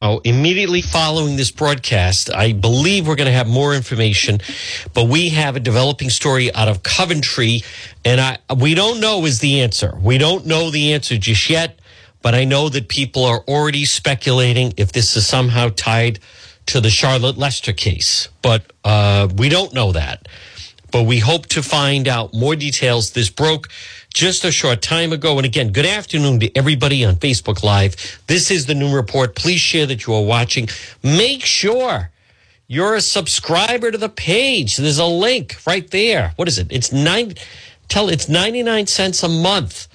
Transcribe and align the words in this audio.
immediately 0.00 0.80
following 0.80 1.36
this 1.36 1.50
broadcast, 1.50 2.32
I 2.32 2.54
believe 2.54 3.06
we're 3.06 3.16
going 3.16 3.26
to 3.26 3.32
have 3.32 3.46
more 3.46 3.74
information, 3.74 4.40
but 4.94 5.08
we 5.08 5.28
have 5.28 5.56
a 5.56 5.60
developing 5.60 6.08
story 6.08 6.52
out 6.54 6.68
of 6.68 6.82
Coventry, 6.82 7.62
and 8.02 8.18
I 8.18 8.38
we 8.56 8.74
don't 8.74 9.00
know 9.00 9.26
is 9.26 9.40
the 9.40 9.60
answer. 9.60 9.94
We 10.00 10.16
don't 10.16 10.46
know 10.46 10.70
the 10.70 10.94
answer 10.94 11.18
just 11.18 11.50
yet, 11.50 11.78
but 12.22 12.34
I 12.34 12.44
know 12.44 12.70
that 12.70 12.88
people 12.88 13.26
are 13.26 13.40
already 13.40 13.84
speculating 13.84 14.72
if 14.78 14.92
this 14.92 15.16
is 15.16 15.26
somehow 15.26 15.68
tied 15.76 16.20
to 16.66 16.80
the 16.80 16.90
Charlotte 16.90 17.36
Lester 17.36 17.74
case, 17.74 18.28
but 18.40 18.72
uh, 18.84 19.28
we 19.36 19.50
don't 19.50 19.74
know 19.74 19.92
that. 19.92 20.28
But 20.90 21.02
we 21.02 21.18
hope 21.18 21.46
to 21.48 21.62
find 21.62 22.08
out 22.08 22.32
more 22.32 22.56
details. 22.56 23.10
This 23.10 23.28
broke 23.28 23.68
just 24.12 24.44
a 24.44 24.52
short 24.52 24.82
time 24.82 25.12
ago. 25.12 25.36
And 25.38 25.46
again, 25.46 25.72
good 25.72 25.86
afternoon 25.86 26.40
to 26.40 26.56
everybody 26.56 27.04
on 27.04 27.16
Facebook 27.16 27.62
Live. 27.62 28.20
This 28.26 28.50
is 28.50 28.66
the 28.66 28.74
Noon 28.74 28.92
Report. 28.92 29.34
Please 29.34 29.60
share 29.60 29.86
that 29.86 30.06
you 30.06 30.14
are 30.14 30.22
watching. 30.22 30.68
Make 31.02 31.44
sure 31.44 32.10
you're 32.66 32.94
a 32.94 33.00
subscriber 33.00 33.90
to 33.90 33.98
the 33.98 34.08
page. 34.08 34.76
There's 34.76 34.98
a 34.98 35.06
link 35.06 35.56
right 35.66 35.88
there. 35.90 36.32
What 36.36 36.48
is 36.48 36.58
it? 36.58 36.68
It's 36.70 36.92
nine. 36.92 37.34
Tell 37.88 38.08
it's 38.08 38.28
99 38.28 38.86
cents 38.86 39.22
a 39.22 39.28
month. 39.28 39.88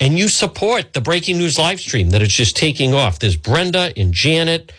And 0.00 0.18
you 0.18 0.28
support 0.28 0.92
the 0.92 1.00
breaking 1.00 1.38
news 1.38 1.58
live 1.58 1.80
stream 1.80 2.10
that 2.10 2.22
is 2.22 2.32
just 2.32 2.56
taking 2.56 2.94
off. 2.94 3.18
There's 3.18 3.36
Brenda 3.36 3.92
and 3.96 4.12
Janet 4.12 4.72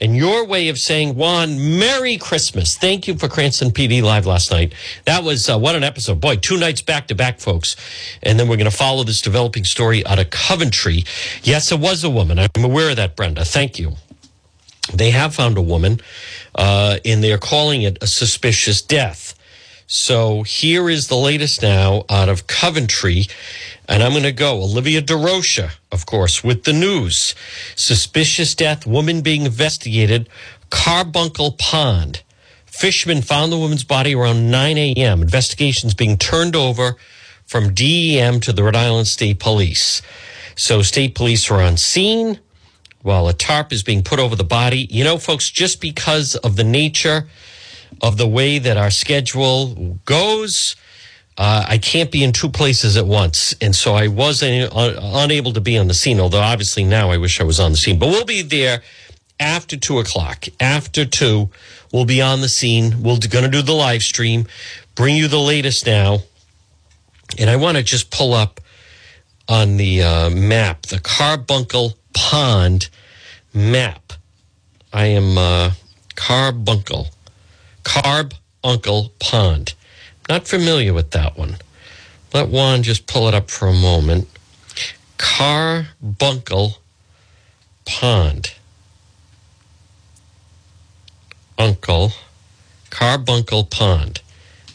and 0.00 0.16
your 0.16 0.46
way 0.46 0.68
of 0.68 0.78
saying, 0.78 1.14
Juan, 1.16 1.78
Merry 1.78 2.16
Christmas. 2.16 2.76
Thank 2.76 3.08
you 3.08 3.16
for 3.16 3.28
Cranston 3.28 3.70
PD 3.70 4.02
Live 4.02 4.26
last 4.26 4.50
night. 4.50 4.72
That 5.04 5.24
was 5.24 5.48
uh, 5.48 5.58
what 5.58 5.74
an 5.74 5.84
episode. 5.84 6.20
Boy, 6.20 6.36
two 6.36 6.56
nights 6.56 6.82
back 6.82 7.08
to 7.08 7.14
back, 7.14 7.40
folks. 7.40 7.76
And 8.22 8.38
then 8.38 8.48
we're 8.48 8.56
going 8.56 8.70
to 8.70 8.76
follow 8.76 9.04
this 9.04 9.20
developing 9.20 9.64
story 9.64 10.06
out 10.06 10.18
of 10.18 10.30
Coventry. 10.30 11.04
Yes, 11.42 11.72
it 11.72 11.80
was 11.80 12.04
a 12.04 12.10
woman. 12.10 12.38
I'm 12.38 12.64
aware 12.64 12.90
of 12.90 12.96
that, 12.96 13.16
Brenda. 13.16 13.44
Thank 13.44 13.78
you. 13.78 13.94
They 14.92 15.10
have 15.10 15.34
found 15.34 15.58
a 15.58 15.62
woman, 15.62 16.00
uh, 16.54 16.98
and 17.04 17.22
they're 17.22 17.38
calling 17.38 17.82
it 17.82 17.98
a 18.02 18.06
suspicious 18.06 18.80
death. 18.80 19.34
So 19.90 20.42
here 20.42 20.90
is 20.90 21.08
the 21.08 21.16
latest 21.16 21.62
now 21.62 22.04
out 22.10 22.28
of 22.28 22.46
Coventry. 22.46 23.26
And 23.88 24.02
I'm 24.02 24.12
going 24.12 24.22
to 24.24 24.32
go. 24.32 24.62
Olivia 24.62 25.00
DeRocha, 25.00 25.70
of 25.90 26.04
course, 26.04 26.44
with 26.44 26.64
the 26.64 26.74
news. 26.74 27.34
Suspicious 27.74 28.54
death, 28.54 28.86
woman 28.86 29.22
being 29.22 29.46
investigated, 29.46 30.28
Carbuncle 30.68 31.52
Pond. 31.52 32.22
Fishermen 32.66 33.22
found 33.22 33.50
the 33.50 33.58
woman's 33.58 33.84
body 33.84 34.14
around 34.14 34.50
9 34.50 34.78
a.m. 34.78 35.22
Investigations 35.22 35.94
being 35.94 36.18
turned 36.18 36.54
over 36.54 36.96
from 37.46 37.72
DEM 37.72 38.40
to 38.40 38.52
the 38.52 38.62
Rhode 38.62 38.76
Island 38.76 39.08
State 39.08 39.40
Police. 39.40 40.02
So 40.54 40.82
state 40.82 41.14
police 41.14 41.50
are 41.50 41.62
on 41.62 41.76
scene 41.78 42.40
while 43.02 43.26
a 43.26 43.32
tarp 43.32 43.72
is 43.72 43.82
being 43.82 44.02
put 44.02 44.18
over 44.18 44.36
the 44.36 44.44
body. 44.44 44.86
You 44.90 45.02
know, 45.02 45.16
folks, 45.16 45.50
just 45.50 45.80
because 45.80 46.36
of 46.36 46.56
the 46.56 46.64
nature 46.64 47.26
of 48.02 48.18
the 48.18 48.28
way 48.28 48.58
that 48.58 48.76
our 48.76 48.90
schedule 48.90 49.98
goes, 50.04 50.76
uh, 51.38 51.64
I 51.68 51.78
can't 51.78 52.10
be 52.10 52.24
in 52.24 52.32
two 52.32 52.48
places 52.48 52.96
at 52.96 53.06
once. 53.06 53.54
And 53.60 53.74
so 53.74 53.94
I 53.94 54.08
was 54.08 54.42
un- 54.42 54.68
unable 54.72 55.52
to 55.52 55.60
be 55.60 55.78
on 55.78 55.86
the 55.86 55.94
scene, 55.94 56.18
although 56.18 56.40
obviously 56.40 56.82
now 56.82 57.10
I 57.10 57.16
wish 57.16 57.40
I 57.40 57.44
was 57.44 57.60
on 57.60 57.70
the 57.70 57.78
scene. 57.78 57.98
But 57.98 58.08
we'll 58.08 58.24
be 58.24 58.42
there 58.42 58.82
after 59.38 59.76
two 59.76 60.00
o'clock. 60.00 60.46
After 60.58 61.04
two, 61.04 61.48
we'll 61.92 62.04
be 62.04 62.20
on 62.20 62.40
the 62.40 62.48
scene. 62.48 63.04
We're 63.04 63.18
going 63.18 63.44
to 63.44 63.50
do 63.50 63.62
the 63.62 63.72
live 63.72 64.02
stream, 64.02 64.48
bring 64.96 65.14
you 65.14 65.28
the 65.28 65.38
latest 65.38 65.86
now. 65.86 66.18
And 67.38 67.48
I 67.48 67.54
want 67.54 67.76
to 67.76 67.84
just 67.84 68.10
pull 68.10 68.34
up 68.34 68.60
on 69.48 69.76
the 69.76 70.02
uh, 70.02 70.30
map, 70.30 70.82
the 70.82 70.98
Carbuncle 70.98 71.94
Pond 72.14 72.88
map. 73.54 74.12
I 74.92 75.06
am 75.06 75.38
uh, 75.38 75.70
Carbuncle, 76.16 77.08
Carbuncle 77.84 79.12
Pond. 79.20 79.74
Not 80.28 80.46
familiar 80.46 80.92
with 80.92 81.12
that 81.12 81.38
one. 81.38 81.56
Let 82.34 82.48
Juan 82.48 82.82
just 82.82 83.06
pull 83.06 83.28
it 83.28 83.34
up 83.34 83.50
for 83.50 83.66
a 83.68 83.72
moment. 83.72 84.28
Carbuncle 85.16 86.78
Pond. 87.86 88.52
Uncle. 91.56 92.12
Carbuncle 92.90 93.64
Pond. 93.64 94.20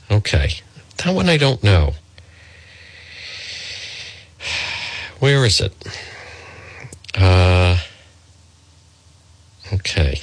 Okay. 0.09 0.53
That 0.97 1.13
one 1.13 1.29
I 1.29 1.37
don't 1.37 1.63
know. 1.63 1.93
Where 5.19 5.45
is 5.45 5.61
it? 5.61 5.73
Uh, 7.15 7.77
okay. 9.71 10.19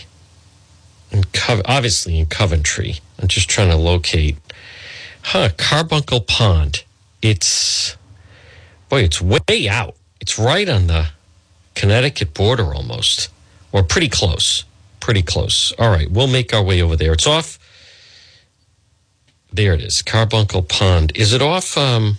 In 1.12 1.24
Co- 1.32 1.62
obviously 1.64 2.19
in 2.19 2.26
Coventry. 2.26 2.96
I'm 3.19 3.28
just 3.28 3.48
trying 3.48 3.70
to 3.70 3.76
locate 3.76 4.36
Huh, 5.22 5.50
Carbuncle 5.56 6.20
Pond. 6.20 6.84
It's, 7.22 7.97
boy, 8.88 9.03
it's 9.03 9.20
way 9.20 9.69
out. 9.69 9.97
It's 10.20 10.38
right 10.38 10.69
on 10.69 10.86
the 10.86 11.08
Connecticut 11.75 12.34
border 12.34 12.75
almost, 12.75 13.31
or 13.72 13.82
pretty 13.82 14.08
close. 14.08 14.64
Pretty 14.98 15.22
close. 15.22 15.72
All 15.78 15.91
right, 15.91 16.10
we'll 16.10 16.26
make 16.26 16.53
our 16.53 16.62
way 16.62 16.82
over 16.82 16.97
there. 16.97 17.12
It's 17.12 17.26
off. 17.26 17.58
There 19.53 19.75
it 19.75 19.81
is, 19.81 20.03
Carbuncle 20.03 20.62
Pond. 20.62 21.12
Is 21.14 21.32
it 21.32 21.42
off? 21.42 21.76
Um, 21.76 22.19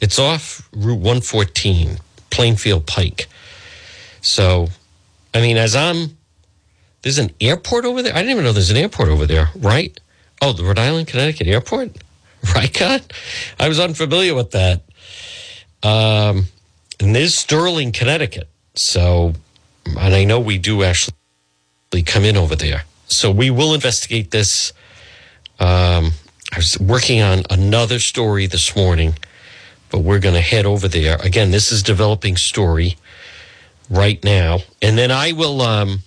it's 0.00 0.18
off 0.18 0.68
Route 0.72 0.98
114, 0.98 1.98
Plainfield 2.30 2.86
Pike. 2.86 3.28
So, 4.20 4.68
I 5.32 5.40
mean, 5.40 5.56
as 5.56 5.74
I'm, 5.76 6.16
there's 7.02 7.18
an 7.18 7.30
airport 7.40 7.84
over 7.84 8.02
there. 8.02 8.14
I 8.14 8.18
didn't 8.18 8.32
even 8.32 8.44
know 8.44 8.52
there's 8.52 8.70
an 8.70 8.76
airport 8.76 9.08
over 9.08 9.26
there, 9.26 9.50
right? 9.56 9.98
Oh, 10.42 10.52
the 10.52 10.64
Rhode 10.64 10.78
Island, 10.78 11.06
Connecticut 11.06 11.46
airport? 11.46 11.96
Riconn? 12.52 13.02
I 13.58 13.68
was 13.68 13.80
unfamiliar 13.80 14.34
with 14.34 14.50
that. 14.52 14.82
Um, 15.82 16.46
and 17.00 17.14
there's 17.14 17.34
Sterling, 17.34 17.92
Connecticut. 17.92 18.48
So, 18.74 19.34
and 19.86 20.14
I 20.14 20.24
know 20.24 20.40
we 20.40 20.58
do 20.58 20.82
actually 20.82 21.14
come 22.04 22.24
in 22.24 22.36
over 22.36 22.56
there. 22.56 22.84
So 23.06 23.30
we 23.30 23.50
will 23.50 23.74
investigate 23.74 24.30
this. 24.30 24.72
Um, 25.60 26.12
I 26.52 26.56
was 26.56 26.78
working 26.78 27.20
on 27.20 27.42
another 27.50 27.98
story 27.98 28.46
this 28.46 28.74
morning, 28.76 29.14
but 29.90 30.00
we're 30.00 30.18
going 30.18 30.34
to 30.34 30.40
head 30.40 30.66
over 30.66 30.88
there. 30.88 31.16
Again, 31.22 31.50
this 31.50 31.72
is 31.72 31.82
developing 31.82 32.36
story 32.36 32.96
right 33.90 34.22
now. 34.24 34.60
And 34.82 34.96
then 34.98 35.10
I 35.10 35.32
will, 35.32 35.62
um, 35.62 36.00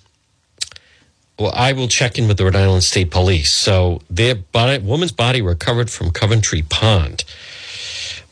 well, 1.40 1.52
I 1.54 1.74
will 1.74 1.88
check 1.88 2.18
in 2.18 2.28
with 2.28 2.38
the 2.38 2.46
Rhode 2.46 2.56
Island 2.56 2.84
State 2.84 3.12
Police. 3.12 3.52
So 3.52 4.02
their 4.10 4.36
body, 4.36 4.80
woman's 4.80 5.12
body 5.12 5.42
recovered 5.42 5.90
from 5.90 6.12
Coventry 6.12 6.64
Pond. 6.64 7.24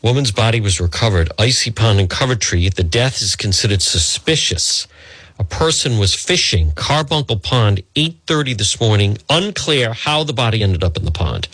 Woman's 0.02 0.32
body 0.32 0.60
was 0.60 0.80
recovered, 0.80 1.30
icy 1.38 1.70
pond 1.70 2.00
in 2.00 2.08
Coventry. 2.08 2.68
The 2.68 2.84
death 2.84 3.22
is 3.22 3.34
considered 3.36 3.82
suspicious. 3.82 4.86
A 5.38 5.44
person 5.44 5.98
was 5.98 6.14
fishing 6.14 6.72
Carbuncle 6.72 7.38
Pond 7.38 7.82
8:30 7.94 8.54
this 8.56 8.80
morning. 8.80 9.18
Unclear 9.28 9.92
how 9.92 10.24
the 10.24 10.32
body 10.32 10.62
ended 10.62 10.82
up 10.82 10.96
in 10.96 11.04
the 11.04 11.10
pond. 11.10 11.48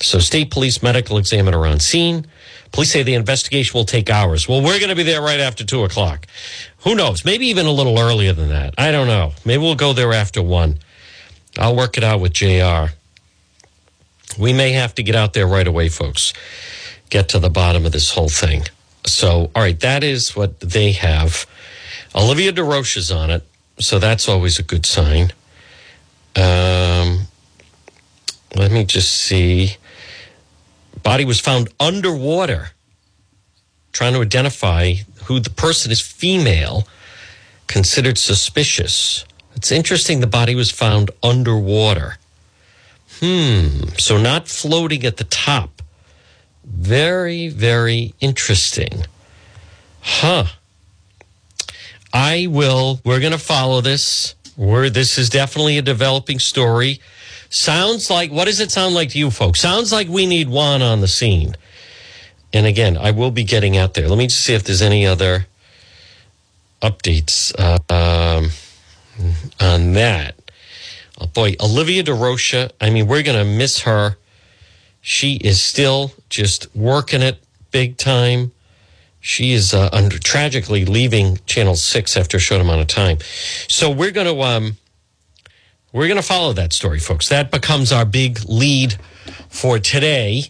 So 0.00 0.18
state 0.18 0.50
police 0.50 0.82
medical 0.82 1.18
examiner 1.18 1.66
on 1.66 1.80
scene. 1.80 2.26
Police 2.72 2.90
say 2.90 3.02
the 3.02 3.14
investigation 3.14 3.76
will 3.78 3.84
take 3.84 4.08
hours. 4.08 4.48
Well, 4.48 4.62
we're 4.62 4.78
going 4.78 4.88
to 4.88 4.96
be 4.96 5.02
there 5.02 5.20
right 5.20 5.40
after 5.40 5.64
two 5.64 5.84
o'clock. 5.84 6.26
Who 6.84 6.94
knows? 6.94 7.24
Maybe 7.24 7.46
even 7.48 7.66
a 7.66 7.70
little 7.70 7.98
earlier 7.98 8.32
than 8.32 8.48
that. 8.48 8.74
I 8.78 8.90
don't 8.90 9.06
know. 9.06 9.32
Maybe 9.44 9.62
we'll 9.62 9.74
go 9.74 9.92
there 9.92 10.12
after 10.12 10.42
one. 10.42 10.78
I'll 11.58 11.76
work 11.76 11.98
it 11.98 12.04
out 12.04 12.20
with 12.20 12.32
JR. 12.32 12.92
We 14.38 14.54
may 14.54 14.72
have 14.72 14.94
to 14.94 15.02
get 15.02 15.14
out 15.14 15.34
there 15.34 15.46
right 15.46 15.66
away, 15.66 15.90
folks. 15.90 16.32
Get 17.10 17.28
to 17.30 17.38
the 17.38 17.50
bottom 17.50 17.84
of 17.84 17.92
this 17.92 18.14
whole 18.14 18.30
thing. 18.30 18.64
So, 19.04 19.50
all 19.54 19.62
right, 19.62 19.78
that 19.80 20.02
is 20.02 20.34
what 20.34 20.60
they 20.60 20.92
have. 20.92 21.46
Olivia 22.14 22.52
DeRocha 22.52 22.96
is 22.96 23.10
on 23.10 23.30
it, 23.30 23.42
so 23.78 23.98
that's 23.98 24.28
always 24.28 24.58
a 24.58 24.62
good 24.62 24.86
sign. 24.86 25.32
Um, 26.36 27.26
let 28.56 28.70
me 28.72 28.84
just 28.84 29.12
see. 29.12 29.76
Body 31.02 31.24
was 31.24 31.40
found 31.40 31.68
underwater. 31.80 32.70
Trying 33.92 34.14
to 34.14 34.20
identify 34.20 34.94
who 35.24 35.40
the 35.40 35.50
person 35.50 35.90
is 35.90 36.00
female, 36.00 36.86
considered 37.66 38.18
suspicious. 38.18 39.24
It's 39.54 39.70
interesting 39.70 40.20
the 40.20 40.26
body 40.26 40.54
was 40.54 40.70
found 40.70 41.10
underwater. 41.22 42.16
Hmm. 43.20 43.88
So 43.98 44.18
not 44.18 44.48
floating 44.48 45.04
at 45.04 45.18
the 45.18 45.24
top. 45.24 45.82
Very, 46.64 47.48
very 47.48 48.14
interesting. 48.20 49.04
Huh. 50.00 50.44
I 52.12 52.46
will, 52.48 53.00
we're 53.04 53.20
going 53.20 53.32
to 53.32 53.38
follow 53.38 53.80
this. 53.80 54.34
We're, 54.56 54.90
this 54.90 55.18
is 55.18 55.30
definitely 55.30 55.78
a 55.78 55.82
developing 55.82 56.38
story. 56.38 57.00
Sounds 57.54 58.10
like, 58.10 58.32
what 58.32 58.46
does 58.46 58.60
it 58.60 58.70
sound 58.70 58.94
like 58.94 59.10
to 59.10 59.18
you 59.18 59.30
folks? 59.30 59.60
Sounds 59.60 59.92
like 59.92 60.08
we 60.08 60.26
need 60.26 60.48
Juan 60.48 60.82
on 60.82 61.00
the 61.00 61.08
scene. 61.08 61.54
And 62.52 62.66
again, 62.66 62.96
I 62.96 63.10
will 63.10 63.30
be 63.30 63.44
getting 63.44 63.76
out 63.76 63.94
there. 63.94 64.08
Let 64.08 64.18
me 64.18 64.26
just 64.26 64.42
see 64.42 64.54
if 64.54 64.64
there's 64.64 64.82
any 64.82 65.06
other 65.06 65.46
updates. 66.82 67.54
Uh, 67.58 67.78
um, 67.92 68.50
on 69.60 69.92
that. 69.92 70.34
Oh 71.20 71.26
boy, 71.26 71.54
Olivia 71.60 72.02
DeRocha, 72.02 72.70
I 72.80 72.90
mean, 72.90 73.06
we're 73.06 73.22
going 73.22 73.38
to 73.38 73.44
miss 73.44 73.80
her. 73.80 74.16
She 75.00 75.34
is 75.36 75.60
still 75.60 76.12
just 76.30 76.74
working 76.74 77.22
it 77.22 77.42
big 77.70 77.96
time. 77.96 78.52
She 79.20 79.52
is 79.52 79.72
uh, 79.72 79.88
under, 79.92 80.18
tragically 80.18 80.84
leaving 80.84 81.38
Channel 81.46 81.76
6 81.76 82.16
after 82.16 82.38
a 82.38 82.40
short 82.40 82.60
amount 82.60 82.80
of 82.80 82.88
time. 82.88 83.18
So 83.68 83.90
we're 83.90 84.10
going 84.10 84.26
to 84.26 84.42
um, 84.42 84.76
we're 85.92 86.08
going 86.08 86.20
to 86.20 86.26
follow 86.26 86.52
that 86.54 86.72
story, 86.72 86.98
folks. 86.98 87.28
That 87.28 87.50
becomes 87.50 87.92
our 87.92 88.04
big 88.04 88.40
lead 88.48 88.96
for 89.48 89.78
today. 89.78 90.44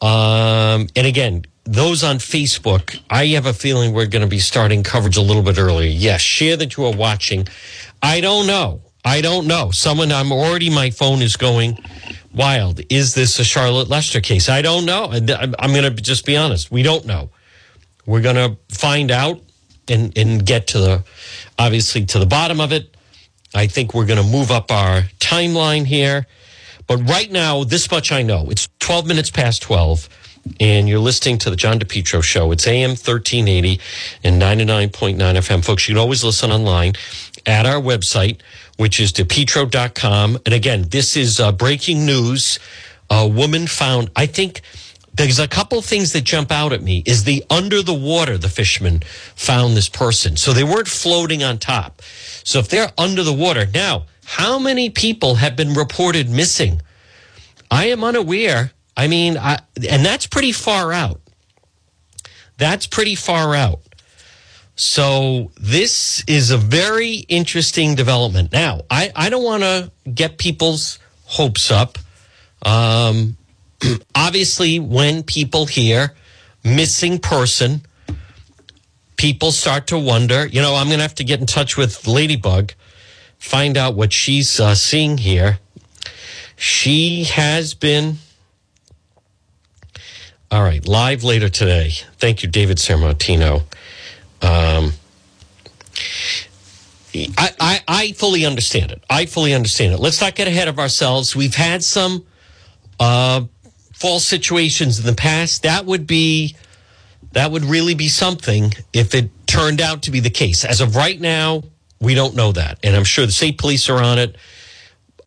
Um, 0.00 0.88
and 0.96 1.06
again, 1.06 1.44
those 1.64 2.04
on 2.04 2.16
Facebook, 2.16 3.00
I 3.08 3.26
have 3.28 3.46
a 3.46 3.52
feeling 3.52 3.92
we're 3.92 4.06
going 4.06 4.22
to 4.22 4.28
be 4.28 4.38
starting 4.38 4.82
coverage 4.82 5.16
a 5.16 5.22
little 5.22 5.42
bit 5.42 5.58
earlier. 5.58 5.88
Yes, 5.88 6.20
share 6.20 6.56
that 6.56 6.76
you 6.76 6.84
are 6.84 6.94
watching. 6.94 7.48
I 8.02 8.20
don't 8.20 8.46
know. 8.46 8.82
I 9.04 9.20
don't 9.20 9.46
know. 9.46 9.70
Someone, 9.70 10.12
I'm 10.12 10.32
already, 10.32 10.68
my 10.68 10.90
phone 10.90 11.22
is 11.22 11.36
going 11.36 11.78
wild. 12.34 12.80
Is 12.90 13.14
this 13.14 13.38
a 13.38 13.44
Charlotte 13.44 13.88
Lester 13.88 14.20
case? 14.20 14.48
I 14.48 14.62
don't 14.62 14.84
know. 14.84 15.10
I'm 15.10 15.72
going 15.72 15.84
to 15.84 15.90
just 15.90 16.26
be 16.26 16.36
honest. 16.36 16.70
We 16.70 16.82
don't 16.82 17.06
know. 17.06 17.30
We're 18.04 18.20
going 18.20 18.36
to 18.36 18.56
find 18.74 19.10
out 19.10 19.40
and, 19.88 20.16
and 20.16 20.44
get 20.44 20.66
to 20.68 20.78
the, 20.78 21.04
obviously, 21.58 22.04
to 22.06 22.18
the 22.18 22.26
bottom 22.26 22.60
of 22.60 22.72
it. 22.72 22.89
I 23.54 23.66
think 23.66 23.94
we're 23.94 24.06
going 24.06 24.22
to 24.22 24.28
move 24.28 24.50
up 24.50 24.70
our 24.70 25.02
timeline 25.18 25.86
here. 25.86 26.26
But 26.86 27.08
right 27.08 27.30
now, 27.30 27.64
this 27.64 27.90
much 27.90 28.12
I 28.12 28.22
know. 28.22 28.50
It's 28.50 28.68
12 28.80 29.06
minutes 29.06 29.30
past 29.30 29.62
12, 29.62 30.08
and 30.58 30.88
you're 30.88 30.98
listening 30.98 31.38
to 31.38 31.50
the 31.50 31.56
John 31.56 31.78
DePetro 31.78 32.22
show. 32.22 32.50
It's 32.52 32.66
AM 32.66 32.90
1380 32.90 33.80
and 34.24 34.42
99.9 34.42 35.16
FM. 35.16 35.64
Folks, 35.64 35.88
you 35.88 35.94
can 35.94 36.00
always 36.00 36.24
listen 36.24 36.50
online 36.50 36.94
at 37.46 37.66
our 37.66 37.80
website, 37.80 38.40
which 38.76 38.98
is 38.98 39.12
depetro.com. 39.12 40.38
And 40.44 40.54
again, 40.54 40.86
this 40.90 41.16
is 41.16 41.38
uh, 41.40 41.52
breaking 41.52 42.04
news. 42.04 42.58
A 43.08 43.26
woman 43.26 43.66
found, 43.66 44.10
I 44.16 44.26
think 44.26 44.62
there's 45.20 45.38
a 45.38 45.46
couple 45.46 45.82
things 45.82 46.14
that 46.14 46.24
jump 46.24 46.50
out 46.50 46.72
at 46.72 46.82
me 46.82 47.02
is 47.04 47.24
the 47.24 47.44
under 47.50 47.82
the 47.82 47.92
water 47.92 48.38
the 48.38 48.48
fishermen 48.48 49.00
found 49.36 49.76
this 49.76 49.88
person. 49.88 50.34
So 50.34 50.54
they 50.54 50.64
weren't 50.64 50.88
floating 50.88 51.42
on 51.42 51.58
top. 51.58 52.00
So 52.42 52.58
if 52.58 52.70
they're 52.70 52.90
under 52.96 53.22
the 53.22 53.32
water 53.32 53.66
now 53.66 54.06
how 54.24 54.58
many 54.58 54.88
people 54.88 55.34
have 55.34 55.56
been 55.56 55.74
reported 55.74 56.30
missing? 56.30 56.80
I 57.70 57.90
am 57.90 58.02
unaware. 58.02 58.72
I 58.96 59.08
mean 59.08 59.36
I, 59.36 59.58
and 59.90 60.04
that's 60.06 60.26
pretty 60.26 60.52
far 60.52 60.90
out. 60.90 61.20
That's 62.56 62.86
pretty 62.86 63.14
far 63.14 63.54
out. 63.54 63.80
So 64.74 65.52
this 65.60 66.24
is 66.26 66.50
a 66.50 66.56
very 66.56 67.26
interesting 67.28 67.94
development. 67.94 68.52
Now 68.52 68.80
i, 68.90 69.12
I 69.14 69.28
don't 69.28 69.44
want 69.44 69.64
to 69.64 69.90
get 70.10 70.38
people's 70.38 70.98
hopes 71.24 71.70
up. 71.70 71.98
Um, 72.64 73.36
obviously, 74.14 74.78
when 74.78 75.22
people 75.22 75.66
hear 75.66 76.14
missing 76.64 77.18
person, 77.18 77.82
people 79.16 79.52
start 79.52 79.86
to 79.88 79.98
wonder. 79.98 80.46
You 80.46 80.62
know, 80.62 80.74
I'm 80.74 80.86
going 80.86 80.98
to 80.98 81.02
have 81.02 81.14
to 81.16 81.24
get 81.24 81.40
in 81.40 81.46
touch 81.46 81.76
with 81.76 82.06
Ladybug, 82.06 82.72
find 83.38 83.76
out 83.76 83.94
what 83.94 84.12
she's 84.12 84.58
uh, 84.58 84.74
seeing 84.74 85.18
here. 85.18 85.58
She 86.56 87.24
has 87.24 87.74
been. 87.74 88.18
All 90.50 90.62
right, 90.62 90.86
live 90.86 91.22
later 91.22 91.48
today. 91.48 91.92
Thank 92.18 92.42
you, 92.42 92.48
David 92.48 92.78
Sammartino. 92.78 93.62
Um, 94.42 94.92
I, 97.14 97.50
I, 97.60 97.80
I 97.86 98.12
fully 98.12 98.44
understand 98.44 98.90
it. 98.90 99.02
I 99.08 99.26
fully 99.26 99.54
understand 99.54 99.94
it. 99.94 100.00
Let's 100.00 100.20
not 100.20 100.34
get 100.34 100.48
ahead 100.48 100.68
of 100.68 100.78
ourselves. 100.78 101.36
We've 101.36 101.54
had 101.54 101.84
some 101.84 102.24
uh, 102.98 103.42
false 104.00 104.26
situations 104.26 104.98
in 104.98 105.06
the 105.06 105.14
past, 105.14 105.62
that 105.62 105.84
would 105.84 106.06
be 106.06 106.56
that 107.32 107.52
would 107.52 107.64
really 107.64 107.94
be 107.94 108.08
something 108.08 108.72
if 108.92 109.14
it 109.14 109.30
turned 109.46 109.80
out 109.80 110.02
to 110.02 110.10
be 110.10 110.18
the 110.18 110.30
case. 110.30 110.64
As 110.64 110.80
of 110.80 110.96
right 110.96 111.20
now, 111.20 111.62
we 112.00 112.14
don't 112.14 112.34
know 112.34 112.50
that, 112.52 112.78
and 112.82 112.96
I'm 112.96 113.04
sure 113.04 113.26
the 113.26 113.32
state 113.32 113.58
police 113.58 113.88
are 113.88 114.02
on 114.02 114.18
it. 114.18 114.36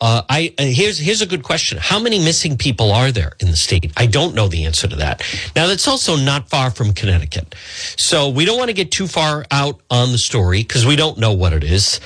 Uh, 0.00 0.22
I 0.28 0.52
here's 0.58 0.98
here's 0.98 1.22
a 1.22 1.26
good 1.26 1.44
question: 1.44 1.78
How 1.80 2.00
many 2.00 2.18
missing 2.18 2.58
people 2.58 2.90
are 2.90 3.12
there 3.12 3.32
in 3.38 3.50
the 3.50 3.56
state? 3.56 3.92
I 3.96 4.06
don't 4.06 4.34
know 4.34 4.48
the 4.48 4.64
answer 4.64 4.88
to 4.88 4.96
that. 4.96 5.22
Now 5.54 5.68
that's 5.68 5.86
also 5.86 6.16
not 6.16 6.50
far 6.50 6.70
from 6.70 6.92
Connecticut, 6.92 7.54
so 7.96 8.28
we 8.28 8.44
don't 8.44 8.58
want 8.58 8.68
to 8.68 8.74
get 8.74 8.90
too 8.90 9.06
far 9.06 9.46
out 9.52 9.80
on 9.90 10.10
the 10.10 10.18
story 10.18 10.62
because 10.62 10.84
we 10.84 10.96
don't 10.96 11.16
know 11.16 11.32
what 11.32 11.52
it 11.52 11.62
is. 11.62 12.00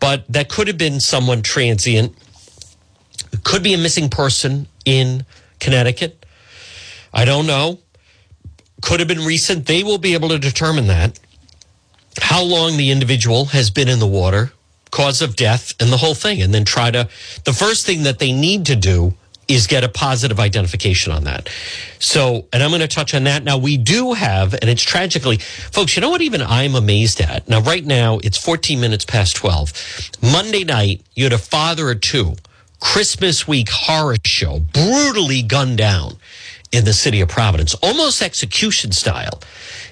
But 0.00 0.30
that 0.30 0.50
could 0.50 0.68
have 0.68 0.76
been 0.76 1.00
someone 1.00 1.40
transient. 1.40 2.14
It 3.32 3.42
could 3.42 3.62
be 3.62 3.72
a 3.72 3.78
missing 3.78 4.10
person 4.10 4.68
in 4.84 5.24
Connecticut. 5.64 6.26
I 7.14 7.24
don't 7.24 7.46
know. 7.46 7.78
Could 8.82 9.00
have 9.00 9.08
been 9.08 9.24
recent. 9.24 9.64
They 9.64 9.82
will 9.82 9.96
be 9.96 10.12
able 10.12 10.28
to 10.28 10.38
determine 10.38 10.88
that. 10.88 11.18
How 12.20 12.42
long 12.42 12.76
the 12.76 12.90
individual 12.90 13.46
has 13.46 13.70
been 13.70 13.88
in 13.88 13.98
the 13.98 14.06
water, 14.06 14.52
cause 14.90 15.22
of 15.22 15.36
death, 15.36 15.72
and 15.80 15.90
the 15.90 15.96
whole 15.96 16.14
thing. 16.14 16.42
And 16.42 16.52
then 16.52 16.66
try 16.66 16.90
to, 16.90 17.08
the 17.44 17.54
first 17.54 17.86
thing 17.86 18.02
that 18.02 18.18
they 18.18 18.30
need 18.30 18.66
to 18.66 18.76
do 18.76 19.14
is 19.48 19.66
get 19.66 19.84
a 19.84 19.88
positive 19.88 20.38
identification 20.38 21.12
on 21.12 21.24
that. 21.24 21.48
So, 21.98 22.46
and 22.52 22.62
I'm 22.62 22.68
going 22.68 22.82
to 22.82 22.88
touch 22.88 23.14
on 23.14 23.24
that. 23.24 23.42
Now, 23.42 23.56
we 23.56 23.78
do 23.78 24.12
have, 24.12 24.52
and 24.52 24.68
it's 24.68 24.82
tragically, 24.82 25.38
folks, 25.38 25.96
you 25.96 26.02
know 26.02 26.10
what 26.10 26.20
even 26.20 26.42
I'm 26.42 26.74
amazed 26.74 27.22
at? 27.22 27.48
Now, 27.48 27.62
right 27.62 27.84
now, 27.84 28.18
it's 28.18 28.36
14 28.36 28.78
minutes 28.80 29.06
past 29.06 29.34
12. 29.36 30.10
Monday 30.22 30.64
night, 30.64 31.00
you 31.14 31.24
had 31.24 31.32
a 31.32 31.38
father 31.38 31.88
or 31.88 31.94
two 31.94 32.34
Christmas 32.84 33.48
week 33.48 33.70
horror 33.70 34.14
show, 34.24 34.60
brutally 34.60 35.42
gunned 35.42 35.78
down 35.78 36.16
in 36.70 36.84
the 36.84 36.92
city 36.92 37.20
of 37.22 37.28
Providence, 37.28 37.74
almost 37.82 38.22
execution 38.22 38.92
style, 38.92 39.40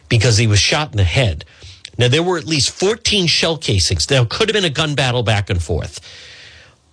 because 0.08 0.36
he 0.36 0.46
was 0.46 0.60
shot 0.60 0.92
in 0.92 0.98
the 0.98 1.04
head. 1.04 1.44
Now, 1.98 2.08
there 2.08 2.22
were 2.22 2.38
at 2.38 2.44
least 2.44 2.70
14 2.70 3.26
shell 3.26 3.56
casings. 3.56 4.06
There 4.06 4.24
could 4.26 4.48
have 4.48 4.54
been 4.54 4.64
a 4.64 4.70
gun 4.70 4.94
battle 4.94 5.22
back 5.22 5.50
and 5.50 5.60
forth. 5.60 6.00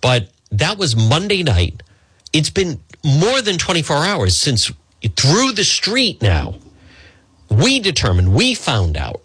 But 0.00 0.30
that 0.50 0.78
was 0.78 0.96
Monday 0.96 1.42
night. 1.42 1.82
It's 2.32 2.50
been 2.50 2.80
more 3.04 3.40
than 3.42 3.58
24 3.58 3.96
hours 3.98 4.36
since 4.36 4.72
through 5.16 5.52
the 5.52 5.64
street 5.64 6.22
now, 6.22 6.56
we 7.48 7.78
determined, 7.78 8.34
we 8.34 8.54
found 8.54 8.96
out 8.96 9.20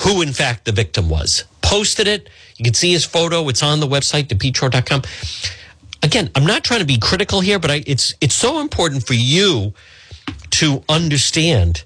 who, 0.00 0.22
in 0.22 0.32
fact, 0.32 0.66
the 0.66 0.72
victim 0.72 1.08
was. 1.08 1.44
Posted 1.62 2.06
it. 2.06 2.28
You 2.58 2.64
can 2.64 2.74
see 2.74 2.92
his 2.92 3.04
photo. 3.04 3.48
It's 3.48 3.62
on 3.62 3.80
the 3.80 3.88
website, 3.88 4.28
depetro.com 4.28 5.02
again, 6.02 6.30
I'm 6.34 6.46
not 6.46 6.64
trying 6.64 6.80
to 6.80 6.86
be 6.86 6.98
critical 6.98 7.40
here, 7.40 7.58
but 7.58 7.70
I, 7.70 7.84
it's 7.86 8.14
it's 8.20 8.34
so 8.34 8.60
important 8.60 9.06
for 9.06 9.14
you 9.14 9.74
to 10.50 10.82
understand 10.88 11.84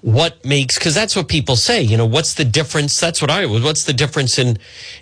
what 0.00 0.44
makes 0.44 0.78
because 0.78 0.94
that's 0.94 1.16
what 1.16 1.28
people 1.28 1.56
say. 1.56 1.82
You 1.82 1.96
know, 1.96 2.06
what's 2.06 2.34
the 2.34 2.44
difference? 2.44 2.98
That's 3.00 3.20
what 3.20 3.30
I 3.30 3.46
was. 3.46 3.62
What's 3.62 3.84
the 3.84 3.92
difference 3.92 4.38
in 4.38 4.58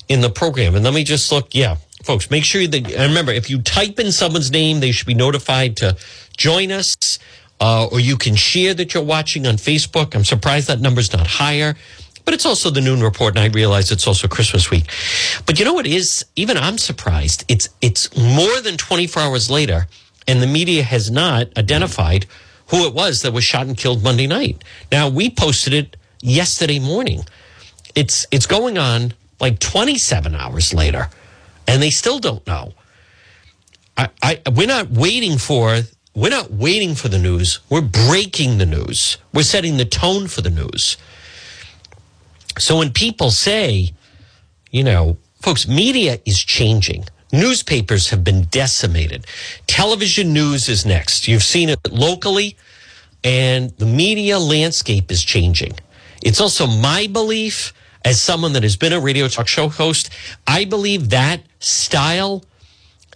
in 0.09 0.21
the 0.21 0.31
program? 0.31 0.75
And 0.75 0.85
let 0.85 0.95
me 0.95 1.05
just 1.05 1.33
look. 1.33 1.55
Yeah, 1.55 1.77
folks, 2.05 2.31
make 2.31 2.45
sure 2.45 2.67
that 2.67 2.87
and 2.87 3.09
remember 3.09 3.33
if 3.33 3.51
you 3.51 3.61
type 3.61 3.99
in 3.99 4.13
someone's 4.13 4.51
name, 4.51 4.81
they 4.81 4.93
should 4.93 5.07
be 5.07 5.15
notified 5.15 5.77
to 5.79 5.97
join 6.37 6.71
us. 6.73 6.97
Uh, 7.61 7.87
or 7.93 8.01
you 8.01 8.17
can 8.17 8.35
share 8.35 8.75
that 8.75 8.93
you're 8.93 9.05
watching 9.05 9.47
on 9.47 9.55
Facebook. 9.55 10.17
I'm 10.17 10.25
surprised 10.25 10.67
that 10.67 10.81
number's 10.81 11.13
not 11.13 11.29
higher 11.29 11.77
but 12.25 12.35
it's 12.35 12.47
also 12.47 12.71
the 12.71 12.81
noon 12.81 13.03
report, 13.03 13.37
and 13.37 13.41
I 13.41 13.49
realize 13.49 13.91
it's 13.91 14.07
also 14.07 14.29
Christmas 14.29 14.71
week. 14.71 14.87
But 15.47 15.59
you 15.59 15.65
know 15.65 15.75
what 15.75 15.87
is? 15.87 16.25
Even 16.37 16.57
I'm 16.57 16.79
surprised. 16.79 17.45
It's 17.49 17.69
it's 17.81 18.17
more 18.17 18.61
than 18.61 18.77
24 18.77 19.23
hours 19.23 19.51
later, 19.51 19.87
and 20.27 20.43
the 20.43 20.47
media 20.47 20.83
has 20.83 21.11
not 21.11 21.57
identified 21.57 22.27
who 22.69 22.87
it 22.87 22.95
was 22.95 23.23
that 23.23 23.33
was 23.33 23.45
shot 23.45 23.67
and 23.67 23.77
killed 23.77 24.03
Monday 24.03 24.27
night. 24.27 24.63
Now 24.91 25.09
we 25.09 25.31
posted 25.31 25.73
it 25.73 25.97
yesterday 26.21 26.79
morning. 26.79 27.25
It's 27.95 28.27
it's 28.31 28.47
going 28.47 28.79
on 28.79 29.15
like 29.41 29.59
27 29.59 30.35
hours 30.35 30.73
later, 30.73 31.09
and 31.67 31.83
they 31.83 31.91
still 31.91 32.19
don't 32.19 32.47
know. 32.47 32.73
I, 33.97 34.09
I 34.23 34.41
we're 34.51 34.67
not 34.67 34.91
waiting 34.91 35.39
for 35.39 35.83
we're 36.15 36.31
not 36.31 36.51
waiting 36.51 36.95
for 36.95 37.09
the 37.09 37.19
news. 37.19 37.61
We're 37.69 37.81
breaking 37.81 38.59
the 38.59 38.67
news. 38.67 39.19
We're 39.33 39.43
setting 39.43 39.77
the 39.77 39.85
tone 39.85 40.29
for 40.29 40.43
the 40.43 40.51
news. 40.51 40.97
So 42.59 42.79
when 42.79 42.93
people 42.93 43.31
say, 43.31 43.93
you 44.71 44.85
know, 44.85 45.19
folks, 45.41 45.67
media 45.67 46.19
is 46.25 46.39
changing. 46.39 47.05
Newspapers 47.33 48.11
have 48.11 48.23
been 48.23 48.45
decimated. 48.45 49.27
Television 49.67 50.33
news 50.33 50.69
is 50.69 50.85
next. 50.85 51.27
You've 51.27 51.43
seen 51.43 51.71
it 51.71 51.79
locally, 51.91 52.57
and 53.25 53.71
the 53.79 53.87
media 53.87 54.39
landscape 54.39 55.11
is 55.11 55.23
changing. 55.23 55.75
It's 56.23 56.41
also 56.41 56.67
my 56.67 57.07
belief, 57.07 57.73
as 58.05 58.21
someone 58.21 58.53
that 58.53 58.63
has 58.63 58.77
been 58.77 58.93
a 58.93 59.01
radio 59.01 59.29
talk 59.29 59.49
show 59.49 59.69
host, 59.69 60.11
I 60.47 60.65
believe 60.67 61.11
that 61.11 61.43
style 61.61 62.45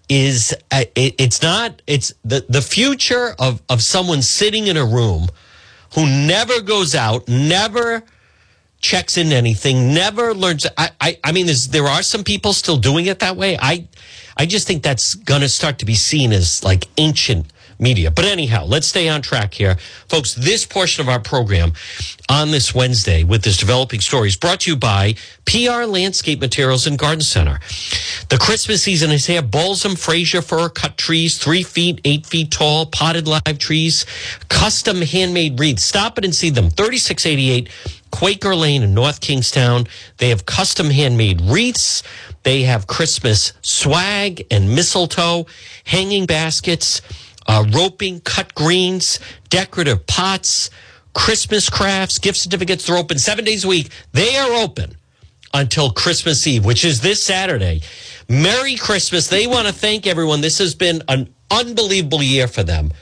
is 0.08 0.54
uh, 0.70 0.84
it, 0.94 1.14
it's 1.18 1.42
not 1.42 1.82
it's 1.86 2.12
the 2.24 2.44
the 2.48 2.62
future 2.62 3.34
of 3.38 3.60
of 3.68 3.82
someone 3.82 4.22
sitting 4.22 4.68
in 4.68 4.76
a 4.76 4.84
room 4.84 5.28
who 5.94 6.06
never 6.06 6.60
goes 6.60 6.94
out, 6.94 7.28
never 7.28 8.02
checks 8.80 9.16
in 9.16 9.32
anything, 9.32 9.92
never 9.94 10.34
learns. 10.34 10.66
I, 10.76 10.90
I, 11.00 11.18
I 11.24 11.32
mean, 11.32 11.48
there 11.70 11.84
are 11.84 12.02
some 12.02 12.24
people 12.24 12.52
still 12.52 12.76
doing 12.76 13.06
it 13.06 13.20
that 13.20 13.36
way. 13.36 13.56
I, 13.58 13.88
I 14.36 14.46
just 14.46 14.66
think 14.66 14.82
that's 14.82 15.14
going 15.14 15.40
to 15.40 15.48
start 15.48 15.78
to 15.78 15.84
be 15.84 15.94
seen 15.94 16.32
as 16.32 16.62
like 16.62 16.88
ancient 16.98 17.52
media. 17.78 18.10
But 18.10 18.24
anyhow, 18.24 18.64
let's 18.64 18.86
stay 18.86 19.08
on 19.08 19.22
track 19.22 19.54
here. 19.54 19.76
Folks, 20.08 20.34
this 20.34 20.64
portion 20.64 21.02
of 21.02 21.08
our 21.08 21.20
program 21.20 21.72
on 22.28 22.50
this 22.50 22.74
Wednesday 22.74 23.22
with 23.24 23.42
this 23.42 23.56
developing 23.56 24.00
story 24.00 24.28
is 24.28 24.36
brought 24.36 24.60
to 24.60 24.70
you 24.70 24.76
by 24.76 25.14
PR 25.44 25.84
Landscape 25.84 26.40
Materials 26.40 26.86
and 26.86 26.98
Garden 26.98 27.20
Center. 27.20 27.60
The 28.28 28.38
Christmas 28.38 28.82
season 28.82 29.10
is 29.10 29.26
here. 29.26 29.42
Balsam, 29.42 29.94
Fraser 29.94 30.42
fir, 30.42 30.68
cut 30.68 30.96
trees, 30.96 31.38
three 31.38 31.62
feet, 31.62 32.00
eight 32.04 32.26
feet 32.26 32.50
tall, 32.50 32.86
potted 32.86 33.28
live 33.28 33.58
trees, 33.58 34.06
custom 34.48 35.02
handmade 35.02 35.58
wreaths. 35.58 35.84
Stop 35.84 36.18
it 36.18 36.24
and 36.24 36.34
see 36.34 36.50
them. 36.50 36.70
3688 36.70 37.68
Quaker 38.10 38.54
Lane 38.54 38.82
in 38.82 38.94
North 38.94 39.20
Kingstown. 39.20 39.86
They 40.18 40.30
have 40.30 40.46
custom 40.46 40.90
handmade 40.90 41.40
wreaths. 41.40 42.02
They 42.42 42.62
have 42.62 42.86
Christmas 42.86 43.52
swag 43.62 44.46
and 44.50 44.74
mistletoe, 44.74 45.46
hanging 45.84 46.26
baskets 46.26 47.02
uh, 47.46 47.64
roping, 47.72 48.20
cut 48.20 48.54
greens, 48.54 49.20
decorative 49.48 50.06
pots, 50.06 50.70
Christmas 51.14 51.70
crafts, 51.70 52.18
gift 52.18 52.38
certificates. 52.38 52.86
They're 52.86 52.96
open 52.96 53.18
seven 53.18 53.44
days 53.44 53.64
a 53.64 53.68
week. 53.68 53.90
They 54.12 54.36
are 54.36 54.52
open 54.62 54.96
until 55.54 55.90
Christmas 55.90 56.46
Eve, 56.46 56.64
which 56.64 56.84
is 56.84 57.00
this 57.00 57.22
Saturday. 57.22 57.80
Merry 58.28 58.76
Christmas. 58.76 59.28
They 59.28 59.46
want 59.46 59.66
to 59.66 59.72
thank 59.72 60.06
everyone. 60.06 60.40
This 60.40 60.58
has 60.58 60.74
been 60.74 61.02
an 61.08 61.32
unbelievable 61.50 62.22
year 62.22 62.48
for 62.48 62.62
them. 62.62 62.92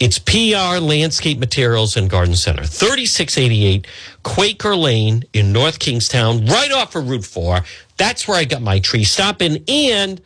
It's 0.00 0.20
PR 0.20 0.78
Landscape 0.80 1.40
Materials 1.40 1.96
and 1.96 2.08
Garden 2.08 2.36
Center, 2.36 2.62
3688 2.62 3.84
Quaker 4.22 4.76
Lane 4.76 5.24
in 5.32 5.52
North 5.52 5.80
Kingstown, 5.80 6.46
right 6.46 6.70
off 6.70 6.94
of 6.94 7.08
Route 7.08 7.24
4. 7.24 7.60
That's 7.96 8.28
where 8.28 8.36
I 8.36 8.44
got 8.44 8.62
my 8.62 8.78
tree. 8.78 9.02
Stop 9.02 9.42
in 9.42 9.64
and, 9.66 10.20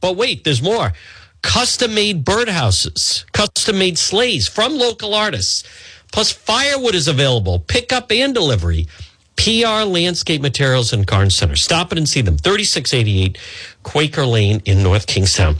but 0.00 0.16
wait, 0.16 0.44
there's 0.44 0.62
more 0.62 0.94
custom 1.42 1.94
made 1.94 2.24
birdhouses, 2.24 3.30
custom 3.32 3.78
made 3.78 3.98
sleighs 3.98 4.48
from 4.48 4.78
local 4.78 5.14
artists. 5.14 5.64
Plus, 6.10 6.32
firewood 6.32 6.94
is 6.94 7.06
available, 7.06 7.58
pickup 7.58 8.10
and 8.10 8.32
delivery. 8.32 8.86
PR 9.36 9.84
Landscape 9.84 10.40
Materials 10.40 10.92
and 10.92 11.06
Garden 11.06 11.28
Center. 11.28 11.56
Stop 11.56 11.92
it 11.92 11.98
and 11.98 12.08
see 12.08 12.22
them. 12.22 12.38
3688 12.38 13.36
Quaker 13.82 14.24
Lane 14.24 14.62
in 14.64 14.82
North 14.82 15.06
Kingstown. 15.06 15.56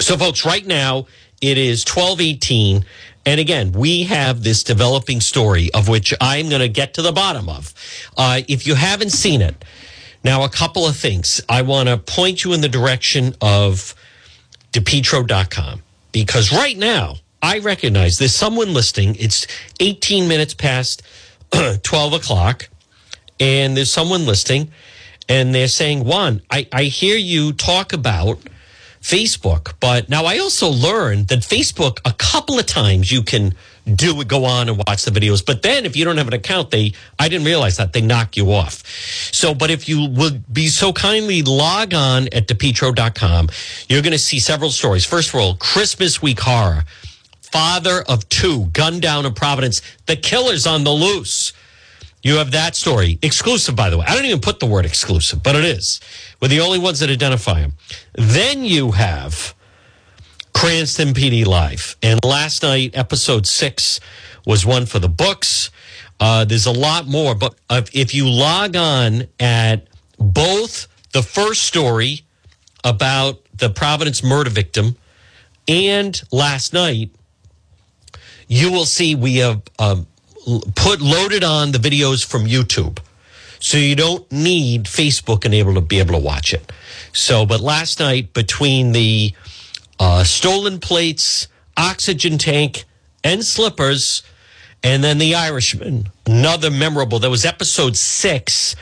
So, 0.00 0.16
folks, 0.16 0.44
right 0.44 0.66
now 0.66 1.06
it 1.46 1.58
is 1.58 1.84
1218. 1.84 2.84
And 3.24 3.40
again, 3.40 3.70
we 3.70 4.02
have 4.02 4.42
this 4.42 4.64
developing 4.64 5.20
story 5.20 5.70
of 5.74 5.86
which 5.86 6.12
I'm 6.20 6.48
going 6.48 6.60
to 6.60 6.68
get 6.68 6.94
to 6.94 7.02
the 7.02 7.12
bottom 7.12 7.48
of. 7.48 7.72
Uh, 8.16 8.40
if 8.48 8.66
you 8.66 8.74
haven't 8.74 9.10
seen 9.10 9.40
it, 9.40 9.64
now 10.24 10.42
a 10.42 10.48
couple 10.48 10.88
of 10.88 10.96
things. 10.96 11.40
I 11.48 11.62
want 11.62 11.88
to 11.88 11.98
point 11.98 12.42
you 12.42 12.52
in 12.52 12.62
the 12.62 12.68
direction 12.68 13.36
of 13.40 13.94
depetro.com 14.72 15.82
because 16.10 16.52
right 16.52 16.76
now 16.76 17.14
I 17.40 17.60
recognize 17.60 18.18
there's 18.18 18.34
someone 18.34 18.74
listening. 18.74 19.14
It's 19.16 19.46
18 19.78 20.26
minutes 20.26 20.52
past 20.52 21.02
12 21.82 22.12
o'clock, 22.12 22.68
and 23.38 23.76
there's 23.76 23.92
someone 23.92 24.26
listening, 24.26 24.72
and 25.28 25.54
they're 25.54 25.68
saying, 25.68 26.04
Juan, 26.04 26.42
I, 26.50 26.66
I 26.72 26.84
hear 26.84 27.16
you 27.16 27.52
talk 27.52 27.92
about 27.92 28.40
Facebook, 29.06 29.74
but 29.78 30.08
now 30.08 30.24
I 30.24 30.38
also 30.38 30.68
learned 30.68 31.28
that 31.28 31.38
Facebook, 31.38 32.00
a 32.04 32.12
couple 32.12 32.58
of 32.58 32.66
times 32.66 33.12
you 33.12 33.22
can 33.22 33.54
do 33.94 34.24
go 34.24 34.44
on 34.44 34.68
and 34.68 34.78
watch 34.78 35.04
the 35.04 35.12
videos. 35.12 35.46
But 35.46 35.62
then 35.62 35.86
if 35.86 35.96
you 35.96 36.04
don't 36.04 36.16
have 36.16 36.26
an 36.26 36.34
account, 36.34 36.72
they, 36.72 36.92
I 37.16 37.28
didn't 37.28 37.46
realize 37.46 37.76
that 37.76 37.92
they 37.92 38.00
knock 38.00 38.36
you 38.36 38.50
off. 38.52 38.82
So, 39.32 39.54
but 39.54 39.70
if 39.70 39.88
you 39.88 40.08
would 40.08 40.52
be 40.52 40.66
so 40.66 40.92
kindly 40.92 41.42
log 41.42 41.94
on 41.94 42.24
at 42.32 42.48
depetro.com, 42.48 43.48
you're 43.88 44.02
going 44.02 44.12
to 44.12 44.18
see 44.18 44.40
several 44.40 44.70
stories. 44.70 45.04
First 45.04 45.32
of 45.32 45.36
all, 45.36 45.54
Christmas 45.54 46.20
week 46.20 46.40
horror, 46.40 46.82
father 47.42 48.02
of 48.08 48.28
two 48.28 48.66
gunned 48.72 49.02
down 49.02 49.24
in 49.24 49.34
Providence, 49.34 49.82
the 50.06 50.16
killer's 50.16 50.66
on 50.66 50.82
the 50.82 50.90
loose. 50.90 51.52
You 52.24 52.38
have 52.38 52.50
that 52.50 52.74
story 52.74 53.20
exclusive, 53.22 53.76
by 53.76 53.88
the 53.88 53.98
way. 53.98 54.04
I 54.08 54.16
don't 54.16 54.24
even 54.24 54.40
put 54.40 54.58
the 54.58 54.66
word 54.66 54.84
exclusive, 54.84 55.44
but 55.44 55.54
it 55.54 55.64
is. 55.64 56.00
We're 56.40 56.48
the 56.48 56.60
only 56.60 56.78
ones 56.78 57.00
that 57.00 57.10
identify 57.10 57.60
him. 57.60 57.72
Then 58.14 58.64
you 58.64 58.92
have 58.92 59.54
Cranston 60.54 61.08
PD 61.08 61.46
Live. 61.46 61.96
And 62.02 62.18
last 62.24 62.62
night, 62.62 62.92
episode 62.94 63.46
six 63.46 64.00
was 64.46 64.64
one 64.64 64.86
for 64.86 64.98
the 64.98 65.08
books. 65.08 65.70
Uh, 66.18 66.44
there's 66.44 66.66
a 66.66 66.72
lot 66.72 67.06
more, 67.06 67.34
but 67.34 67.54
if 67.92 68.14
you 68.14 68.28
log 68.28 68.74
on 68.76 69.24
at 69.38 69.86
both 70.18 70.88
the 71.12 71.22
first 71.22 71.64
story 71.64 72.22
about 72.84 73.40
the 73.54 73.68
Providence 73.68 74.22
murder 74.22 74.50
victim 74.50 74.96
and 75.68 76.20
last 76.30 76.72
night, 76.72 77.10
you 78.48 78.70
will 78.70 78.84
see 78.84 79.14
we 79.14 79.36
have 79.36 79.62
uh, 79.78 80.02
put 80.74 81.00
loaded 81.00 81.42
on 81.42 81.72
the 81.72 81.78
videos 81.78 82.24
from 82.24 82.44
YouTube. 82.44 82.98
So 83.58 83.78
you 83.78 83.96
don't 83.96 84.30
need 84.30 84.84
Facebook 84.84 85.44
and 85.44 85.54
able 85.54 85.74
to 85.74 85.80
be 85.80 85.98
able 85.98 86.14
to 86.14 86.20
watch 86.20 86.52
it. 86.52 86.72
So, 87.12 87.46
but 87.46 87.60
last 87.60 87.98
night 88.00 88.32
between 88.32 88.92
the 88.92 89.32
uh, 89.98 90.24
stolen 90.24 90.78
plates, 90.78 91.48
oxygen 91.76 92.38
tank, 92.38 92.84
and 93.24 93.44
slippers. 93.44 94.22
And 94.82 95.02
then 95.02 95.18
The 95.18 95.34
Irishman, 95.34 96.10
another 96.26 96.70
memorable. 96.70 97.18
That 97.18 97.30
was 97.30 97.44
episode 97.44 97.96
six 97.96 98.76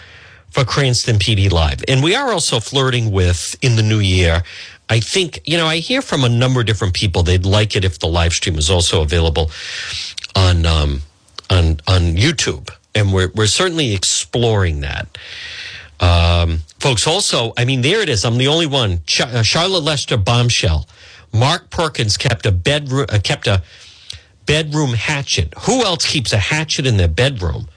for 0.50 0.64
Cranston 0.64 1.16
PD 1.16 1.50
Live. 1.50 1.82
And 1.88 2.02
we 2.02 2.14
are 2.14 2.30
also 2.30 2.60
flirting 2.60 3.10
with 3.10 3.56
in 3.62 3.76
the 3.76 3.82
new 3.82 4.00
year. 4.00 4.42
I 4.88 5.00
think, 5.00 5.40
you 5.46 5.56
know, 5.56 5.66
I 5.66 5.78
hear 5.78 6.02
from 6.02 6.24
a 6.24 6.28
number 6.28 6.60
of 6.60 6.66
different 6.66 6.94
people 6.94 7.22
they'd 7.22 7.46
like 7.46 7.74
it 7.74 7.84
if 7.84 7.98
the 7.98 8.06
live 8.06 8.34
stream 8.34 8.54
was 8.54 8.70
also 8.70 9.00
available 9.00 9.50
on 10.36 10.66
um, 10.66 11.00
on 11.48 11.80
on 11.88 12.16
YouTube. 12.16 12.68
And 12.94 13.12
we're 13.12 13.30
we're 13.34 13.46
certainly 13.46 13.94
exploring 13.94 14.80
that. 14.80 15.18
Um, 16.00 16.60
folks, 16.78 17.06
also, 17.06 17.52
I 17.56 17.64
mean, 17.64 17.82
there 17.82 18.00
it 18.00 18.08
is. 18.08 18.24
I'm 18.24 18.36
the 18.36 18.48
only 18.48 18.66
one. 18.66 19.00
Uh, 19.20 19.42
Charlotte 19.42 19.84
Lester 19.84 20.16
bombshell. 20.16 20.86
Mark 21.32 21.70
Perkins 21.70 22.16
kept 22.16 22.46
a 22.46 22.52
bedroom 22.52 23.06
uh, 23.08 23.18
kept 23.22 23.46
a 23.46 23.62
bedroom 24.46 24.92
hatchet. 24.92 25.54
Who 25.62 25.84
else 25.84 26.06
keeps 26.06 26.32
a 26.32 26.38
hatchet 26.38 26.86
in 26.86 26.96
their 26.96 27.08
bedroom? 27.08 27.68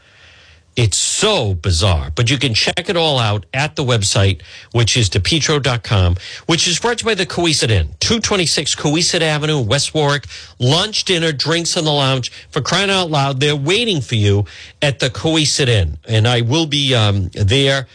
It's 0.78 0.96
so 0.96 1.56
bizarre, 1.56 2.12
but 2.14 2.30
you 2.30 2.38
can 2.38 2.54
check 2.54 2.88
it 2.88 2.96
all 2.96 3.18
out 3.18 3.48
at 3.52 3.76
the 3.76 3.84
website, 3.84 4.44
which 4.74 4.96
is 4.96 5.10
depetro.com, 5.10 6.18
which 6.46 6.68
is 6.68 6.80
brought 6.80 7.00
to 7.00 7.04
you 7.04 7.10
by 7.10 7.16
the 7.16 7.26
Cowesett 7.26 7.72
Inn, 7.72 7.96
226 8.00 8.76
Cowesett 8.76 9.22
Avenue, 9.22 9.60
West 9.60 9.96
Warwick. 9.96 10.26
Lunch, 10.60 11.04
dinner, 11.04 11.32
drinks 11.32 11.76
in 11.78 11.84
the 11.84 11.92
lounge. 11.92 12.32
For 12.52 12.62
crying 12.62 12.92
out 12.92 13.10
loud, 13.10 13.40
they're 13.40 13.56
waiting 13.56 14.02
for 14.02 14.14
you 14.14 14.46
at 14.80 15.00
the 15.00 15.10
Cowesett 15.10 15.68
Inn. 15.68 15.98
And 16.08 16.28
I 16.28 16.42
will 16.42 16.68
be 16.68 16.94
um, 16.94 17.30
there 17.34 17.88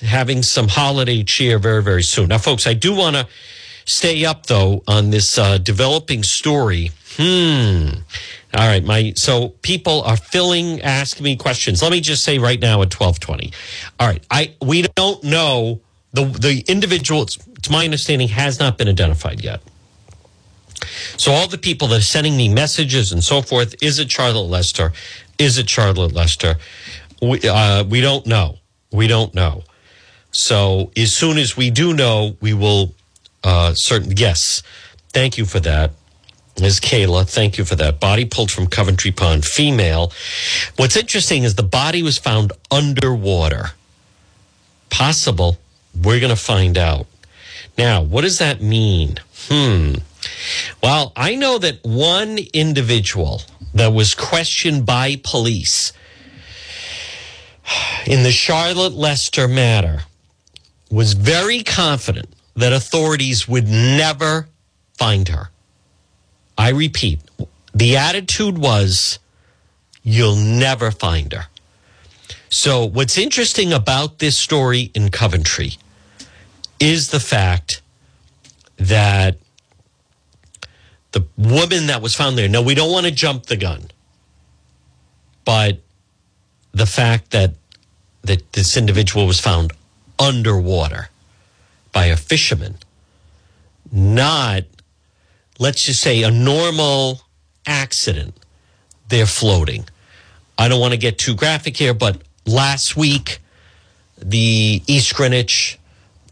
having 0.00 0.42
some 0.42 0.68
holiday 0.68 1.22
cheer 1.22 1.58
very, 1.58 1.82
very 1.82 2.02
soon. 2.02 2.28
Now, 2.28 2.38
folks, 2.38 2.66
I 2.66 2.72
do 2.72 2.94
want 2.94 3.16
to 3.16 3.28
stay 3.84 4.24
up 4.24 4.46
though 4.46 4.82
on 4.88 5.10
this 5.10 5.36
uh, 5.36 5.58
developing 5.58 6.22
story. 6.22 6.90
Hmm. 7.16 8.00
All 8.52 8.66
right, 8.66 8.84
my 8.84 9.12
so 9.14 9.50
people 9.62 10.02
are 10.02 10.16
filling, 10.16 10.82
asking 10.82 11.24
me 11.24 11.36
questions. 11.36 11.82
Let 11.82 11.92
me 11.92 12.00
just 12.00 12.24
say 12.24 12.38
right 12.38 12.60
now 12.60 12.82
at 12.82 12.90
twelve 12.90 13.20
twenty. 13.20 13.52
All 13.98 14.08
right, 14.08 14.24
I 14.30 14.54
we 14.60 14.82
don't 14.82 15.22
know 15.22 15.80
the 16.12 16.24
the 16.24 16.64
individual. 16.66 17.22
It's 17.22 17.70
my 17.70 17.84
understanding 17.84 18.28
has 18.28 18.58
not 18.58 18.76
been 18.76 18.88
identified 18.88 19.42
yet. 19.42 19.60
So 21.16 21.32
all 21.32 21.46
the 21.46 21.58
people 21.58 21.88
that 21.88 21.98
are 21.98 22.02
sending 22.02 22.36
me 22.36 22.48
messages 22.48 23.12
and 23.12 23.22
so 23.22 23.42
forth, 23.42 23.74
is 23.82 23.98
it 23.98 24.10
Charlotte 24.10 24.48
Lester? 24.48 24.92
Is 25.38 25.58
it 25.58 25.68
Charlotte 25.68 26.12
Lester? 26.12 26.56
We 27.22 27.40
uh, 27.42 27.84
we 27.84 28.00
don't 28.00 28.26
know. 28.26 28.58
We 28.90 29.06
don't 29.06 29.32
know. 29.34 29.62
So 30.32 30.90
as 30.96 31.14
soon 31.14 31.38
as 31.38 31.56
we 31.56 31.70
do 31.70 31.92
know, 31.92 32.36
we 32.40 32.54
will 32.54 32.94
uh, 33.44 33.74
certain 33.74 34.16
yes. 34.16 34.62
Thank 35.12 35.38
you 35.38 35.44
for 35.44 35.60
that. 35.60 35.92
Ms. 36.58 36.80
Kayla, 36.80 37.28
thank 37.28 37.58
you 37.58 37.64
for 37.64 37.76
that. 37.76 38.00
Body 38.00 38.24
pulled 38.24 38.50
from 38.50 38.66
Coventry 38.66 39.10
Pond, 39.10 39.44
female. 39.44 40.12
What's 40.76 40.96
interesting 40.96 41.44
is 41.44 41.54
the 41.54 41.62
body 41.62 42.02
was 42.02 42.18
found 42.18 42.52
underwater. 42.70 43.70
Possible. 44.90 45.58
We're 45.94 46.20
going 46.20 46.34
to 46.34 46.40
find 46.40 46.76
out. 46.76 47.06
Now, 47.78 48.02
what 48.02 48.22
does 48.22 48.38
that 48.38 48.60
mean? 48.60 49.18
Hmm. 49.48 49.94
Well, 50.82 51.12
I 51.16 51.34
know 51.34 51.58
that 51.58 51.82
one 51.82 52.38
individual 52.52 53.42
that 53.74 53.92
was 53.92 54.14
questioned 54.14 54.84
by 54.84 55.20
police 55.22 55.92
in 58.06 58.22
the 58.22 58.32
Charlotte 58.32 58.92
Lester 58.92 59.48
matter 59.48 60.02
was 60.90 61.12
very 61.12 61.62
confident 61.62 62.28
that 62.56 62.72
authorities 62.72 63.48
would 63.48 63.68
never 63.68 64.48
find 64.98 65.28
her. 65.28 65.50
I 66.60 66.68
repeat, 66.72 67.20
the 67.72 67.96
attitude 67.96 68.58
was, 68.58 69.18
you'll 70.02 70.36
never 70.36 70.90
find 70.90 71.32
her. 71.32 71.46
So, 72.50 72.84
what's 72.84 73.16
interesting 73.16 73.72
about 73.72 74.18
this 74.18 74.36
story 74.36 74.90
in 74.94 75.08
Coventry 75.08 75.78
is 76.78 77.08
the 77.08 77.18
fact 77.18 77.80
that 78.76 79.38
the 81.12 81.24
woman 81.38 81.86
that 81.86 82.02
was 82.02 82.14
found 82.14 82.36
there. 82.36 82.46
Now, 82.46 82.60
we 82.60 82.74
don't 82.74 82.92
want 82.92 83.06
to 83.06 83.12
jump 83.12 83.46
the 83.46 83.56
gun, 83.56 83.90
but 85.46 85.80
the 86.72 86.84
fact 86.84 87.30
that 87.30 87.54
that 88.22 88.52
this 88.52 88.76
individual 88.76 89.26
was 89.26 89.40
found 89.40 89.72
underwater 90.18 91.08
by 91.90 92.04
a 92.04 92.18
fisherman, 92.18 92.76
not 93.90 94.64
let's 95.60 95.84
just 95.84 96.00
say 96.00 96.24
a 96.24 96.30
normal 96.30 97.20
accident. 97.66 98.34
They're 99.08 99.26
floating. 99.26 99.84
I 100.58 100.66
don't 100.66 100.80
want 100.80 100.92
to 100.94 100.98
get 100.98 101.18
too 101.18 101.36
graphic 101.36 101.76
here, 101.76 101.94
but 101.94 102.20
last 102.44 102.96
week, 102.96 103.38
the 104.18 104.82
East 104.88 105.14
Greenwich 105.14 105.78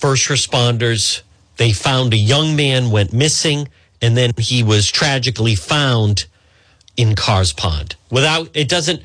first 0.01 0.29
responders 0.29 1.23
they 1.59 1.73
found 1.73 2.15
a 2.15 2.17
young 2.17 2.57
man 2.57 2.91
went 2.91 3.13
missing, 3.13 3.69
and 4.01 4.17
then 4.17 4.31
he 4.39 4.63
was 4.63 4.91
tragically 4.91 5.57
found 5.57 6.27
in 6.97 7.15
Carr's 7.17 7.53
Pond. 7.53 7.97
Without 8.11 8.49
it 8.55 8.69
doesn't. 8.69 9.03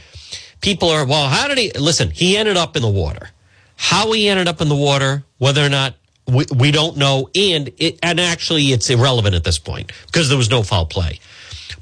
People 0.62 0.90
are 0.90 1.06
well. 1.06 1.28
How 1.28 1.48
did 1.48 1.58
he? 1.58 1.72
Listen, 1.72 2.12
he 2.12 2.38
ended 2.38 2.56
up 2.56 2.76
in 2.76 2.84
the 2.84 2.90
water. 2.90 3.32
How 3.76 4.12
he 4.12 4.30
ended 4.30 4.48
up 4.48 4.62
in 4.62 4.70
the 4.70 4.76
water, 4.76 5.24
whether 5.40 5.66
or 5.66 5.70
not 5.70 5.96
we, 6.28 6.46
we 6.56 6.72
don't 6.72 6.98
know, 6.98 7.30
and 7.36 7.72
it, 7.78 8.00
and 8.02 8.20
actually 8.20 8.72
it's 8.72 8.90
irrelevant 8.90 9.36
at 9.36 9.44
this 9.44 9.60
point 9.60 9.92
because 10.08 10.30
there 10.30 10.38
was 10.38 10.50
no 10.50 10.64
foul 10.64 10.86
play. 10.86 11.20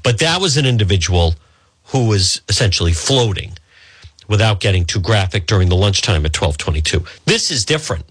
But 0.02 0.18
that 0.18 0.40
was 0.40 0.56
an 0.56 0.66
individual 0.66 1.34
who 1.86 2.08
was 2.08 2.40
essentially 2.48 2.92
floating 2.92 3.52
without 4.28 4.60
getting 4.60 4.84
too 4.84 5.00
graphic 5.00 5.46
during 5.46 5.68
the 5.68 5.76
lunchtime 5.76 6.24
at 6.24 6.34
1222. 6.34 7.04
This 7.24 7.50
is 7.50 7.64
different. 7.64 8.04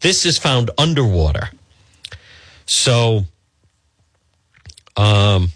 This 0.00 0.26
is 0.26 0.38
found 0.38 0.70
underwater. 0.76 1.50
So, 2.66 3.24
um, 4.96 5.52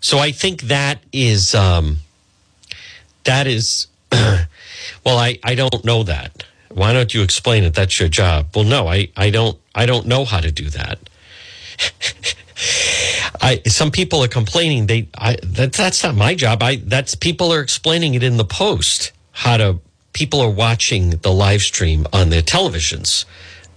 so 0.00 0.18
I 0.18 0.32
think 0.32 0.62
that 0.62 1.00
is, 1.12 1.54
um, 1.54 1.98
that 3.24 3.46
is, 3.46 3.88
well, 4.12 4.48
I, 5.06 5.38
I 5.44 5.54
don't 5.54 5.84
know 5.84 6.02
that. 6.04 6.44
Why 6.78 6.92
don't 6.92 7.12
you 7.12 7.22
explain 7.22 7.64
it? 7.64 7.74
That's 7.74 7.98
your 7.98 8.08
job. 8.08 8.48
Well, 8.54 8.64
no, 8.64 8.88
I, 8.88 9.08
I 9.16 9.30
don't, 9.30 9.58
I 9.74 9.86
don't 9.86 10.06
know 10.06 10.24
how 10.24 10.40
to 10.40 10.50
do 10.50 10.70
that. 10.70 10.98
I 13.40 13.62
some 13.66 13.90
people 13.90 14.22
are 14.22 14.28
complaining 14.28 14.86
they 14.86 15.08
I 15.16 15.36
that 15.42 15.72
that's 15.72 16.02
not 16.02 16.16
my 16.16 16.34
job. 16.34 16.62
I 16.62 16.76
that's 16.76 17.14
people 17.14 17.52
are 17.52 17.60
explaining 17.60 18.14
it 18.14 18.22
in 18.22 18.36
the 18.36 18.44
post 18.44 19.12
how 19.30 19.56
to 19.56 19.78
people 20.12 20.40
are 20.40 20.50
watching 20.50 21.10
the 21.10 21.30
live 21.30 21.62
stream 21.62 22.06
on 22.12 22.30
their 22.30 22.42
televisions. 22.42 23.24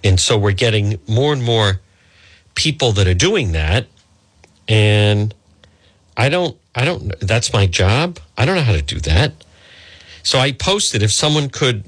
And 0.03 0.19
so 0.19 0.37
we're 0.37 0.53
getting 0.53 0.99
more 1.07 1.31
and 1.33 1.43
more 1.43 1.79
people 2.55 2.91
that 2.93 3.07
are 3.07 3.13
doing 3.13 3.51
that 3.51 3.85
and 4.67 5.33
I 6.17 6.29
don't 6.29 6.57
I 6.73 6.85
don't 6.85 7.19
that's 7.19 7.53
my 7.53 7.67
job. 7.67 8.19
I 8.37 8.45
don't 8.45 8.55
know 8.55 8.63
how 8.63 8.73
to 8.73 8.81
do 8.81 8.99
that. 9.01 9.33
So 10.23 10.39
I 10.39 10.51
posted 10.51 11.03
if 11.03 11.11
someone 11.11 11.49
could 11.49 11.85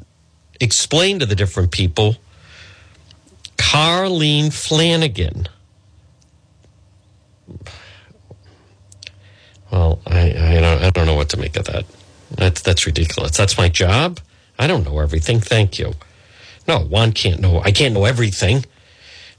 explain 0.63 1.20
to 1.20 1.25
the 1.25 1.36
different 1.36 1.72
people 1.72 2.17
Carlene 3.58 4.51
Flanagan 4.51 5.48
Well, 9.74 10.00
I, 10.05 10.29
I, 10.29 10.60
don't, 10.62 10.84
I 10.84 10.89
don't 10.91 11.08
know 11.08 11.15
what 11.15 11.29
to 11.29 11.38
make 11.38 11.58
of 11.58 11.65
that. 11.65 11.86
That's, 12.29 12.62
that's 12.62 12.86
ridiculous. 12.86 13.36
That's 13.36 13.58
my 13.58 13.70
job. 13.70 14.20
I 14.60 14.67
don't 14.67 14.86
know 14.86 15.00
everything. 15.00 15.39
Thank 15.39 15.79
you. 15.79 15.93
No, 16.67 16.82
Juan 16.82 17.12
can't 17.12 17.41
know. 17.41 17.60
I 17.60 17.72
can't 17.72 17.91
know 17.91 18.05
everything. 18.05 18.65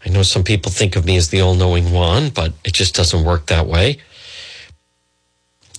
I 0.05 0.09
know 0.09 0.25
some 0.25 0.43
people 0.43 0.73
think 0.73 0.97
of 0.97 1.05
me 1.05 1.17
as 1.17 1.29
the 1.29 1.41
all 1.41 1.55
knowing 1.55 1.93
Juan, 1.93 2.31
but 2.31 2.53
it 2.65 2.75
just 2.75 2.97
doesn't 2.97 3.25
work 3.25 3.47
that 3.47 3.67
way. 3.67 3.99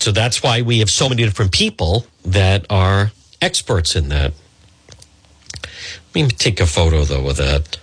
So 0.00 0.10
that's 0.10 0.42
why 0.42 0.62
we 0.62 0.78
have 0.78 0.90
so 0.90 1.06
many 1.10 1.22
different 1.22 1.52
people 1.52 2.06
that 2.24 2.64
are 2.70 3.12
experts 3.42 3.94
in 3.94 4.08
that. 4.08 4.32
Me 6.16 6.26
take 6.28 6.60
a 6.60 6.66
photo, 6.66 7.04
though, 7.04 7.28
of 7.28 7.36
that. 7.36 7.76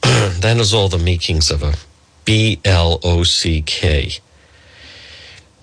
that 0.02 0.56
is 0.58 0.72
all 0.72 0.88
the 0.88 0.96
makings 0.96 1.50
of 1.50 1.64
a 1.64 1.74
B 2.24 2.60
L 2.64 3.00
O 3.02 3.24
C 3.24 3.62
K. 3.62 4.12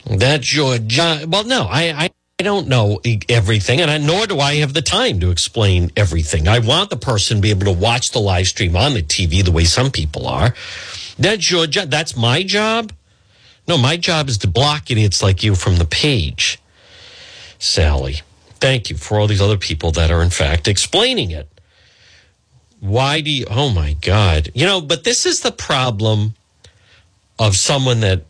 That's 0.06 0.54
your 0.54 0.78
job. 0.78 1.32
Well, 1.32 1.46
no, 1.46 1.68
I, 1.70 1.84
I, 1.84 2.10
I 2.38 2.44
don't 2.44 2.68
know 2.68 3.00
everything, 3.30 3.80
and 3.80 3.90
I, 3.90 3.98
nor 3.98 4.28
do 4.28 4.42
I 4.42 4.56
have 4.56 4.74
the 4.74 4.82
time 4.82 5.22
to 5.22 5.32
explain 5.32 5.90
everything. 5.96 6.50
I 6.50 6.60
want 6.60 6.90
the 6.90 6.98
person 6.98 7.38
to 7.38 7.42
be 7.42 7.52
able 7.52 7.74
to 7.74 7.80
watch 7.80 8.12
the 8.12 8.20
live 8.20 8.48
stream 8.48 8.76
on 8.76 8.94
the 8.94 9.02
TV 9.02 9.42
the 9.42 9.54
way 9.54 9.64
some 9.64 9.90
people 9.90 10.28
are. 10.28 10.54
That's 11.18 11.50
your 11.50 11.66
job. 11.66 11.90
That's 11.90 12.18
my 12.18 12.44
job. 12.44 12.92
No, 13.70 13.78
my 13.78 13.96
job 13.96 14.28
is 14.28 14.38
to 14.40 14.50
block 14.50 14.92
idiots 14.92 15.24
like 15.24 15.44
you 15.44 15.56
from 15.56 15.78
the 15.78 15.86
page. 15.86 16.60
Sally, 17.58 18.20
thank 18.62 18.90
you 18.90 18.96
for 18.96 19.20
all 19.20 19.28
these 19.28 19.42
other 19.42 19.58
people 19.58 19.92
that 19.92 20.12
are, 20.12 20.24
in 20.24 20.30
fact, 20.30 20.68
explaining 20.68 21.32
it. 21.32 21.50
Why 22.80 23.22
do 23.22 23.30
you, 23.30 23.46
oh 23.50 23.70
my 23.70 23.94
God. 23.94 24.50
You 24.54 24.66
know, 24.66 24.80
but 24.82 25.04
this 25.04 25.26
is 25.26 25.42
the 25.42 25.52
problem 25.52 26.36
of 27.38 27.56
someone 27.56 28.00
that 28.00 28.24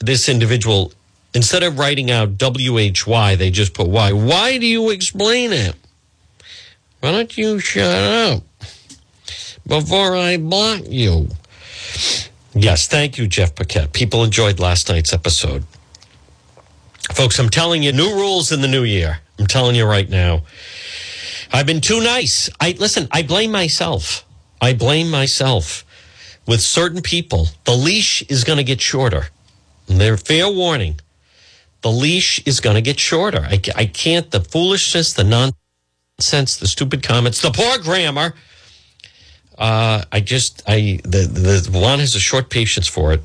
this 0.00 0.28
individual 0.28 0.92
Instead 1.34 1.64
of 1.64 1.80
writing 1.80 2.12
out 2.12 2.38
WHY, 2.40 3.34
they 3.34 3.50
just 3.50 3.74
put 3.74 3.88
why. 3.88 4.12
Why 4.12 4.56
do 4.56 4.66
you 4.66 4.90
explain 4.90 5.52
it? 5.52 5.74
Why 7.00 7.10
don't 7.10 7.36
you 7.36 7.58
shut 7.58 7.84
up 7.84 8.44
before 9.66 10.16
I 10.16 10.36
block 10.36 10.82
you? 10.88 11.28
Yes, 12.54 12.86
thank 12.86 13.18
you, 13.18 13.26
Jeff 13.26 13.56
Paquette. 13.56 13.92
People 13.92 14.22
enjoyed 14.22 14.60
last 14.60 14.88
night's 14.88 15.12
episode. 15.12 15.64
Folks, 17.12 17.40
I'm 17.40 17.50
telling 17.50 17.82
you, 17.82 17.90
new 17.90 18.14
rules 18.14 18.52
in 18.52 18.60
the 18.60 18.68
new 18.68 18.84
year. 18.84 19.18
I'm 19.38 19.46
telling 19.46 19.76
you 19.76 19.84
right 19.84 20.08
now. 20.08 20.42
I've 21.52 21.66
been 21.66 21.80
too 21.80 22.00
nice. 22.02 22.50
I 22.60 22.74
listen, 22.78 23.08
I 23.10 23.22
blame 23.22 23.52
myself. 23.52 24.24
I 24.60 24.74
blame 24.74 25.10
myself. 25.10 25.84
With 26.46 26.60
certain 26.60 27.00
people, 27.00 27.48
the 27.64 27.72
leash 27.72 28.22
is 28.22 28.44
going 28.44 28.58
to 28.58 28.64
get 28.64 28.80
shorter. 28.80 29.28
And 29.88 30.00
they're 30.00 30.16
fair 30.16 30.48
warning 30.50 31.00
the 31.84 31.92
leash 31.92 32.40
is 32.46 32.60
going 32.60 32.76
to 32.76 32.80
get 32.80 32.98
shorter. 32.98 33.42
I, 33.42 33.60
I 33.76 33.84
can't, 33.84 34.30
the 34.30 34.40
foolishness, 34.40 35.12
the 35.12 35.22
nonsense, 35.22 36.56
the 36.56 36.66
stupid 36.66 37.02
comments, 37.02 37.42
the 37.42 37.50
poor 37.50 37.76
grammar. 37.76 38.34
Uh, 39.58 40.02
I 40.10 40.20
just, 40.20 40.62
I, 40.66 40.98
the, 41.04 41.68
the 41.70 41.78
one 41.78 41.98
has 41.98 42.14
a 42.14 42.20
short 42.20 42.48
patience 42.48 42.88
for 42.88 43.12
it. 43.12 43.20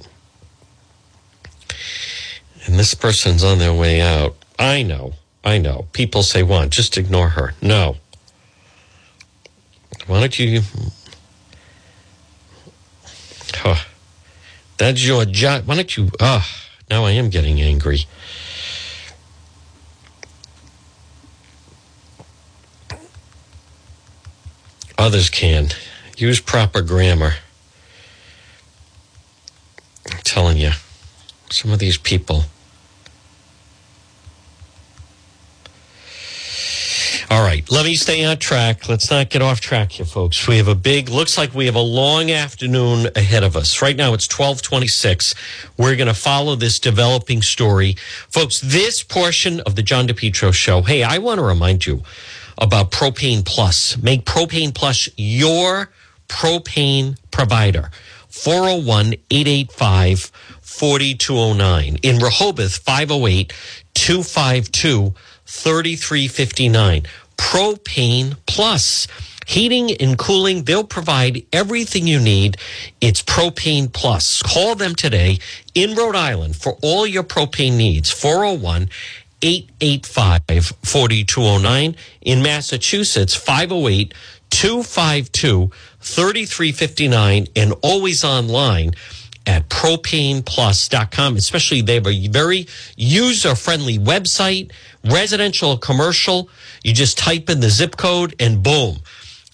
And 2.65 2.77
this 2.77 2.93
person's 2.93 3.45
on 3.45 3.59
their 3.59 3.73
way 3.73 4.01
out. 4.01 4.35
I 4.59 4.83
know, 4.83 5.13
I 5.43 5.57
know. 5.57 5.87
People 5.93 6.23
say, 6.23 6.43
Juan, 6.43 6.69
just 6.69 6.97
ignore 6.97 7.29
her. 7.29 7.53
No. 7.61 7.97
Why 10.07 10.19
don't 10.19 10.37
you? 10.37 10.61
Oh, 13.65 13.85
that's 14.77 15.05
your 15.05 15.25
job. 15.25 15.65
Why 15.65 15.75
don't 15.75 15.97
you? 15.97 16.09
Ah, 16.19 16.45
oh, 16.45 16.69
now 16.89 17.05
I 17.05 17.11
am 17.11 17.29
getting 17.29 17.61
angry. 17.61 18.05
Others 24.97 25.29
can. 25.29 25.69
Use 26.17 26.41
proper 26.41 26.81
grammar. 26.81 27.33
I'm 30.11 30.17
telling 30.23 30.57
you, 30.57 30.71
some 31.49 31.71
of 31.71 31.79
these 31.79 31.97
people. 31.97 32.43
All 37.31 37.43
right, 37.43 37.69
let 37.69 37.85
me 37.85 37.95
stay 37.95 38.25
on 38.25 38.37
track. 38.37 38.89
Let's 38.89 39.11
not 39.11 39.29
get 39.29 39.43
off 39.43 39.61
track 39.61 39.91
here, 39.91 40.05
folks. 40.05 40.47
We 40.47 40.57
have 40.57 40.67
a 40.67 40.73
big, 40.73 41.09
looks 41.09 41.37
like 41.37 41.53
we 41.53 41.67
have 41.67 41.75
a 41.75 41.79
long 41.79 42.31
afternoon 42.31 43.07
ahead 43.15 43.43
of 43.43 43.55
us. 43.55 43.83
Right 43.83 43.95
now 43.95 44.15
it's 44.15 44.25
1226. 44.25 45.35
We're 45.77 45.95
going 45.95 46.07
to 46.07 46.15
follow 46.15 46.55
this 46.55 46.79
developing 46.79 47.43
story. 47.43 47.95
Folks, 48.29 48.59
this 48.61 49.03
portion 49.03 49.59
of 49.61 49.75
the 49.75 49.83
John 49.83 50.07
DePetro 50.07 50.51
show, 50.51 50.81
hey, 50.81 51.03
I 51.03 51.19
want 51.19 51.37
to 51.37 51.43
remind 51.43 51.85
you, 51.85 52.01
about 52.57 52.91
Propane 52.91 53.45
Plus. 53.45 53.97
Make 54.01 54.25
Propane 54.25 54.73
Plus 54.73 55.07
your 55.15 55.91
propane 56.27 57.17
provider. 57.31 57.91
401 58.29 59.13
885 59.29 60.31
4209. 60.61 61.97
In 62.03 62.17
Rehoboth, 62.17 62.77
508 62.77 63.53
252 63.93 65.13
3359. 65.49 67.03
Propane 67.37 68.37
Plus. 68.45 69.07
Heating 69.47 69.91
and 69.99 70.15
cooling, 70.15 70.63
they'll 70.63 70.83
provide 70.83 71.43
everything 71.51 72.05
you 72.05 72.19
need. 72.19 72.57
It's 73.01 73.23
Propane 73.23 73.91
Plus. 73.91 74.43
Call 74.43 74.75
them 74.75 74.93
today 74.93 75.39
in 75.73 75.95
Rhode 75.95 76.15
Island 76.15 76.55
for 76.55 76.77
all 76.83 77.07
your 77.07 77.23
propane 77.23 77.75
needs. 77.75 78.11
401 78.11 78.89
885 79.41 80.65
4209. 80.83 81.95
In 82.21 82.43
Massachusetts, 82.43 83.33
508 83.33 84.13
252 84.51 85.71
3359 85.99 87.47
and 87.55 87.73
always 87.81 88.23
online 88.23 88.93
at 89.45 89.67
propaneplus.com. 89.69 91.35
Especially, 91.37 91.81
they 91.81 91.95
have 91.95 92.07
a 92.07 92.27
very 92.27 92.67
user 92.95 93.55
friendly 93.55 93.97
website, 93.97 94.71
residential, 95.03 95.77
commercial. 95.77 96.49
You 96.83 96.93
just 96.93 97.17
type 97.17 97.49
in 97.49 97.59
the 97.59 97.69
zip 97.69 97.97
code 97.97 98.35
and 98.39 98.61
boom. 98.63 98.97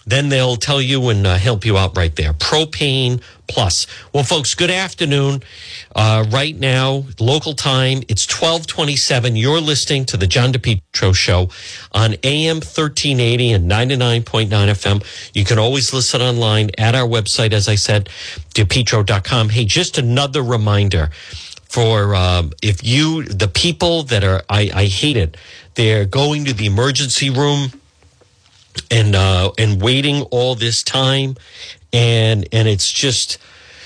Then 0.06 0.28
they'll 0.28 0.56
tell 0.56 0.80
you 0.80 1.08
and 1.08 1.26
uh, 1.26 1.36
help 1.36 1.64
you 1.64 1.76
out 1.76 1.96
right 1.96 2.14
there. 2.14 2.32
Propane 2.32 3.20
Plus. 3.48 3.86
Well, 4.12 4.24
folks, 4.24 4.54
good 4.54 4.70
afternoon. 4.70 5.42
Uh, 5.94 6.24
right 6.30 6.56
now, 6.56 7.04
local 7.18 7.54
time, 7.54 8.02
it's 8.08 8.26
1227. 8.26 9.36
You're 9.36 9.60
listening 9.60 10.04
to 10.06 10.16
the 10.16 10.26
John 10.26 10.52
DePetro 10.52 11.14
Show 11.14 11.48
on 11.92 12.14
AM 12.22 12.56
1380 12.56 13.52
and 13.52 13.70
99.9 13.70 14.48
FM. 14.48 15.30
You 15.34 15.44
can 15.44 15.58
always 15.58 15.92
listen 15.92 16.22
online 16.22 16.70
at 16.78 16.94
our 16.94 17.06
website, 17.06 17.52
as 17.52 17.68
I 17.68 17.74
said, 17.74 18.08
depetro.com. 18.54 19.48
Hey, 19.50 19.64
just 19.64 19.98
another 19.98 20.42
reminder 20.42 21.10
for 21.68 22.14
um, 22.14 22.52
if 22.62 22.84
you, 22.84 23.24
the 23.24 23.48
people 23.48 24.04
that 24.04 24.24
are, 24.24 24.42
I, 24.48 24.70
I 24.72 24.84
hate 24.86 25.16
it, 25.16 25.36
they're 25.74 26.04
going 26.04 26.44
to 26.46 26.54
the 26.54 26.66
emergency 26.66 27.28
room 27.30 27.70
and 28.90 29.14
uh, 29.14 29.52
and 29.58 29.80
waiting 29.80 30.22
all 30.30 30.54
this 30.54 30.82
time, 30.82 31.36
and 31.92 32.46
and 32.52 32.68
it's 32.68 32.90
just 32.90 33.38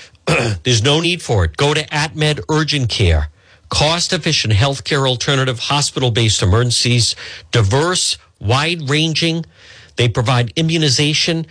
there's 0.63 0.83
no 0.83 0.99
need 0.99 1.21
for 1.21 1.45
it. 1.45 1.57
Go 1.57 1.73
to 1.73 1.85
AtMed 1.87 2.41
Urgent 2.49 2.89
Care, 2.89 3.29
cost 3.69 4.13
efficient 4.13 4.53
healthcare 4.53 5.07
alternative, 5.07 5.59
hospital 5.59 6.11
based 6.11 6.41
emergencies, 6.41 7.15
diverse, 7.51 8.17
wide 8.39 8.89
ranging. 8.89 9.45
They 9.95 10.07
provide 10.07 10.53
immunization 10.55 11.45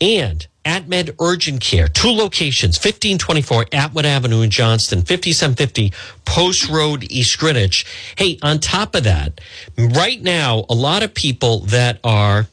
and 0.00 0.46
AtMed 0.64 1.16
Urgent 1.20 1.60
Care, 1.60 1.88
two 1.88 2.10
locations, 2.10 2.76
1524 2.76 3.66
Atwood 3.72 4.06
Avenue 4.06 4.42
in 4.42 4.50
Johnston, 4.50 5.02
5750 5.02 5.92
Post 6.24 6.68
Road, 6.68 7.04
East 7.10 7.38
Greenwich. 7.38 7.84
Hey, 8.16 8.38
on 8.42 8.60
top 8.60 8.94
of 8.94 9.04
that, 9.04 9.40
right 9.76 10.20
now, 10.22 10.64
a 10.68 10.74
lot 10.74 11.02
of 11.02 11.14
people 11.14 11.60
that 11.60 11.98
are 12.04 12.46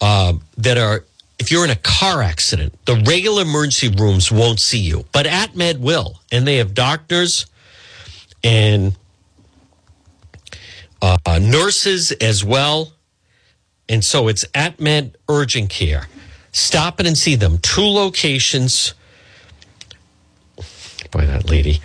uh, 0.00 0.34
that 0.58 0.78
are 0.78 1.04
if 1.38 1.50
you're 1.50 1.64
in 1.64 1.70
a 1.70 1.76
car 1.76 2.22
accident, 2.22 2.72
the 2.86 2.94
regular 3.06 3.42
emergency 3.42 3.88
rooms 3.88 4.32
won't 4.32 4.58
see 4.58 4.78
you, 4.78 5.04
but 5.12 5.26
AtMed 5.26 5.80
will, 5.80 6.20
and 6.32 6.46
they 6.46 6.56
have 6.56 6.72
doctors 6.72 7.46
and 8.42 8.96
uh, 11.02 11.38
nurses 11.40 12.12
as 12.12 12.42
well, 12.42 12.92
and 13.88 14.04
so 14.04 14.28
it's 14.28 14.44
AtMed 14.46 15.14
Urgent 15.28 15.70
Care. 15.70 16.08
Stop 16.52 17.00
it 17.00 17.06
and 17.06 17.18
see 17.18 17.34
them. 17.34 17.58
Two 17.58 17.82
locations. 17.82 18.94
Boy, 21.10 21.26
that 21.26 21.50
lady. 21.50 21.80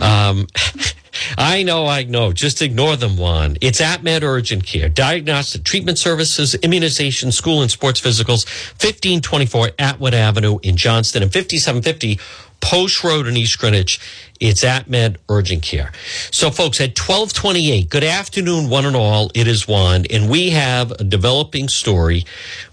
Um, 0.00 0.46
I 1.36 1.62
know, 1.62 1.86
I 1.86 2.04
know. 2.04 2.32
Just 2.32 2.62
ignore 2.62 2.96
them, 2.96 3.16
Juan. 3.16 3.56
It's 3.60 3.80
AtMed 3.80 4.22
Urgent 4.22 4.64
Care, 4.64 4.88
diagnostic 4.88 5.64
treatment 5.64 5.98
services, 5.98 6.54
immunization, 6.56 7.32
school 7.32 7.62
and 7.62 7.70
sports 7.70 8.00
physicals, 8.00 8.46
1524 8.74 9.70
Atwood 9.78 10.14
Avenue 10.14 10.58
in 10.62 10.76
Johnston 10.76 11.22
and 11.22 11.32
5750 11.32 12.20
Post 12.60 13.04
Road 13.04 13.26
in 13.26 13.36
East 13.36 13.58
Greenwich. 13.58 14.00
It's 14.40 14.64
AtMed 14.64 15.16
Urgent 15.28 15.62
Care. 15.62 15.92
So, 16.30 16.50
folks, 16.50 16.80
at 16.80 16.98
1228, 16.98 17.88
good 17.90 18.04
afternoon, 18.04 18.70
one 18.70 18.86
and 18.86 18.96
all. 18.96 19.30
It 19.34 19.46
is 19.46 19.68
Juan, 19.68 20.04
and 20.10 20.30
we 20.30 20.50
have 20.50 20.92
a 20.92 21.04
developing 21.04 21.68
story 21.68 22.24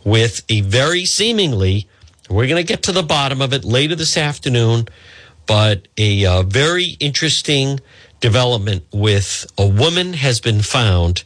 with 0.06 0.44
a 0.50 0.62
very 0.62 1.06
seemingly, 1.06 1.88
we're 2.30 2.48
going 2.48 2.64
to 2.64 2.68
get 2.68 2.84
to 2.84 2.92
the 2.92 3.04
bottom 3.04 3.42
of 3.42 3.54
it 3.54 3.66
later 3.66 3.96
this 3.96 4.18
afternoon, 4.18 4.88
but 5.46 5.88
a 5.98 6.26
uh, 6.26 6.44
very 6.44 6.96
interesting 7.00 7.80
development 8.22 8.86
with 8.94 9.52
a 9.58 9.68
woman 9.68 10.14
has 10.14 10.40
been 10.40 10.62
found 10.62 11.24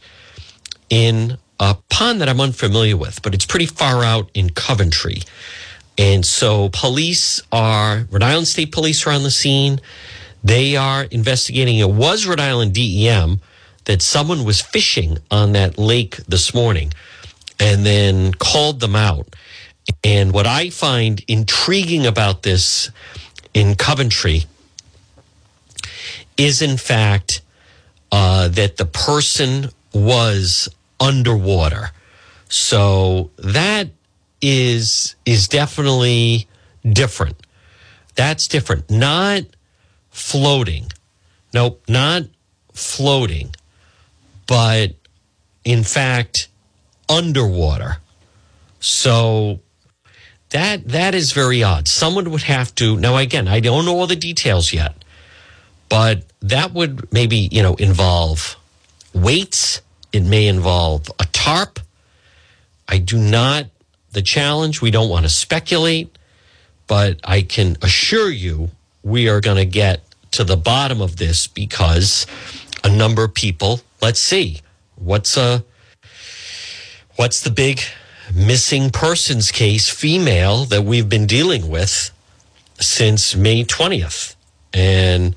in 0.90 1.38
a 1.60 1.76
pond 1.88 2.20
that 2.20 2.28
I'm 2.28 2.40
unfamiliar 2.40 2.96
with, 2.96 3.22
but 3.22 3.34
it's 3.34 3.46
pretty 3.46 3.66
far 3.66 4.02
out 4.02 4.30
in 4.34 4.50
Coventry. 4.50 5.22
And 5.98 6.26
so 6.26 6.68
police 6.70 7.40
are, 7.52 8.06
Rhode 8.10 8.22
Island 8.22 8.48
State 8.48 8.72
Police 8.72 9.06
are 9.06 9.10
on 9.10 9.22
the 9.22 9.30
scene. 9.30 9.80
They 10.44 10.76
are 10.76 11.04
investigating. 11.04 11.78
It 11.78 11.90
was 11.90 12.26
Rhode 12.26 12.40
Island 12.40 12.74
DEM 12.74 13.40
that 13.84 14.02
someone 14.02 14.44
was 14.44 14.60
fishing 14.60 15.18
on 15.30 15.52
that 15.52 15.78
lake 15.78 16.16
this 16.28 16.52
morning 16.52 16.92
and 17.58 17.86
then 17.86 18.32
called 18.34 18.80
them 18.80 18.96
out. 18.96 19.34
And 20.04 20.32
what 20.32 20.46
I 20.46 20.70
find 20.70 21.24
intriguing 21.28 22.06
about 22.06 22.42
this 22.42 22.90
in 23.54 23.74
Coventry 23.76 24.44
is 26.36 26.62
in 26.62 26.76
fact 26.76 27.42
uh, 28.12 28.48
that 28.48 28.76
the 28.76 28.86
person 28.86 29.70
was 29.92 30.68
underwater. 31.00 31.90
So 32.48 33.30
that 33.38 33.88
is 34.40 35.16
is 35.24 35.48
definitely 35.48 36.48
different. 36.88 37.36
That's 38.14 38.48
different. 38.48 38.90
Not 38.90 39.42
floating. 40.10 40.86
Nope, 41.52 41.82
not 41.88 42.22
floating, 42.72 43.54
but 44.46 44.94
in 45.64 45.82
fact 45.82 46.48
underwater. 47.08 47.98
So 48.78 49.60
that 50.50 50.88
that 50.88 51.14
is 51.14 51.32
very 51.32 51.62
odd. 51.62 51.88
Someone 51.88 52.30
would 52.30 52.42
have 52.42 52.74
to 52.76 52.96
now 52.96 53.16
again, 53.16 53.48
I 53.48 53.60
don't 53.60 53.84
know 53.84 53.98
all 53.98 54.06
the 54.06 54.16
details 54.16 54.72
yet 54.72 55.02
but 55.88 56.22
that 56.40 56.72
would 56.72 57.12
maybe, 57.12 57.48
you 57.50 57.62
know, 57.62 57.74
involve 57.74 58.56
weights. 59.12 59.82
It 60.12 60.22
may 60.22 60.46
involve 60.46 61.10
a 61.18 61.24
tarp. 61.26 61.80
I 62.88 62.98
do 62.98 63.18
not, 63.18 63.66
the 64.12 64.22
challenge, 64.22 64.80
we 64.80 64.90
don't 64.90 65.08
want 65.08 65.24
to 65.24 65.28
speculate, 65.28 66.16
but 66.86 67.20
I 67.24 67.42
can 67.42 67.76
assure 67.82 68.30
you 68.30 68.70
we 69.02 69.28
are 69.28 69.40
going 69.40 69.56
to 69.56 69.66
get 69.66 70.02
to 70.32 70.44
the 70.44 70.56
bottom 70.56 71.00
of 71.00 71.16
this 71.16 71.46
because 71.46 72.26
a 72.84 72.88
number 72.88 73.24
of 73.24 73.34
people, 73.34 73.80
let's 74.02 74.20
see, 74.20 74.60
what's 74.96 75.36
a, 75.36 75.64
what's 77.16 77.40
the 77.40 77.50
big 77.50 77.80
missing 78.34 78.90
persons 78.90 79.50
case 79.50 79.88
female 79.88 80.64
that 80.66 80.84
we've 80.84 81.08
been 81.08 81.26
dealing 81.26 81.68
with 81.68 82.10
since 82.78 83.34
May 83.34 83.64
20th? 83.64 84.34
And 84.74 85.34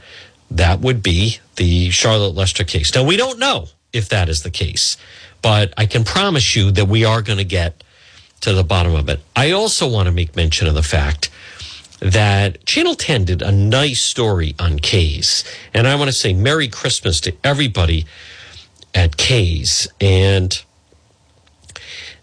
that 0.52 0.80
would 0.80 1.04
be 1.04 1.40
the 1.56 1.90
Charlotte 1.92 2.36
Lester 2.36 2.64
case. 2.64 2.94
Now, 2.96 3.04
we 3.04 3.18
don't 3.18 3.40
know 3.40 3.68
if 3.94 4.10
that 4.10 4.30
is 4.30 4.44
the 4.44 4.52
case, 4.52 4.98
but 5.42 5.74
I 5.78 5.86
can 5.86 6.04
promise 6.04 6.56
you 6.56 6.72
that 6.72 6.88
we 6.88 7.06
are 7.06 7.22
going 7.22 7.38
to 7.38 7.46
get 7.46 7.84
to 8.42 8.54
the 8.54 8.64
bottom 8.64 8.96
of 8.96 9.10
it. 9.10 9.20
I 9.36 9.52
also 9.52 9.88
want 9.88 10.08
to 10.08 10.12
make 10.12 10.36
mention 10.36 10.68
of 10.68 10.74
the 10.74 10.84
fact 10.84 11.30
that 12.00 12.66
Channel 12.66 12.96
10 12.96 13.26
did 13.26 13.42
a 13.42 13.52
nice 13.52 14.02
story 14.02 14.56
on 14.60 14.80
Kay's. 14.80 15.44
And 15.74 15.88
I 15.88 15.96
want 15.96 16.08
to 16.08 16.14
say 16.14 16.34
Merry 16.34 16.68
Christmas 16.68 17.20
to 17.22 17.36
everybody 17.44 18.06
at 18.94 19.18
Kay's. 19.18 19.88
And 20.00 20.62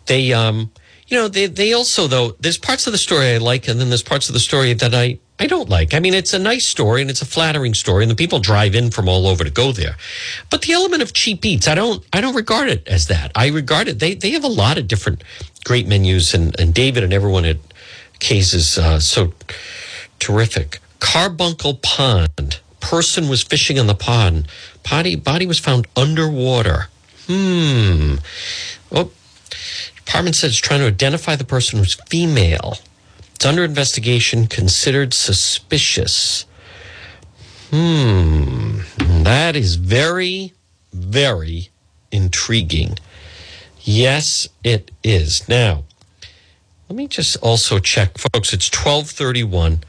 they, 0.06 0.32
um, 0.32 0.70
you 1.08 1.16
know, 1.16 1.28
they, 1.28 1.46
they 1.46 1.72
also, 1.72 2.06
though, 2.06 2.30
there's 2.40 2.58
parts 2.58 2.86
of 2.86 2.92
the 2.92 2.98
story 2.98 3.34
I 3.34 3.38
like, 3.38 3.68
and 3.68 3.78
then 3.78 3.88
there's 3.88 4.02
parts 4.02 4.28
of 4.28 4.32
the 4.32 4.40
story 4.40 4.72
that 4.72 4.94
I, 4.94 5.18
I 5.38 5.46
don't 5.46 5.68
like. 5.68 5.92
I 5.92 6.00
mean, 6.00 6.14
it's 6.14 6.32
a 6.32 6.38
nice 6.38 6.66
story 6.66 7.02
and 7.02 7.10
it's 7.10 7.20
a 7.20 7.26
flattering 7.26 7.74
story, 7.74 8.02
and 8.02 8.10
the 8.10 8.16
people 8.16 8.38
drive 8.38 8.74
in 8.74 8.90
from 8.90 9.08
all 9.08 9.26
over 9.26 9.44
to 9.44 9.50
go 9.50 9.70
there. 9.70 9.96
But 10.48 10.62
the 10.62 10.72
element 10.72 11.02
of 11.02 11.12
cheap 11.12 11.44
eats, 11.44 11.68
I 11.68 11.74
don't, 11.74 12.04
I 12.12 12.20
don't 12.22 12.34
regard 12.34 12.70
it 12.70 12.86
as 12.88 13.08
that. 13.08 13.32
I 13.34 13.48
regard 13.48 13.88
it. 13.88 13.98
They, 13.98 14.14
they 14.14 14.30
have 14.30 14.44
a 14.44 14.48
lot 14.48 14.78
of 14.78 14.88
different 14.88 15.22
great 15.64 15.86
menus, 15.86 16.32
and, 16.32 16.58
and 16.58 16.72
David 16.72 17.04
and 17.04 17.12
everyone 17.12 17.44
at 17.44 17.58
Kay's 18.18 18.54
is 18.54 18.78
uh, 18.78 18.98
so 18.98 19.34
terrific. 20.18 20.80
Carbuncle 21.00 21.74
Pond. 21.74 22.60
Person 22.80 23.28
was 23.28 23.42
fishing 23.42 23.76
in 23.76 23.88
the 23.88 23.94
pond. 23.94 24.48
Body, 24.88 25.16
body 25.16 25.44
was 25.44 25.58
found 25.58 25.86
underwater. 25.96 26.88
Hmm. 27.26 28.16
Well, 28.90 29.10
department 29.96 30.36
says 30.36 30.52
it's 30.52 30.60
trying 30.60 30.80
to 30.80 30.86
identify 30.86 31.34
the 31.36 31.44
person 31.44 31.80
who's 31.80 31.94
female. 32.06 32.78
It's 33.36 33.44
under 33.44 33.64
investigation, 33.64 34.46
considered 34.46 35.12
suspicious. 35.12 36.46
Hmm. 37.70 38.78
That 39.24 39.54
is 39.54 39.74
very, 39.74 40.54
very 40.90 41.68
intriguing. 42.10 42.98
Yes, 43.82 44.48
it 44.64 44.90
is. 45.04 45.46
Now, 45.50 45.84
let 46.88 46.96
me 46.96 47.06
just 47.08 47.36
also 47.42 47.78
check, 47.78 48.16
folks. 48.16 48.54
It's 48.54 48.70
1231. 48.70 49.80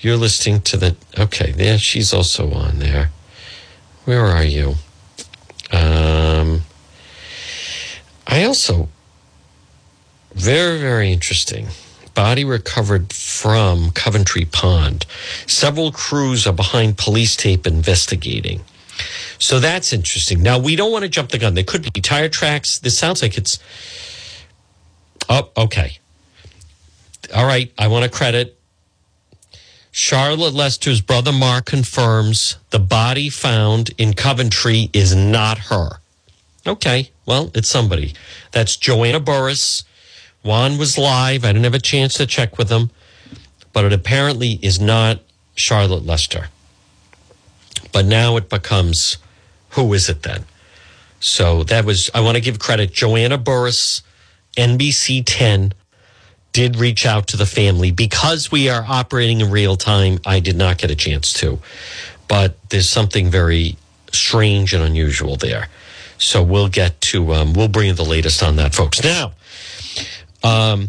You're 0.00 0.16
listening 0.16 0.60
to 0.62 0.76
the, 0.76 0.96
okay, 1.16 1.52
there, 1.52 1.78
she's 1.78 2.12
also 2.12 2.52
on 2.52 2.80
there. 2.80 3.10
Where 4.04 4.26
are 4.26 4.42
you? 4.42 4.74
Um, 5.70 6.62
I 8.26 8.42
also, 8.42 8.88
very, 10.34 10.80
very 10.80 11.12
interesting. 11.12 11.68
Body 12.20 12.44
recovered 12.44 13.14
from 13.14 13.92
Coventry 13.92 14.44
Pond. 14.44 15.06
Several 15.46 15.90
crews 15.90 16.46
are 16.46 16.52
behind 16.52 16.98
police 16.98 17.34
tape 17.34 17.66
investigating. 17.66 18.60
So 19.38 19.58
that's 19.58 19.94
interesting. 19.94 20.42
Now, 20.42 20.58
we 20.58 20.76
don't 20.76 20.92
want 20.92 21.04
to 21.04 21.08
jump 21.08 21.30
the 21.30 21.38
gun. 21.38 21.54
There 21.54 21.64
could 21.64 21.90
be 21.94 22.02
tire 22.02 22.28
tracks. 22.28 22.78
This 22.78 22.98
sounds 22.98 23.22
like 23.22 23.38
it's. 23.38 23.58
Oh, 25.30 25.48
okay. 25.56 25.98
All 27.34 27.46
right. 27.46 27.72
I 27.78 27.86
want 27.88 28.04
to 28.04 28.10
credit 28.10 28.60
Charlotte 29.90 30.52
Lester's 30.52 31.00
brother 31.00 31.32
Mark 31.32 31.64
confirms 31.64 32.58
the 32.68 32.78
body 32.78 33.30
found 33.30 33.92
in 33.96 34.12
Coventry 34.12 34.90
is 34.92 35.14
not 35.14 35.56
her. 35.70 36.00
Okay, 36.66 37.12
well, 37.24 37.50
it's 37.54 37.70
somebody. 37.70 38.12
That's 38.52 38.76
Joanna 38.76 39.20
Burris. 39.20 39.84
Juan 40.42 40.78
was 40.78 40.96
live. 40.96 41.44
I 41.44 41.48
didn't 41.48 41.64
have 41.64 41.74
a 41.74 41.80
chance 41.80 42.14
to 42.14 42.26
check 42.26 42.56
with 42.56 42.70
him, 42.70 42.90
but 43.72 43.84
it 43.84 43.92
apparently 43.92 44.58
is 44.62 44.80
not 44.80 45.20
Charlotte 45.54 46.06
Lester. 46.06 46.48
But 47.92 48.06
now 48.06 48.36
it 48.36 48.48
becomes 48.48 49.18
who 49.70 49.92
is 49.92 50.08
it 50.08 50.22
then? 50.22 50.44
So 51.20 51.64
that 51.64 51.84
was, 51.84 52.10
I 52.14 52.20
want 52.20 52.36
to 52.36 52.40
give 52.40 52.58
credit. 52.58 52.92
Joanna 52.92 53.36
Burris, 53.36 54.02
NBC 54.56 55.22
10 55.24 55.74
did 56.52 56.76
reach 56.76 57.06
out 57.06 57.28
to 57.28 57.36
the 57.36 57.46
family 57.46 57.90
because 57.90 58.50
we 58.50 58.68
are 58.68 58.84
operating 58.88 59.40
in 59.40 59.50
real 59.50 59.76
time. 59.76 60.18
I 60.24 60.40
did 60.40 60.56
not 60.56 60.78
get 60.78 60.90
a 60.90 60.96
chance 60.96 61.32
to, 61.34 61.60
but 62.26 62.56
there's 62.70 62.88
something 62.88 63.30
very 63.30 63.76
strange 64.12 64.72
and 64.72 64.82
unusual 64.82 65.36
there. 65.36 65.68
So 66.18 66.42
we'll 66.42 66.68
get 66.68 67.00
to 67.02 67.32
um, 67.34 67.54
we'll 67.54 67.68
bring 67.68 67.88
you 67.88 67.94
the 67.94 68.04
latest 68.04 68.42
on 68.42 68.56
that, 68.56 68.74
folks. 68.74 69.02
Now, 69.02 69.32
um, 70.42 70.88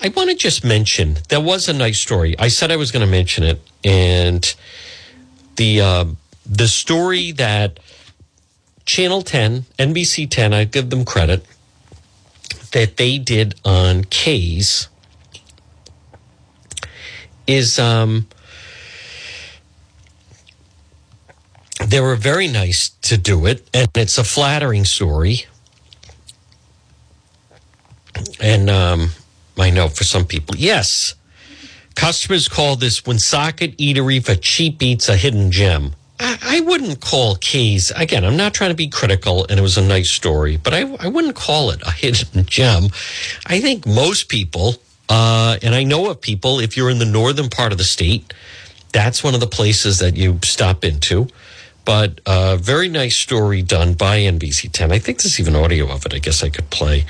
I 0.00 0.08
want 0.08 0.30
to 0.30 0.36
just 0.36 0.64
mention 0.64 1.18
there 1.28 1.40
was 1.40 1.68
a 1.68 1.72
nice 1.72 2.00
story. 2.00 2.34
I 2.38 2.48
said 2.48 2.70
I 2.70 2.76
was 2.76 2.90
going 2.90 3.04
to 3.04 3.10
mention 3.10 3.44
it, 3.44 3.60
and 3.84 4.54
the 5.56 5.80
uh, 5.80 6.04
the 6.46 6.68
story 6.68 7.32
that 7.32 7.78
Channel 8.86 9.22
Ten, 9.22 9.66
NBC 9.78 10.28
Ten, 10.30 10.52
I 10.52 10.64
give 10.64 10.90
them 10.90 11.04
credit 11.04 11.44
that 12.72 12.96
they 12.96 13.18
did 13.18 13.54
on 13.64 14.04
Kay's 14.04 14.88
is 17.46 17.78
um, 17.78 18.28
they 21.84 22.00
were 22.00 22.16
very 22.16 22.48
nice 22.48 22.90
to 23.02 23.16
do 23.16 23.46
it, 23.46 23.68
and 23.74 23.88
it's 23.96 24.18
a 24.18 24.24
flattering 24.24 24.84
story. 24.84 25.46
And 28.40 28.70
um, 28.70 29.10
I 29.58 29.70
know 29.70 29.88
for 29.88 30.04
some 30.04 30.24
people, 30.24 30.56
yes, 30.56 31.14
customers 31.94 32.48
call 32.48 32.76
this 32.76 33.04
Woonsocket 33.04 33.76
Eatery 33.78 34.24
for 34.24 34.34
cheap 34.34 34.82
eats 34.82 35.08
a 35.08 35.16
hidden 35.16 35.50
gem. 35.50 35.92
I, 36.18 36.38
I 36.42 36.60
wouldn't 36.60 37.00
call 37.00 37.36
Keys, 37.36 37.90
again. 37.96 38.24
I'm 38.24 38.36
not 38.36 38.52
trying 38.52 38.70
to 38.70 38.76
be 38.76 38.88
critical, 38.88 39.46
and 39.48 39.58
it 39.58 39.62
was 39.62 39.78
a 39.78 39.82
nice 39.82 40.10
story, 40.10 40.56
but 40.56 40.74
I, 40.74 40.80
I 40.96 41.08
wouldn't 41.08 41.34
call 41.34 41.70
it 41.70 41.80
a 41.82 41.90
hidden 41.90 42.44
gem. 42.46 42.84
I 43.46 43.60
think 43.60 43.86
most 43.86 44.28
people, 44.28 44.76
uh, 45.08 45.56
and 45.62 45.74
I 45.74 45.82
know 45.82 46.10
of 46.10 46.20
people, 46.20 46.60
if 46.60 46.76
you're 46.76 46.90
in 46.90 46.98
the 46.98 47.06
northern 47.06 47.48
part 47.48 47.72
of 47.72 47.78
the 47.78 47.84
state, 47.84 48.34
that's 48.92 49.24
one 49.24 49.34
of 49.34 49.40
the 49.40 49.46
places 49.46 49.98
that 50.00 50.16
you 50.16 50.38
stop 50.42 50.84
into. 50.84 51.28
But 51.84 52.20
uh, 52.26 52.56
very 52.56 52.88
nice 52.88 53.16
story 53.16 53.62
done 53.62 53.94
by 53.94 54.18
NBC 54.18 54.70
10. 54.70 54.92
I 54.92 54.98
think 54.98 55.22
there's 55.22 55.40
even 55.40 55.56
audio 55.56 55.90
of 55.90 56.04
it. 56.06 56.14
I 56.14 56.18
guess 56.18 56.42
I 56.42 56.50
could 56.50 56.68
play. 56.70 57.06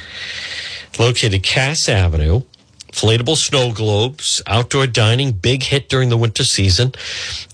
Located 0.98 1.42
Cass 1.42 1.88
Avenue 1.88 2.42
inflatable 2.90 3.36
snow 3.36 3.72
globes, 3.72 4.42
outdoor 4.46 4.86
dining, 4.86 5.32
big 5.32 5.62
hit 5.62 5.88
during 5.88 6.08
the 6.08 6.16
winter 6.16 6.44
season. 6.44 6.92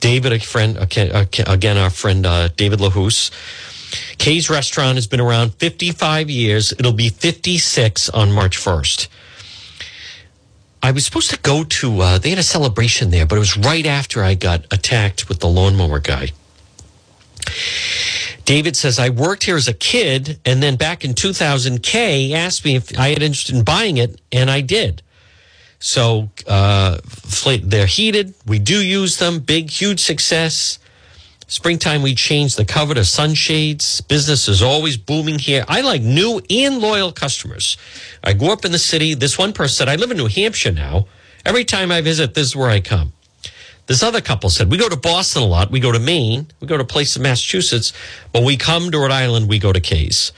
David, 0.00 0.32
a 0.32 0.40
friend, 0.40 0.76
again, 0.78 1.76
our 1.76 1.90
friend 1.90 2.26
uh, 2.26 2.48
David 2.48 2.80
Lahus. 2.80 3.30
Kay's 4.18 4.48
Restaurant 4.50 4.96
has 4.96 5.06
been 5.06 5.20
around 5.20 5.54
55 5.54 6.30
years. 6.30 6.72
It'll 6.72 6.92
be 6.92 7.10
56 7.10 8.08
on 8.10 8.32
March 8.32 8.58
1st. 8.58 9.08
I 10.82 10.92
was 10.92 11.04
supposed 11.04 11.30
to 11.30 11.38
go 11.38 11.64
to, 11.64 12.00
uh, 12.00 12.18
they 12.18 12.30
had 12.30 12.38
a 12.38 12.44
celebration 12.44 13.10
there, 13.10 13.26
but 13.26 13.36
it 13.36 13.40
was 13.40 13.56
right 13.56 13.86
after 13.86 14.22
I 14.22 14.34
got 14.34 14.64
attacked 14.72 15.28
with 15.28 15.40
the 15.40 15.48
lawnmower 15.48 15.98
guy. 15.98 16.30
David 18.44 18.76
says, 18.76 18.98
I 18.98 19.08
worked 19.08 19.44
here 19.44 19.56
as 19.56 19.66
a 19.66 19.74
kid, 19.74 20.38
and 20.44 20.62
then 20.62 20.76
back 20.76 21.04
in 21.04 21.14
2000, 21.14 21.82
Kay 21.82 22.32
asked 22.32 22.64
me 22.64 22.76
if 22.76 22.96
I 22.98 23.08
had 23.08 23.22
interest 23.22 23.50
in 23.50 23.64
buying 23.64 23.96
it, 23.96 24.20
and 24.30 24.50
I 24.50 24.60
did. 24.60 25.02
So 25.78 26.30
uh, 26.46 26.98
they're 27.62 27.86
heated. 27.86 28.34
We 28.46 28.58
do 28.58 28.80
use 28.80 29.18
them. 29.18 29.40
Big, 29.40 29.70
huge 29.70 30.00
success. 30.00 30.78
Springtime, 31.48 32.02
we 32.02 32.14
change 32.14 32.56
the 32.56 32.64
cover 32.64 32.94
to 32.94 33.04
sunshades. 33.04 34.00
Business 34.00 34.48
is 34.48 34.62
always 34.62 34.96
booming 34.96 35.38
here. 35.38 35.64
I 35.68 35.80
like 35.80 36.02
new 36.02 36.40
and 36.50 36.78
loyal 36.78 37.12
customers. 37.12 37.76
I 38.24 38.32
grew 38.32 38.50
up 38.50 38.64
in 38.64 38.72
the 38.72 38.78
city. 38.78 39.14
This 39.14 39.38
one 39.38 39.52
person 39.52 39.74
said, 39.74 39.88
I 39.88 39.96
live 39.96 40.10
in 40.10 40.16
New 40.16 40.26
Hampshire 40.26 40.72
now. 40.72 41.06
Every 41.44 41.64
time 41.64 41.92
I 41.92 42.00
visit, 42.00 42.34
this 42.34 42.48
is 42.48 42.56
where 42.56 42.70
I 42.70 42.80
come. 42.80 43.12
This 43.86 44.02
other 44.02 44.20
couple 44.20 44.50
said, 44.50 44.70
we 44.70 44.78
go 44.78 44.88
to 44.88 44.96
Boston 44.96 45.42
a 45.42 45.46
lot. 45.46 45.70
We 45.70 45.80
go 45.80 45.92
to 45.92 45.98
Maine. 46.00 46.48
We 46.60 46.66
go 46.66 46.76
to 46.76 46.84
places 46.84 47.16
in 47.16 47.22
Massachusetts. 47.22 47.92
When 48.32 48.44
we 48.44 48.56
come 48.56 48.90
to 48.90 48.98
Rhode 48.98 49.12
Island, 49.12 49.48
we 49.48 49.58
go 49.58 49.72
to 49.72 49.80
Kay's. 49.80 50.32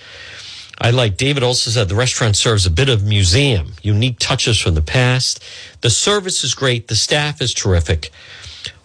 I 0.81 0.91
like 0.91 1.17
David 1.17 1.43
also 1.43 1.71
said 1.71 1.89
the 1.89 1.97
restaurant 1.97 2.37
serves 2.37 2.65
a 2.65 2.71
bit 2.71 2.89
of 2.89 3.05
museum, 3.05 3.73
unique 3.83 4.19
touches 4.21 4.61
from 4.61 4.75
the 4.75 4.83
past. 4.83 5.43
The 5.81 5.91
service 5.91 6.45
is 6.45 6.55
great. 6.55 6.87
The 6.87 6.95
staff 6.95 7.41
is 7.43 7.53
terrific. 7.53 8.13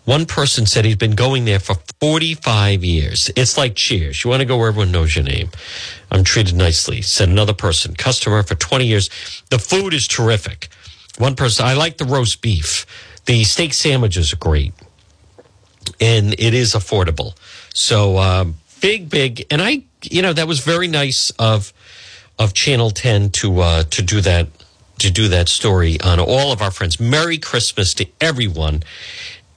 One 0.05 0.25
person 0.25 0.65
said 0.65 0.85
he's 0.85 0.95
been 0.95 1.15
going 1.15 1.45
there 1.45 1.59
for 1.59 1.75
45 2.01 2.83
years. 2.83 3.31
It's 3.37 3.57
like 3.57 3.75
cheers. 3.75 4.23
You 4.23 4.31
want 4.31 4.41
to 4.41 4.45
go 4.45 4.57
where 4.57 4.67
everyone 4.67 4.91
knows 4.91 5.15
your 5.15 5.23
name. 5.23 5.49
I'm 6.11 6.23
treated 6.23 6.55
nicely. 6.55 7.01
Said 7.01 7.29
another 7.29 7.53
person, 7.53 7.95
customer 7.95 8.43
for 8.43 8.55
20 8.55 8.85
years. 8.85 9.09
The 9.49 9.59
food 9.59 9.93
is 9.93 10.07
terrific. 10.07 10.67
One 11.19 11.35
person, 11.35 11.65
I 11.65 11.75
like 11.75 11.97
the 11.97 12.05
roast 12.05 12.41
beef. 12.41 12.85
The 13.25 13.43
steak 13.43 13.73
sandwiches 13.73 14.33
are 14.33 14.37
great. 14.37 14.73
And 15.99 16.33
it 16.39 16.53
is 16.53 16.73
affordable. 16.73 17.35
So, 17.73 18.17
um, 18.17 18.55
big, 18.81 19.09
big. 19.09 19.45
And 19.49 19.61
I, 19.61 19.83
you 20.03 20.21
know, 20.21 20.33
that 20.33 20.47
was 20.47 20.59
very 20.59 20.87
nice 20.87 21.31
of 21.31 21.73
of 22.39 22.53
Channel 22.53 22.89
10 22.89 23.29
to 23.29 23.59
uh, 23.59 23.83
to 23.83 24.01
do 24.01 24.21
that 24.21 24.47
to 24.99 25.11
do 25.11 25.27
that 25.27 25.49
story 25.49 25.99
on 26.01 26.19
all 26.19 26.51
of 26.51 26.61
our 26.61 26.71
friends. 26.71 26.99
Merry 26.99 27.37
Christmas 27.37 27.93
to 27.95 28.07
everyone 28.21 28.83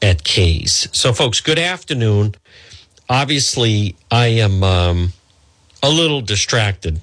at 0.03 0.25
Kay's. 0.25 0.89
So, 0.93 1.13
folks, 1.13 1.41
good 1.41 1.59
afternoon. 1.59 2.35
Obviously, 3.09 3.97
I 4.11 4.27
am 4.27 4.63
um, 4.63 5.13
a 5.83 5.89
little 5.89 6.21
distracted 6.21 7.01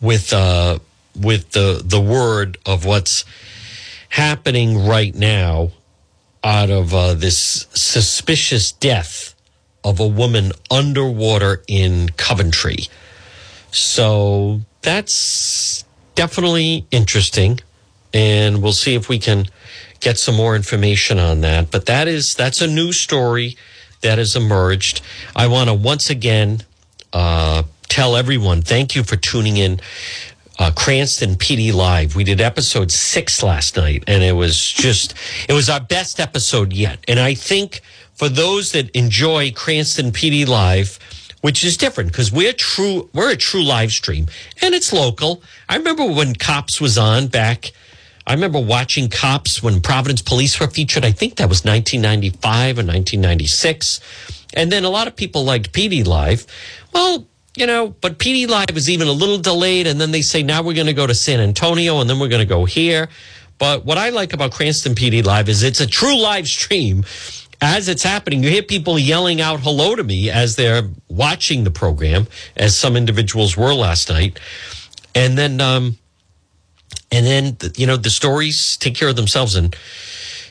with 0.00 0.32
uh, 0.32 0.78
with 1.18 1.50
the 1.50 1.82
the 1.84 2.00
word 2.00 2.58
of 2.64 2.84
what's 2.84 3.24
happening 4.10 4.86
right 4.86 5.14
now 5.14 5.70
out 6.44 6.70
of 6.70 6.94
uh, 6.94 7.14
this 7.14 7.66
suspicious 7.72 8.72
death 8.72 9.34
of 9.82 10.00
a 10.00 10.06
woman 10.06 10.52
underwater 10.70 11.62
in 11.66 12.10
Coventry. 12.10 12.88
So 13.72 14.60
that's 14.82 15.84
definitely 16.14 16.86
interesting. 16.90 17.60
And 18.12 18.62
we'll 18.62 18.72
see 18.72 18.94
if 18.94 19.08
we 19.08 19.18
can 19.18 19.46
get 20.00 20.18
some 20.18 20.34
more 20.34 20.56
information 20.56 21.18
on 21.18 21.42
that. 21.42 21.70
But 21.70 21.86
that 21.86 22.08
is, 22.08 22.34
that's 22.34 22.60
a 22.60 22.66
new 22.66 22.92
story 22.92 23.56
that 24.00 24.18
has 24.18 24.34
emerged. 24.34 25.02
I 25.36 25.46
want 25.46 25.68
to 25.68 25.74
once 25.74 26.10
again 26.10 26.62
uh, 27.12 27.62
tell 27.88 28.16
everyone 28.16 28.62
thank 28.62 28.96
you 28.96 29.02
for 29.04 29.16
tuning 29.16 29.56
in. 29.56 29.80
Uh, 30.60 30.70
Cranston 30.70 31.36
PD 31.36 31.72
Live. 31.72 32.14
We 32.14 32.22
did 32.22 32.40
episode 32.40 32.92
six 32.92 33.42
last 33.42 33.78
night, 33.78 34.04
and 34.06 34.22
it 34.22 34.32
was 34.32 34.60
just, 34.60 35.14
it 35.48 35.54
was 35.54 35.70
our 35.70 35.80
best 35.80 36.20
episode 36.20 36.74
yet. 36.74 37.02
And 37.08 37.18
I 37.18 37.32
think 37.32 37.80
for 38.12 38.28
those 38.28 38.72
that 38.72 38.90
enjoy 38.90 39.52
Cranston 39.52 40.12
PD 40.12 40.46
Live, 40.46 40.98
which 41.40 41.64
is 41.64 41.78
different 41.78 42.12
because 42.12 42.30
we're 42.30 42.52
true 42.52 43.08
we're 43.14 43.30
a 43.30 43.36
true 43.36 43.64
live 43.64 43.90
stream 43.90 44.26
and 44.60 44.74
it's 44.74 44.92
local. 44.92 45.42
I 45.70 45.76
remember 45.76 46.04
when 46.04 46.34
Cops 46.34 46.78
was 46.78 46.98
on 46.98 47.28
back 47.28 47.72
I 48.26 48.34
remember 48.34 48.60
watching 48.60 49.08
Cops 49.08 49.60
when 49.60 49.80
Providence 49.80 50.22
Police 50.22 50.60
were 50.60 50.68
featured. 50.68 51.04
I 51.04 51.10
think 51.10 51.36
that 51.36 51.48
was 51.48 51.64
1995 51.64 52.78
or 52.78 52.86
1996. 52.86 54.00
And 54.54 54.70
then 54.70 54.84
a 54.84 54.88
lot 54.88 55.08
of 55.08 55.16
people 55.16 55.44
liked 55.44 55.72
PD 55.72 56.06
Live. 56.06 56.46
Well, 56.92 57.26
you 57.56 57.66
know, 57.66 57.88
but 58.00 58.18
PD 58.18 58.48
Live 58.48 58.76
is 58.76 58.88
even 58.88 59.08
a 59.08 59.12
little 59.12 59.38
delayed. 59.38 59.86
And 59.86 60.00
then 60.00 60.10
they 60.10 60.22
say, 60.22 60.42
now 60.42 60.62
we're 60.62 60.74
going 60.74 60.86
to 60.86 60.92
go 60.92 61.06
to 61.06 61.14
San 61.14 61.40
Antonio 61.40 62.00
and 62.00 62.08
then 62.08 62.18
we're 62.18 62.28
going 62.28 62.40
to 62.40 62.46
go 62.46 62.64
here. 62.64 63.08
But 63.58 63.84
what 63.84 63.98
I 63.98 64.10
like 64.10 64.32
about 64.32 64.52
Cranston 64.52 64.94
PD 64.94 65.24
Live 65.24 65.48
is 65.48 65.62
it's 65.62 65.80
a 65.80 65.86
true 65.86 66.16
live 66.18 66.48
stream 66.48 67.04
as 67.60 67.88
it's 67.88 68.02
happening, 68.02 68.42
you 68.42 68.50
hear 68.50 68.62
people 68.62 68.98
yelling 68.98 69.40
out 69.40 69.60
hello 69.60 69.94
to 69.94 70.02
me 70.02 70.30
as 70.30 70.56
they're 70.56 70.82
watching 71.08 71.64
the 71.64 71.70
program, 71.70 72.26
as 72.56 72.76
some 72.76 72.96
individuals 72.96 73.56
were 73.56 73.74
last 73.74 74.08
night. 74.08 74.40
And 75.14 75.36
then, 75.36 75.60
um, 75.60 75.98
and 77.12 77.26
then, 77.26 77.56
you 77.76 77.86
know, 77.86 77.96
the 77.96 78.10
stories 78.10 78.76
take 78.78 78.94
care 78.94 79.08
of 79.08 79.16
themselves. 79.16 79.56
And 79.56 79.76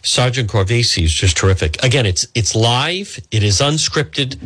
Sergeant 0.04 0.52
Corvesi 0.52 1.04
is 1.04 1.14
just 1.14 1.36
terrific. 1.36 1.82
Again, 1.84 2.06
it's, 2.06 2.28
it's 2.36 2.56
live. 2.56 3.20
It 3.32 3.42
is 3.42 3.60
unscripted 3.60 4.38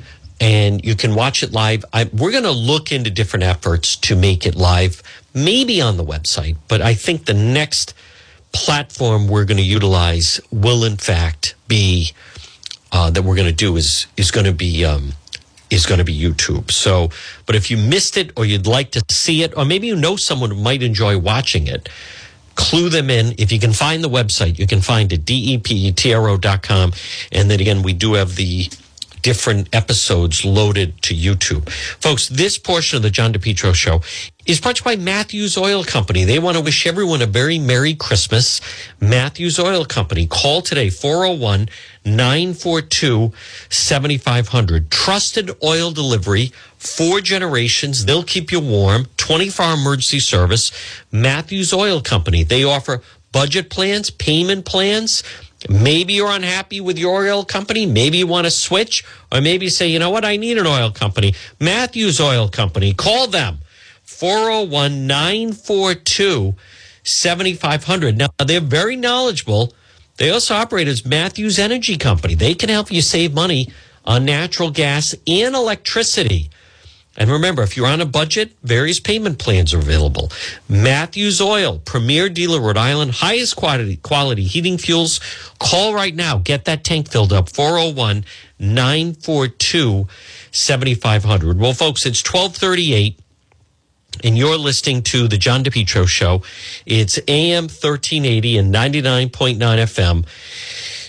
and 0.44 0.84
you 0.84 0.94
can 0.94 1.16
watch 1.16 1.42
it 1.42 1.54
live. 1.54 1.86
I, 1.94 2.10
we're 2.12 2.32
going 2.32 2.44
to 2.44 2.52
look 2.52 2.92
into 2.92 3.10
different 3.10 3.44
efforts 3.44 3.96
to 3.96 4.14
make 4.18 4.46
it 4.46 4.56
live, 4.56 5.02
maybe 5.34 5.82
on 5.82 5.96
the 5.96 6.04
website, 6.04 6.58
but 6.68 6.82
I 6.82 6.96
think 6.96 7.26
the 7.26 7.34
next 7.34 7.94
platform 8.52 9.30
we're 9.30 9.46
going 9.46 9.58
to 9.58 9.64
utilize 9.64 10.42
will, 10.52 10.84
in 10.84 10.98
fact, 10.98 11.56
be 11.70 12.12
uh, 12.92 13.10
that 13.12 13.22
we're 13.22 13.38
going 13.38 13.48
to 13.48 13.54
do 13.54 13.78
is 13.78 14.06
is 14.18 14.32
going 14.32 14.46
to 14.46 14.52
be 14.52 14.84
um, 14.84 15.14
is 15.70 15.86
going 15.86 16.00
to 16.00 16.04
be 16.04 16.14
YouTube. 16.14 16.72
So, 16.72 17.10
but 17.46 17.56
if 17.56 17.72
you 17.72 17.78
missed 17.78 18.18
it 18.18 18.34
or 18.36 18.44
you'd 18.44 18.68
like 18.68 18.92
to 18.92 19.02
see 19.10 19.44
it, 19.44 19.56
or 19.56 19.64
maybe 19.64 19.88
you 19.88 19.96
know 19.96 20.18
someone 20.18 20.52
who 20.52 20.58
might 20.58 20.84
enjoy 20.84 21.18
watching 21.18 21.68
it, 21.68 21.88
clue 22.56 22.90
them 22.90 23.10
in. 23.10 23.34
If 23.38 23.54
you 23.54 23.60
can 23.60 23.72
find 23.72 24.04
the 24.04 24.10
website, 24.10 24.60
you 24.60 24.68
can 24.68 24.82
find 24.82 25.14
it, 25.14 25.24
depetro.com. 25.24 26.94
And 27.32 27.50
then 27.50 27.62
again, 27.62 27.82
we 27.82 27.94
do 27.94 28.14
have 28.16 28.36
the 28.36 28.70
different 29.24 29.74
episodes 29.74 30.46
loaded 30.46 31.02
to 31.02 31.16
YouTube. 31.16 31.68
Folks, 32.00 32.30
this 32.30 32.60
portion 32.60 32.98
of 32.98 33.02
the 33.04 33.10
John 33.10 33.34
DePetro 33.34 33.74
show 33.74 34.02
is 34.46 34.60
brought 34.60 34.76
to 34.76 34.82
you 34.82 34.98
by 34.98 35.02
Matthews 35.02 35.58
Oil 35.58 35.84
Company. 35.84 36.26
They 36.26 36.38
want 36.38 36.58
to 36.58 36.64
wish 36.64 36.86
everyone 36.86 37.22
a 37.22 37.26
very 37.26 37.58
Merry 37.58 37.96
Christmas. 37.96 38.60
Matthews 39.00 39.58
Oil 39.58 39.86
Company. 39.86 40.28
Call 40.28 40.62
today, 40.62 40.90
401 40.90 41.70
942 42.06 43.32
7500. 43.70 44.92
Trusted 44.92 45.52
oil 45.64 45.92
delivery, 45.92 46.52
four 46.78 47.22
generations. 47.22 48.06
They'll 48.06 48.24
keep 48.24 48.52
you 48.52 48.60
warm. 48.60 49.08
24 49.18 49.66
hour 49.66 49.74
emergency 49.76 50.20
service. 50.20 50.72
Matthews 51.12 51.74
Oil 51.74 52.02
Company. 52.02 52.44
They 52.44 52.66
offer 52.66 53.02
budget 53.32 53.70
plans, 53.70 54.10
payment 54.10 54.66
plans. 54.66 55.24
Maybe 55.70 56.14
you're 56.14 56.32
unhappy 56.32 56.82
with 56.82 56.98
your 56.98 57.26
oil 57.26 57.46
company. 57.46 57.86
Maybe 57.86 58.18
you 58.18 58.28
want 58.28 58.46
to 58.46 58.52
switch, 58.52 59.04
or 59.32 59.42
maybe 59.42 59.70
say, 59.70 59.88
you 59.88 60.00
know 60.00 60.10
what, 60.10 60.26
I 60.26 60.38
need 60.38 60.58
an 60.58 60.68
oil 60.68 60.92
company. 60.92 61.36
Matthews 61.60 62.20
Oil 62.20 62.50
Company. 62.50 62.94
Call 62.94 63.28
them 63.28 63.60
401 64.04 65.08
942 65.08 66.56
7500. 67.04 68.18
Now, 68.18 68.28
they're 68.46 68.60
very 68.60 68.96
knowledgeable. 68.96 69.74
They 70.18 70.30
also 70.30 70.56
operate 70.56 70.88
as 70.88 71.06
Matthews 71.06 71.60
Energy 71.60 71.98
Company. 71.98 72.36
They 72.36 72.54
can 72.54 72.70
help 72.70 72.92
you 72.92 73.02
save 73.02 73.34
money 73.34 73.72
on 74.06 74.26
natural 74.26 74.70
gas 74.70 75.16
and 75.28 75.56
electricity. 75.56 76.50
And 77.16 77.30
remember, 77.30 77.62
if 77.62 77.78
you're 77.78 77.88
on 77.88 78.02
a 78.02 78.06
budget, 78.06 78.54
various 78.64 79.00
payment 79.00 79.38
plans 79.38 79.74
are 79.74 79.78
available. 79.78 80.32
Matthews 80.68 81.40
Oil, 81.40 81.80
premier 81.86 82.28
dealer, 82.28 82.60
Rhode 82.60 82.78
Island, 82.78 83.12
highest 83.12 83.56
quality, 83.56 83.98
quality 83.98 84.46
heating 84.46 84.80
fuels. 84.80 85.20
Call 85.60 85.94
right 85.94 86.16
now. 86.16 86.40
Get 86.40 86.66
that 86.66 86.84
tank 86.84 87.12
filled 87.12 87.32
up. 87.32 87.50
401 87.50 88.26
942 88.58 90.08
7500. 90.52 91.60
Well, 91.60 91.74
folks, 91.74 92.06
it's 92.06 92.24
1238 92.24 93.20
and 94.24 94.38
you're 94.38 94.58
listening 94.58 95.02
to 95.04 95.28
the 95.28 95.38
John 95.38 95.64
DePetro 95.64 96.08
show. 96.08 96.44
It's 96.86 97.20
AM 97.28 97.64
1380 97.64 98.58
and 98.58 98.74
99.9 98.74 99.58
FM. 99.58 100.26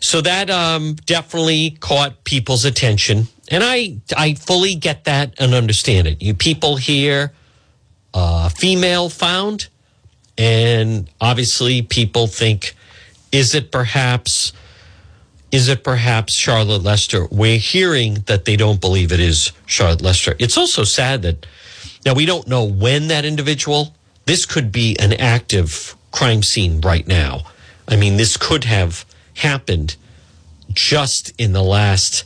So 0.02 0.20
that 0.20 0.50
um, 0.50 0.94
definitely 1.06 1.76
caught 1.80 2.24
people's 2.24 2.64
attention. 2.64 3.28
And 3.50 3.62
I, 3.62 3.98
I 4.16 4.34
fully 4.34 4.74
get 4.74 5.04
that 5.04 5.34
and 5.38 5.54
understand 5.54 6.06
it. 6.06 6.22
You 6.22 6.34
people 6.34 6.76
here, 6.76 7.32
uh, 8.14 8.48
female 8.48 9.08
found, 9.10 9.68
and 10.38 11.10
obviously 11.20 11.82
people 11.82 12.26
think, 12.26 12.74
is 13.32 13.54
it 13.54 13.70
perhaps, 13.70 14.52
is 15.52 15.68
it 15.68 15.84
perhaps 15.84 16.32
Charlotte 16.34 16.82
Lester? 16.82 17.26
We're 17.30 17.58
hearing 17.58 18.24
that 18.26 18.44
they 18.44 18.56
don't 18.56 18.80
believe 18.80 19.12
it 19.12 19.20
is 19.20 19.52
Charlotte 19.66 20.02
Lester. 20.02 20.34
It's 20.38 20.56
also 20.56 20.84
sad 20.84 21.22
that 21.22 21.46
now 22.06 22.14
we 22.14 22.26
don't 22.26 22.48
know 22.48 22.64
when 22.64 23.08
that 23.08 23.24
individual. 23.24 23.94
This 24.26 24.46
could 24.46 24.72
be 24.72 24.96
an 24.98 25.12
active 25.12 25.94
crime 26.12 26.42
scene 26.42 26.80
right 26.80 27.06
now. 27.06 27.42
I 27.88 27.96
mean, 27.96 28.16
this 28.16 28.36
could 28.36 28.64
have 28.64 29.04
happened 29.34 29.96
just 30.72 31.32
in 31.38 31.52
the 31.52 31.62
last 31.62 32.24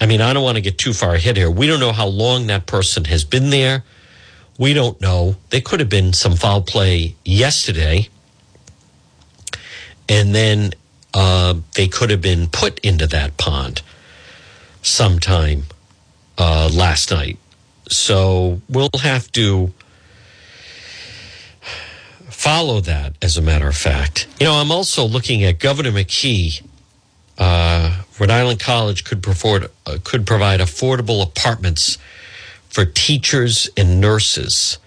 I 0.00 0.06
mean, 0.06 0.20
I 0.20 0.32
don't 0.32 0.42
want 0.42 0.56
to 0.56 0.60
get 0.60 0.78
too 0.78 0.92
far 0.92 1.14
ahead 1.14 1.36
here. 1.36 1.50
We 1.50 1.66
don't 1.66 1.80
know 1.80 1.92
how 1.92 2.06
long 2.06 2.48
that 2.48 2.66
person 2.66 3.04
has 3.06 3.24
been 3.24 3.50
there. 3.50 3.82
We 4.58 4.72
don't 4.72 5.00
know. 5.00 5.36
There 5.50 5.60
could 5.60 5.80
have 5.80 5.88
been 5.88 6.12
some 6.12 6.36
foul 6.36 6.62
play 6.62 7.14
yesterday, 7.24 8.08
and 10.08 10.34
then 10.34 10.72
uh, 11.14 11.54
they 11.74 11.88
could 11.88 12.10
have 12.10 12.20
been 12.22 12.46
put 12.46 12.78
into 12.80 13.06
that 13.08 13.36
pond 13.36 13.82
sometime 14.82 15.64
uh, 16.38 16.70
last 16.72 17.10
night. 17.10 17.38
So 17.88 18.60
we'll 18.68 18.90
have 19.02 19.30
to 19.32 19.72
follow 22.28 22.80
that, 22.80 23.14
as 23.22 23.36
a 23.36 23.42
matter 23.42 23.68
of 23.68 23.76
fact. 23.76 24.26
You 24.40 24.46
know, 24.46 24.54
I'm 24.54 24.70
also 24.70 25.04
looking 25.04 25.42
at 25.44 25.58
Governor 25.58 25.90
McKee 25.90 26.62
uh, 27.38 28.02
Rhode 28.18 28.30
Island 28.30 28.60
College 28.60 29.04
uh, 29.04 29.98
could 30.04 30.26
provide 30.26 30.60
affordable 30.60 31.22
apartments 31.22 31.98
for 32.68 32.84
teachers 32.84 33.68
and 33.76 34.00
nurses. 34.00 34.78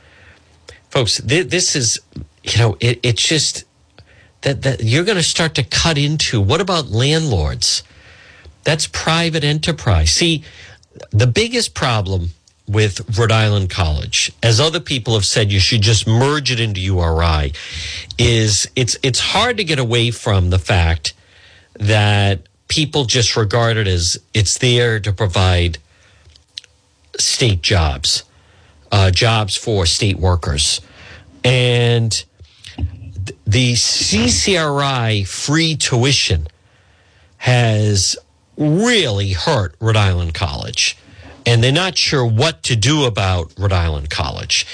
Folks, 0.90 1.22
th- 1.22 1.48
this 1.50 1.76
is, 1.76 2.00
you 2.44 2.58
know, 2.58 2.78
it, 2.80 3.00
it's 3.04 3.26
just 3.28 3.66
that, 4.42 4.64
that 4.64 4.84
you're 4.84 5.04
going 5.04 5.18
to 5.18 5.24
start 5.24 5.56
to 5.56 5.64
cut 5.64 5.98
into 5.98 6.42
what 6.42 6.62
about 6.62 6.90
landlords? 6.90 7.84
That's 8.64 8.88
private 8.88 9.44
enterprise. 9.44 10.12
See, 10.12 10.44
the 11.12 11.28
biggest 11.28 11.74
problem 11.74 12.30
with 12.68 13.18
Rhode 13.18 13.32
Island 13.32 13.70
College, 13.70 14.32
as 14.44 14.60
other 14.60 14.80
people 14.80 15.14
have 15.16 15.26
said, 15.26 15.52
you 15.52 15.60
should 15.60 15.82
just 15.82 16.08
merge 16.08 16.52
it 16.52 16.60
into 16.60 16.80
URI, 16.82 17.54
is 18.18 18.70
it's 18.76 18.98
it's 19.02 19.20
hard 19.20 19.58
to 19.58 19.64
get 19.64 19.80
away 19.80 20.12
from 20.12 20.52
the 20.52 20.60
fact 20.60 21.14
that 21.80 22.49
people 22.70 23.04
just 23.04 23.36
regard 23.36 23.76
it 23.76 23.88
as 23.88 24.18
it's 24.34 24.58
there 24.60 25.00
to 25.02 25.12
provide 25.12 25.80
state 27.18 27.62
jobs, 27.62 28.24
uh, 28.92 29.12
jobs 29.12 29.58
for 29.58 29.86
state 29.86 30.18
workers. 30.18 30.80
And 31.44 32.24
the 33.46 33.74
CCRI 33.74 35.28
free 35.28 35.76
tuition 35.76 36.48
has 37.38 38.16
really 38.56 39.32
hurt 39.32 39.76
Rhode 39.82 39.98
Island 39.98 40.34
College. 40.34 40.98
And 41.46 41.64
they're 41.64 41.72
not 41.72 41.98
sure 41.98 42.26
what 42.26 42.62
to 42.64 42.76
do 42.76 43.06
about 43.06 43.52
Rhode 43.58 43.74
Island 43.74 44.10
College. 44.12 44.68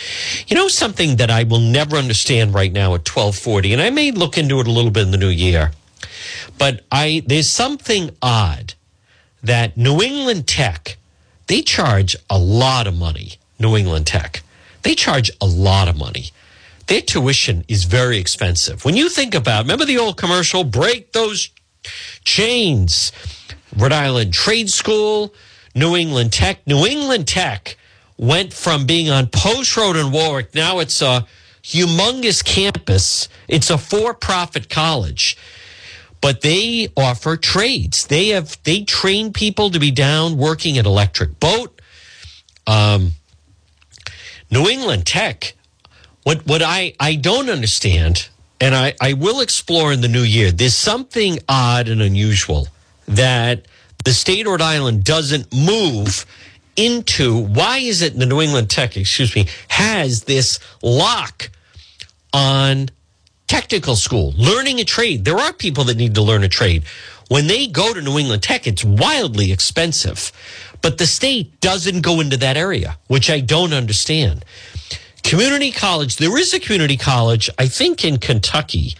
You 0.47 0.58
know, 0.58 0.67
something 0.67 1.15
that 1.17 1.31
I 1.31 1.43
will 1.43 1.60
never 1.60 1.95
understand 1.95 2.53
right 2.53 2.71
now 2.71 2.95
at 2.95 3.08
1240, 3.08 3.71
and 3.71 3.81
I 3.81 3.91
may 3.91 4.12
look 4.12 4.38
into 4.38 4.60
it 4.60 4.67
a 4.67 4.71
little 4.71 4.91
bit 4.91 5.03
in 5.03 5.12
the 5.12 5.17
new 5.17 5.29
year 5.29 5.71
but 6.58 6.86
I 6.91 7.24
there's 7.26 7.50
something 7.50 8.12
odd 8.22 8.74
that 9.44 9.78
New 9.78 10.02
England 10.02 10.48
Tech 10.48 10.98
they 11.48 11.62
charge 11.62 12.15
a 12.30 12.39
lot 12.39 12.88
of 12.88 12.98
money. 12.98 13.34
New 13.60 13.76
England 13.76 14.08
Tech 14.08 14.44
they 14.84 14.96
charge 14.96 15.32
a 15.41 15.46
lot 15.46 15.88
of 15.88 15.98
money. 15.98 16.32
Their 16.88 17.02
tuition 17.02 17.65
is 17.68 17.86
very 17.86 18.18
expensive. 18.18 18.86
When 18.86 18.96
you 18.96 19.10
think 19.10 19.34
about, 19.34 19.63
remember 19.63 19.86
the 19.86 19.98
old 19.98 20.18
commercial, 20.18 20.63
break 20.63 21.13
those 21.13 21.50
chains. 22.24 23.12
Rhode 23.76 23.91
Island 23.91 24.34
Trade 24.34 24.70
School, 24.70 25.34
New 25.74 25.96
England 25.96 26.32
Tech. 26.32 26.65
New 26.68 26.86
England 26.86 27.28
Tech 27.28 27.78
went 28.18 28.53
from 28.53 28.86
being 28.86 29.10
on 29.10 29.28
Post 29.28 29.76
Road 29.76 29.95
in 29.95 30.12
Warwick. 30.12 30.53
Now 30.53 30.80
it's 30.80 31.01
a 31.01 31.26
humongous 31.64 32.45
campus. 32.45 33.28
It's 33.47 33.70
a 33.70 33.78
for 33.78 34.14
profit 34.14 34.70
college 34.70 35.36
but 36.26 36.41
they 36.41 36.88
offer 36.97 37.38
trades. 37.38 38.07
They 38.07 38.30
have 38.30 38.57
they 38.63 38.82
train 38.82 39.32
people 39.32 39.69
to 39.69 39.80
be 39.80 39.91
down 39.91 40.38
working 40.38 40.80
at 40.80 40.88
electric 40.88 41.39
boat. 41.39 41.80
Um, 42.65 43.11
New 44.49 44.67
England 44.67 45.05
Tech. 45.05 45.53
What 46.23 46.43
what 46.47 46.63
I 46.63 46.95
I 46.99 47.13
don't 47.13 47.51
understand, 47.51 48.30
and 48.59 48.73
I 48.73 48.95
I 48.99 49.13
will 49.13 49.39
explore 49.39 49.93
in 49.93 50.01
the 50.01 50.07
new 50.07 50.23
year. 50.23 50.51
There's 50.51 50.73
something 50.73 51.38
odd 51.47 51.89
and 51.89 52.01
unusual 52.01 52.69
that 53.07 53.67
the 54.03 54.11
state 54.11 54.47
of 54.47 54.51
Rhode 54.53 54.61
Island 54.61 55.03
doesn't 55.03 55.53
move 55.53 56.26
into. 56.76 57.38
Why 57.38 57.78
is 57.78 58.01
it 58.01 58.17
the 58.17 58.26
New 58.26 58.41
England 58.41 58.71
Tech? 58.71 58.97
Excuse 58.97 59.36
me, 59.36 59.45
has 59.67 60.23
this 60.23 60.59
lock 60.82 61.51
on 62.34 62.89
technical 63.48 63.96
school, 63.96 64.34
learning 64.38 64.80
a 64.80 64.84
trade. 64.84 65.26
There 65.26 65.38
are 65.38 65.54
people 65.54 65.84
that 65.86 65.98
need 65.98 66.16
to 66.16 66.22
learn 66.22 66.43
a 66.43 66.50
trade. 66.50 66.84
When 67.28 67.48
they 67.48 67.68
go 67.68 67.93
to 67.93 68.02
New 68.02 68.20
England 68.20 68.43
Tech, 68.43 68.68
it's 68.68 68.84
wildly 68.84 69.52
expensive. 69.52 70.32
But 70.82 70.98
the 70.98 71.08
state 71.08 71.60
doesn't 71.62 72.02
go 72.02 72.20
into 72.20 72.38
that 72.38 72.58
area, 72.58 72.98
which 73.08 73.30
I 73.30 73.39
don't 73.39 73.74
understand. 73.74 74.46
Community 75.24 75.72
college, 75.72 76.18
there 76.18 76.38
is 76.38 76.54
a 76.54 76.60
community 76.60 76.98
college, 76.98 77.50
I 77.58 77.68
think 77.68 78.06
in 78.06 78.18
Kentucky. 78.18 78.93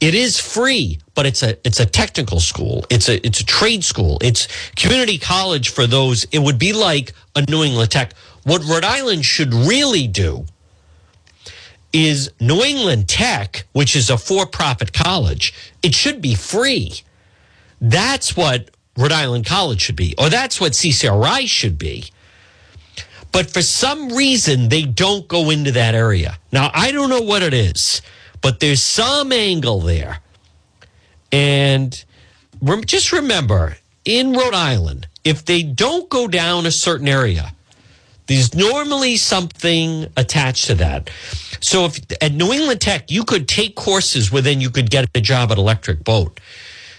It 0.00 0.14
is 0.14 0.38
free, 0.38 0.98
but 1.14 1.26
it's 1.26 1.42
a 1.42 1.58
it's 1.66 1.80
a 1.80 1.84
technical 1.84 2.38
school. 2.38 2.86
It's 2.88 3.08
a 3.08 3.24
it's 3.26 3.40
a 3.40 3.44
trade 3.44 3.82
school. 3.82 4.18
It's 4.22 4.46
community 4.76 5.18
college 5.18 5.70
for 5.70 5.88
those. 5.88 6.24
It 6.30 6.38
would 6.38 6.58
be 6.58 6.72
like 6.72 7.12
a 7.34 7.42
New 7.42 7.64
England 7.64 7.90
Tech. 7.90 8.14
What 8.44 8.64
Rhode 8.64 8.84
Island 8.84 9.24
should 9.24 9.52
really 9.52 10.06
do 10.06 10.46
is 11.92 12.30
New 12.40 12.62
England 12.62 13.08
Tech, 13.08 13.66
which 13.72 13.96
is 13.96 14.10
a 14.10 14.18
for-profit 14.18 14.92
college, 14.92 15.54
it 15.82 15.94
should 15.94 16.20
be 16.20 16.34
free. 16.34 17.02
That's 17.80 18.36
what 18.36 18.70
Rhode 18.96 19.12
Island 19.12 19.46
College 19.46 19.80
should 19.80 19.96
be, 19.96 20.14
or 20.18 20.28
that's 20.28 20.60
what 20.60 20.72
CCRI 20.72 21.46
should 21.46 21.78
be. 21.78 22.10
But 23.30 23.50
for 23.50 23.62
some 23.62 24.10
reason, 24.10 24.68
they 24.68 24.82
don't 24.82 25.28
go 25.28 25.50
into 25.50 25.70
that 25.72 25.94
area. 25.94 26.38
Now, 26.50 26.70
I 26.74 26.90
don't 26.92 27.10
know 27.10 27.20
what 27.20 27.42
it 27.42 27.54
is, 27.54 28.02
but 28.40 28.60
there's 28.60 28.82
some 28.82 29.32
angle 29.32 29.80
there. 29.80 30.20
And 31.30 32.04
just 32.86 33.12
remember 33.12 33.76
in 34.04 34.32
Rhode 34.32 34.54
Island, 34.54 35.08
if 35.24 35.44
they 35.44 35.62
don't 35.62 36.08
go 36.08 36.26
down 36.26 36.66
a 36.66 36.70
certain 36.70 37.06
area, 37.06 37.54
there's 38.28 38.54
normally 38.54 39.16
something 39.16 40.06
attached 40.16 40.66
to 40.66 40.74
that. 40.76 41.10
So 41.60 41.86
if 41.86 42.00
at 42.22 42.32
New 42.32 42.52
England 42.52 42.80
Tech, 42.80 43.10
you 43.10 43.24
could 43.24 43.48
take 43.48 43.74
courses 43.74 44.30
where 44.30 44.42
then 44.42 44.60
you 44.60 44.70
could 44.70 44.90
get 44.90 45.08
a 45.14 45.20
job 45.20 45.50
at 45.50 45.58
Electric 45.58 46.04
Boat. 46.04 46.38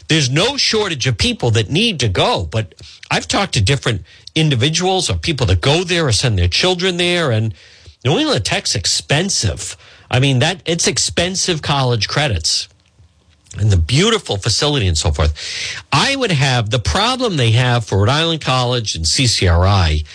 There's 0.07 0.29
no 0.29 0.57
shortage 0.57 1.05
of 1.05 1.19
people 1.19 1.51
that 1.51 1.69
need 1.69 1.99
to 1.99 2.09
go, 2.09 2.47
but 2.51 2.73
I've 3.11 3.27
talked 3.27 3.53
to 3.53 3.61
different 3.61 4.03
individuals 4.33 5.09
or 5.09 5.17
people 5.17 5.45
that 5.47 5.61
go 5.61 5.83
there 5.83 6.07
or 6.07 6.11
send 6.11 6.37
their 6.37 6.47
children 6.47 6.97
there, 6.97 7.31
and 7.31 7.53
New 8.03 8.17
England 8.17 8.43
Tech's 8.43 8.75
expensive. 8.75 9.77
I 10.09 10.19
mean 10.19 10.39
that 10.39 10.63
it's 10.65 10.87
expensive 10.87 11.61
college 11.61 12.07
credits 12.07 12.67
and 13.57 13.71
the 13.71 13.77
beautiful 13.77 14.37
facility 14.37 14.87
and 14.87 14.97
so 14.97 15.11
forth. 15.11 15.83
I 15.91 16.15
would 16.15 16.31
have 16.31 16.71
the 16.71 16.79
problem 16.79 17.37
they 17.37 17.51
have 17.51 17.85
for 17.85 17.99
Rhode 17.99 18.09
Island 18.09 18.41
College 18.41 18.95
and 18.95 19.05
CCRI 19.05 20.05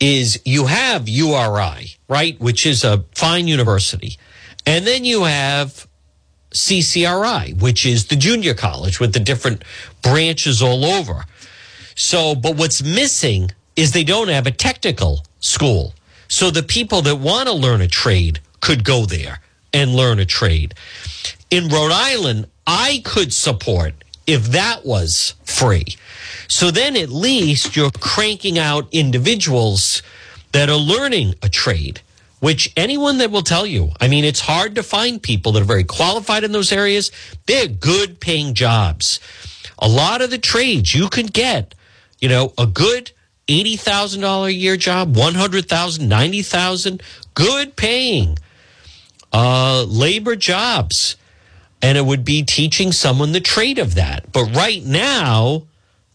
is 0.00 0.40
you 0.44 0.66
have 0.66 1.08
URI, 1.08 1.96
right, 2.08 2.40
which 2.40 2.66
is 2.66 2.82
a 2.82 3.04
fine 3.14 3.46
university. 3.46 4.16
And 4.66 4.86
then 4.86 5.04
you 5.04 5.24
have 5.24 5.86
CCRI, 6.52 7.60
which 7.60 7.86
is 7.86 8.06
the 8.06 8.16
junior 8.16 8.54
college 8.54 8.98
with 8.98 9.12
the 9.12 9.20
different 9.20 9.62
branches 10.02 10.62
all 10.62 10.84
over. 10.84 11.24
So, 11.94 12.34
but 12.34 12.56
what's 12.56 12.82
missing 12.82 13.50
is 13.76 13.92
they 13.92 14.04
don't 14.04 14.28
have 14.28 14.46
a 14.46 14.50
technical 14.50 15.24
school. 15.40 15.94
So 16.28 16.50
the 16.50 16.62
people 16.62 17.02
that 17.02 17.16
want 17.16 17.48
to 17.48 17.54
learn 17.54 17.80
a 17.80 17.88
trade 17.88 18.40
could 18.60 18.84
go 18.84 19.04
there 19.04 19.40
and 19.72 19.94
learn 19.94 20.18
a 20.18 20.24
trade. 20.24 20.74
In 21.50 21.68
Rhode 21.68 21.92
Island, 21.92 22.46
I 22.66 23.02
could 23.04 23.32
support 23.32 23.94
if 24.26 24.46
that 24.52 24.84
was 24.84 25.34
free. 25.60 25.84
So 26.48 26.70
then 26.70 26.96
at 26.96 27.10
least 27.10 27.76
you're 27.76 27.90
cranking 27.90 28.58
out 28.58 28.88
individuals 28.92 30.02
that 30.52 30.68
are 30.68 30.76
learning 30.76 31.34
a 31.42 31.48
trade 31.48 32.00
which 32.40 32.72
anyone 32.76 33.18
that 33.18 33.30
will 33.30 33.42
tell 33.42 33.66
you, 33.66 33.90
I 34.00 34.08
mean, 34.08 34.24
it's 34.24 34.40
hard 34.40 34.74
to 34.74 34.82
find 34.82 35.22
people 35.22 35.52
that 35.52 35.62
are 35.62 35.66
very 35.66 35.84
qualified 35.84 36.42
in 36.42 36.52
those 36.52 36.72
areas. 36.72 37.12
They're 37.46 37.68
good 37.68 38.18
paying 38.18 38.54
jobs. 38.54 39.20
A 39.78 39.88
lot 39.88 40.22
of 40.22 40.30
the 40.30 40.38
trades 40.38 40.94
you 40.94 41.08
can 41.08 41.26
get, 41.26 41.74
you 42.18 42.28
know, 42.28 42.52
a 42.58 42.66
good 42.66 43.12
$80,000 43.46 44.46
a 44.46 44.52
year 44.52 44.76
job, 44.76 45.16
100,000, 45.16 46.08
90,000, 46.08 47.02
good 47.34 47.76
paying 47.76 48.38
uh, 49.32 49.84
labor 49.86 50.36
jobs. 50.36 51.16
And 51.82 51.96
it 51.96 52.04
would 52.04 52.24
be 52.24 52.42
teaching 52.42 52.92
someone 52.92 53.32
the 53.32 53.40
trade 53.40 53.78
of 53.78 53.94
that. 53.94 54.32
But 54.32 54.54
right 54.54 54.84
now, 54.84 55.62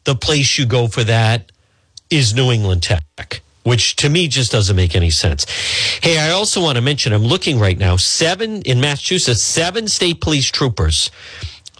the 0.04 0.16
place 0.16 0.58
you 0.58 0.66
go 0.66 0.88
for 0.88 1.04
that 1.04 1.52
is 2.10 2.36
New 2.36 2.52
England 2.52 2.84
Tech 2.84 3.42
which 3.66 3.96
to 3.96 4.10
me 4.10 4.28
just 4.28 4.52
doesn't 4.52 4.76
make 4.76 4.96
any 4.96 5.10
sense. 5.10 5.46
Hey, 6.02 6.20
I 6.20 6.30
also 6.30 6.62
want 6.62 6.76
to 6.76 6.84
mention 6.84 7.14
I'm 7.14 7.24
looking 7.24 7.60
right 7.60 7.78
now, 7.78 7.96
seven 7.96 8.62
in 8.62 8.80
Massachusetts, 8.80 9.42
seven 9.42 9.88
state 9.88 10.22
police 10.22 10.52
troopers 10.52 11.10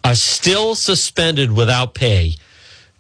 are 0.04 0.16
still 0.16 0.74
suspended 0.74 1.52
without 1.52 1.94
pay 1.94 2.34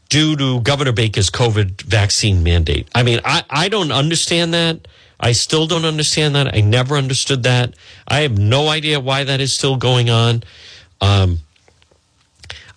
due 0.09 0.35
to 0.35 0.61
Governor 0.61 0.91
Baker's 0.91 1.31
COVID 1.31 1.81
vaccine 1.81 2.43
mandate. 2.43 2.87
I 2.93 3.01
mean, 3.01 3.21
I, 3.25 3.43
I 3.49 3.69
don't 3.69 3.91
understand 3.91 4.53
that. 4.53 4.87
I 5.19 5.31
still 5.31 5.65
don't 5.65 5.85
understand 5.85 6.35
that. 6.35 6.53
I 6.53 6.61
never 6.61 6.95
understood 6.95 7.41
that. 7.43 7.73
I 8.07 8.19
have 8.19 8.37
no 8.37 8.67
idea 8.67 8.99
why 8.99 9.23
that 9.23 9.41
is 9.41 9.51
still 9.51 9.77
going 9.77 10.11
on. 10.11 10.43
Um, 11.01 11.39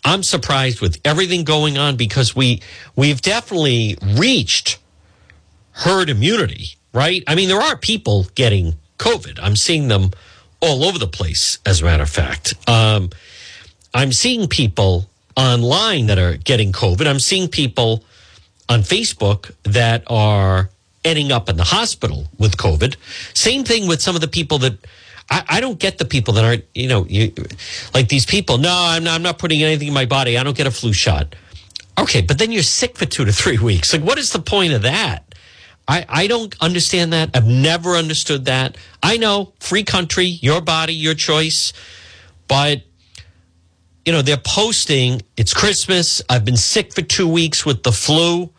I'm 0.05 0.23
surprised 0.23 0.81
with 0.81 0.99
everything 1.05 1.45
going 1.45 1.77
on 1.77 1.97
because 1.97 2.35
we 2.35 2.63
we've 2.97 3.21
definitely 3.21 3.99
reached 4.17 4.79
herd 5.73 6.09
immunity, 6.09 6.77
right? 6.93 7.23
I 7.27 7.35
mean, 7.35 7.49
there 7.49 7.61
are 7.61 7.77
people 7.77 8.27
getting 8.35 8.75
COVID. 8.99 9.39
I'm 9.41 9.57
seeing 9.57 9.89
them 9.89 10.11
all 10.61 10.85
over 10.85 10.99
the 10.99 11.07
place, 11.07 11.59
as 11.65 11.83
a 11.83 11.85
matter 11.85 12.03
of 12.03 12.11
fact. 12.11 12.55
Um, 12.69 13.11
I'm 13.95 14.13
seeing 14.13 14.49
people 14.49 15.09
online 15.37 16.07
that 16.07 16.19
are 16.19 16.37
getting 16.37 16.73
COVID. 16.73 17.07
I'm 17.07 17.21
seeing 17.21 17.49
people 17.49 18.05
on 18.69 18.81
Facebook 18.81 19.53
that 19.63 20.03
are 20.09 20.71
ending 21.05 21.33
up 21.33 21.49
in 21.49 21.57
the 21.57 21.65
hospital 21.65 22.29
with 22.39 22.57
COVID. 22.57 22.97
Same 23.35 23.65
thing 23.65 23.87
with 23.87 24.03
some 24.03 24.15
of 24.15 24.21
the 24.21 24.29
people 24.29 24.59
that 24.59 24.79
I, 25.31 25.45
I 25.49 25.61
don't 25.61 25.79
get 25.79 25.99
the 25.99 26.05
people 26.05 26.35
that 26.35 26.45
aren't, 26.45 26.65
you 26.75 26.89
know, 26.89 27.05
you, 27.07 27.33
like 27.95 28.09
these 28.09 28.27
people. 28.27 28.59
No, 28.59 28.73
I'm 28.73 29.05
not, 29.05 29.15
I'm 29.15 29.23
not 29.23 29.39
putting 29.39 29.63
anything 29.63 29.89
in 29.89 29.95
my 29.95 30.07
body. 30.07 30.39
I 30.39 30.43
don't 30.43 30.57
get 30.57 30.67
a 30.67 30.71
flu 30.71 30.93
shot. 30.93 31.35
Okay, 31.99 32.21
but 32.23 32.39
then 32.39 32.53
you're 32.53 32.63
sick 32.63 32.97
for 32.97 33.07
two 33.07 33.25
to 33.25 33.33
three 33.33 33.59
weeks. 33.63 33.93
Like, 33.93 34.03
what 34.03 34.19
is 34.19 34.33
the 34.33 34.41
point 34.41 34.73
of 34.73 34.83
that? 34.83 35.35
I, 35.89 36.05
I 36.09 36.27
don't 36.27 36.55
understand 36.61 37.15
that. 37.15 37.31
I've 37.35 37.47
never 37.47 37.97
understood 37.97 38.45
that. 38.45 38.77
I 39.03 39.17
know 39.17 39.55
free 39.59 39.85
country, 39.85 40.27
your 40.27 40.61
body, 40.61 40.93
your 40.93 41.15
choice. 41.15 41.73
But, 42.47 42.83
you 44.05 44.13
know, 44.13 44.21
they're 44.21 44.37
posting, 44.37 45.23
it's 45.37 45.55
Christmas. 45.55 46.23
I've 46.29 46.45
been 46.45 46.59
sick 46.59 46.95
for 46.95 47.03
two 47.03 47.27
weeks 47.27 47.65
with 47.65 47.83
the 47.83 47.93
flu. 47.93 48.51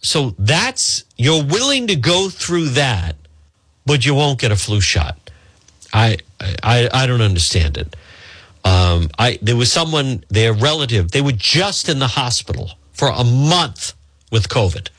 So 0.00 0.34
that's, 0.38 1.04
you're 1.16 1.42
willing 1.42 1.86
to 1.88 1.96
go 1.96 2.28
through 2.28 2.70
that, 2.70 3.16
but 3.88 4.06
you 4.06 4.14
won't 4.14 4.38
get 4.38 4.52
a 4.52 4.56
flu 4.56 4.80
shot. 4.80 5.18
I, 5.92 6.18
I, 6.62 6.88
I 6.92 7.06
don't 7.08 7.22
understand 7.22 7.76
it. 7.76 7.96
Um, 8.64 9.08
I, 9.18 9.38
there 9.42 9.56
was 9.56 9.72
someone, 9.72 10.22
their 10.28 10.52
relative, 10.52 11.10
they 11.10 11.22
were 11.22 11.32
just 11.32 11.88
in 11.88 11.98
the 11.98 12.06
hospital 12.06 12.72
for 12.92 13.08
a 13.08 13.24
month 13.24 13.94
with 14.30 14.48
COVID 14.48 14.90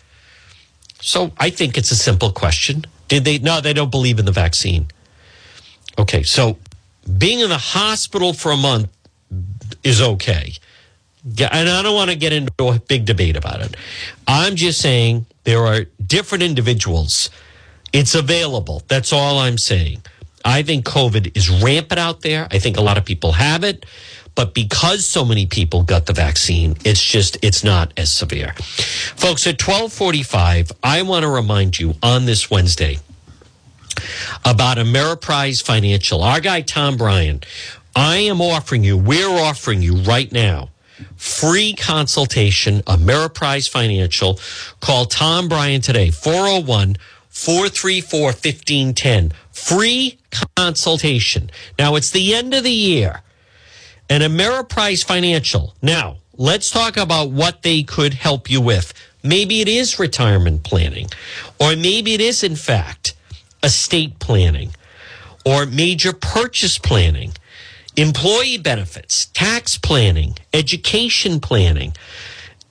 so 1.01 1.31
I 1.37 1.49
think 1.49 1.77
it's 1.77 1.91
a 1.91 1.95
simple 1.95 2.31
question. 2.31 2.85
Did 3.07 3.25
they? 3.25 3.39
No, 3.39 3.61
they 3.61 3.73
don't 3.73 3.91
believe 3.91 4.19
in 4.19 4.25
the 4.25 4.31
vaccine. 4.31 4.87
Okay, 5.97 6.23
so 6.23 6.57
being 7.17 7.39
in 7.39 7.49
the 7.49 7.57
hospital 7.57 8.33
for 8.33 8.51
a 8.51 8.57
month 8.57 8.89
is 9.83 10.01
okay. 10.01 10.53
And 11.25 11.69
I 11.69 11.81
don't 11.81 11.95
want 11.95 12.09
to 12.09 12.15
get 12.15 12.31
into 12.31 12.69
a 12.69 12.79
big 12.79 13.05
debate 13.05 13.35
about 13.35 13.61
it. 13.61 13.75
I'm 14.27 14.55
just 14.55 14.79
saying 14.79 15.25
there 15.43 15.65
are 15.65 15.83
different 16.05 16.43
individuals. 16.43 17.29
It's 17.93 18.15
available. 18.15 18.83
That's 18.87 19.11
all 19.13 19.39
I'm 19.39 19.57
saying. 19.57 20.01
I 20.45 20.63
think 20.63 20.85
COVID 20.85 21.35
is 21.35 21.49
rampant 21.49 21.99
out 21.99 22.21
there. 22.21 22.47
I 22.51 22.59
think 22.59 22.77
a 22.77 22.81
lot 22.81 22.97
of 22.97 23.05
people 23.05 23.33
have 23.33 23.63
it. 23.63 23.85
But 24.35 24.53
because 24.53 25.05
so 25.05 25.25
many 25.25 25.45
people 25.47 25.83
got 25.83 26.05
the 26.05 26.13
vaccine, 26.13 26.77
it's 26.85 27.03
just, 27.03 27.37
it's 27.43 27.63
not 27.63 27.91
as 27.97 28.11
severe. 28.11 28.53
Folks, 28.53 29.45
at 29.47 29.61
1245, 29.61 30.71
I 30.81 31.01
want 31.01 31.23
to 31.23 31.29
remind 31.29 31.77
you 31.77 31.95
on 32.01 32.25
this 32.25 32.49
Wednesday 32.49 32.99
about 34.45 34.77
Ameriprise 34.77 35.61
Financial. 35.61 36.23
Our 36.23 36.39
guy, 36.39 36.61
Tom 36.61 36.95
Bryan, 36.95 37.41
I 37.95 38.17
am 38.17 38.39
offering 38.39 38.83
you, 38.83 38.97
we're 38.97 39.27
offering 39.27 39.81
you 39.81 39.97
right 39.97 40.31
now, 40.31 40.69
free 41.17 41.73
consultation, 41.73 42.81
Ameriprise 42.83 43.69
Financial. 43.69 44.39
Call 44.79 45.05
Tom 45.05 45.49
Bryan 45.49 45.81
today, 45.81 46.11
401 46.11 46.95
434 47.45 48.21
1510. 48.23 49.31
Free 49.51 50.19
consultation. 50.57 51.49
Now, 51.77 51.95
it's 51.95 52.11
the 52.11 52.35
end 52.35 52.53
of 52.53 52.63
the 52.63 52.71
year 52.71 53.21
and 54.09 54.23
Ameriprise 54.23 55.03
Financial. 55.05 55.75
Now, 55.81 56.17
let's 56.37 56.69
talk 56.71 56.97
about 56.97 57.31
what 57.31 57.63
they 57.63 57.83
could 57.83 58.13
help 58.15 58.49
you 58.49 58.61
with. 58.61 58.93
Maybe 59.23 59.61
it 59.61 59.67
is 59.69 59.99
retirement 59.99 60.63
planning, 60.63 61.07
or 61.59 61.75
maybe 61.75 62.13
it 62.13 62.21
is, 62.21 62.43
in 62.43 62.55
fact, 62.55 63.15
estate 63.63 64.19
planning 64.19 64.71
or 65.45 65.65
major 65.65 66.13
purchase 66.13 66.77
planning. 66.77 67.33
employee 67.97 68.57
benefits, 68.57 69.25
tax 69.27 69.77
planning, 69.77 70.35
education 70.53 71.39
planning, 71.39 71.93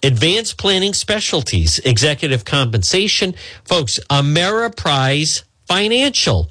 advanced 0.02 0.58
planning 0.58 0.94
specialties, 0.94 1.78
executive 1.80 2.44
compensation. 2.44 3.34
Folks, 3.64 3.98
Ameriprise 4.10 5.42
Financial. 5.66 6.50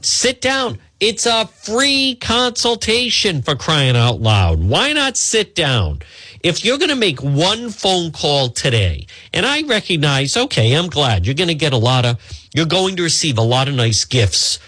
Sit 0.00 0.40
down. 0.40 0.78
It's 0.98 1.26
a 1.26 1.46
free 1.46 2.16
consultation 2.20 3.42
for 3.42 3.54
crying 3.54 3.96
out 3.96 4.20
loud. 4.20 4.62
Why 4.62 4.92
not 4.92 5.16
sit 5.16 5.54
down? 5.54 6.00
If 6.42 6.64
you're 6.64 6.78
going 6.78 6.90
to 6.90 6.96
make 6.96 7.22
one 7.22 7.70
phone 7.70 8.12
call 8.12 8.48
today, 8.48 9.06
and 9.34 9.44
I 9.44 9.62
recognize, 9.62 10.36
okay, 10.36 10.72
I'm 10.72 10.88
glad 10.88 11.26
you're 11.26 11.34
going 11.34 11.48
to 11.48 11.54
get 11.54 11.72
a 11.72 11.78
lot 11.78 12.06
of, 12.06 12.18
you're 12.54 12.66
going 12.66 12.96
to 12.96 13.02
receive 13.02 13.36
a 13.36 13.42
lot 13.42 13.68
of 13.68 13.74
nice 13.74 14.04
gifts 14.04 14.58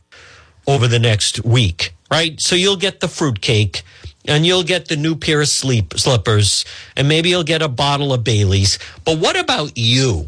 over 0.67 0.87
the 0.87 0.99
next 0.99 1.45
week, 1.45 1.95
right? 2.11 2.39
So 2.41 2.57
you'll 2.57 2.77
get 2.77 3.01
the 3.01 3.09
fruitcake 3.09 3.83
and 4.29 4.47
you'll 4.47 4.63
get 4.63 4.89
the 4.89 4.97
new 4.97 5.17
pair 5.17 5.41
of 5.41 5.49
sleep 5.49 5.95
slippers 5.97 6.65
and 6.97 7.09
maybe 7.09 7.31
you'll 7.31 7.43
get 7.43 7.63
a 7.63 7.69
bottle 7.69 8.13
of 8.13 8.23
Bailey's. 8.23 8.79
But 9.05 9.19
what 9.19 9.39
about 9.39 9.77
you? 9.77 10.27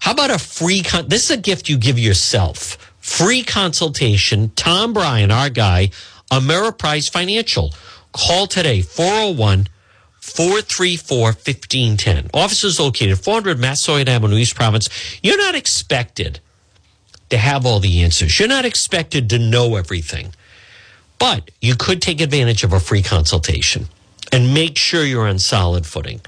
How 0.00 0.12
about 0.12 0.30
a 0.30 0.38
free 0.38 0.82
con- 0.82 1.08
this 1.08 1.24
is 1.24 1.30
a 1.32 1.40
gift 1.40 1.68
you 1.68 1.76
give 1.76 1.98
yourself. 1.98 2.78
Free 3.00 3.42
consultation. 3.42 4.52
Tom 4.56 4.92
Bryan, 4.92 5.30
our 5.30 5.50
guy, 5.50 5.90
Ameriprise 6.30 7.10
Financial. 7.10 7.74
Call 8.12 8.46
today 8.46 8.80
401 8.80 9.68
434 10.20 11.18
1510. 11.24 12.30
Offices 12.32 12.80
located 12.80 13.18
400 13.18 13.58
Massasoit 13.58 14.08
Avenue, 14.08 14.36
East 14.36 14.54
Providence. 14.54 14.88
You're 15.22 15.36
not 15.36 15.54
expected 15.54 16.40
to 17.30 17.36
have 17.36 17.66
all 17.66 17.80
the 17.80 18.02
answers. 18.02 18.38
You're 18.38 18.48
not 18.48 18.64
expected 18.64 19.28
to 19.30 19.38
know 19.38 19.76
everything. 19.76 20.32
But 21.24 21.50
you 21.62 21.74
could 21.74 22.02
take 22.02 22.20
advantage 22.20 22.64
of 22.64 22.74
a 22.74 22.78
free 22.78 23.00
consultation 23.00 23.88
and 24.30 24.52
make 24.52 24.76
sure 24.76 25.04
you're 25.04 25.26
on 25.26 25.38
solid 25.38 25.86
footing. 25.86 26.20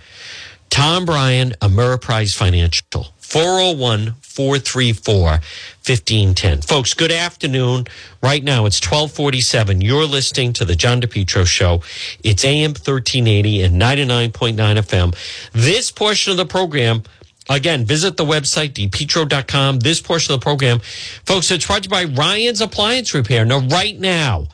Tom 0.70 1.04
Bryan, 1.04 1.50
Ameriprise 1.60 2.34
Financial, 2.34 3.08
401 3.18 4.14
434 4.22 5.20
1510. 5.20 6.62
Folks, 6.62 6.94
good 6.94 7.12
afternoon. 7.12 7.84
Right 8.22 8.42
now 8.42 8.64
it's 8.64 8.80
1247. 8.80 9.82
You're 9.82 10.06
listening 10.06 10.54
to 10.54 10.64
the 10.64 10.74
John 10.74 11.02
DePetro 11.02 11.46
Show. 11.46 11.82
It's 12.24 12.42
AM 12.42 12.70
1380 12.70 13.64
and 13.64 13.78
99.9 13.78 14.56
FM. 14.56 15.14
This 15.52 15.90
portion 15.90 16.30
of 16.30 16.38
the 16.38 16.46
program 16.46 17.02
Again, 17.48 17.84
visit 17.84 18.16
the 18.16 18.24
website, 18.24 18.72
depetro.com. 18.72 19.78
This 19.78 20.00
portion 20.00 20.34
of 20.34 20.40
the 20.40 20.44
program, 20.44 20.80
folks, 20.80 21.48
it's 21.52 21.64
brought 21.64 21.84
to 21.84 21.86
you 21.86 21.90
by 21.90 22.04
Ryan's 22.12 22.60
Appliance 22.60 23.14
Repair. 23.14 23.44
Now, 23.44 23.60
right 23.60 23.96
now, 23.96 24.48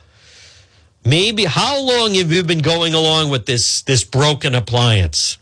maybe 1.05 1.45
how 1.45 1.79
long 1.79 2.13
have 2.15 2.31
you 2.31 2.43
been 2.43 2.59
going 2.59 2.93
along 2.93 3.29
with 3.29 3.45
this 3.45 3.81
this 3.83 4.03
broken 4.03 4.55
appliance? 4.55 5.37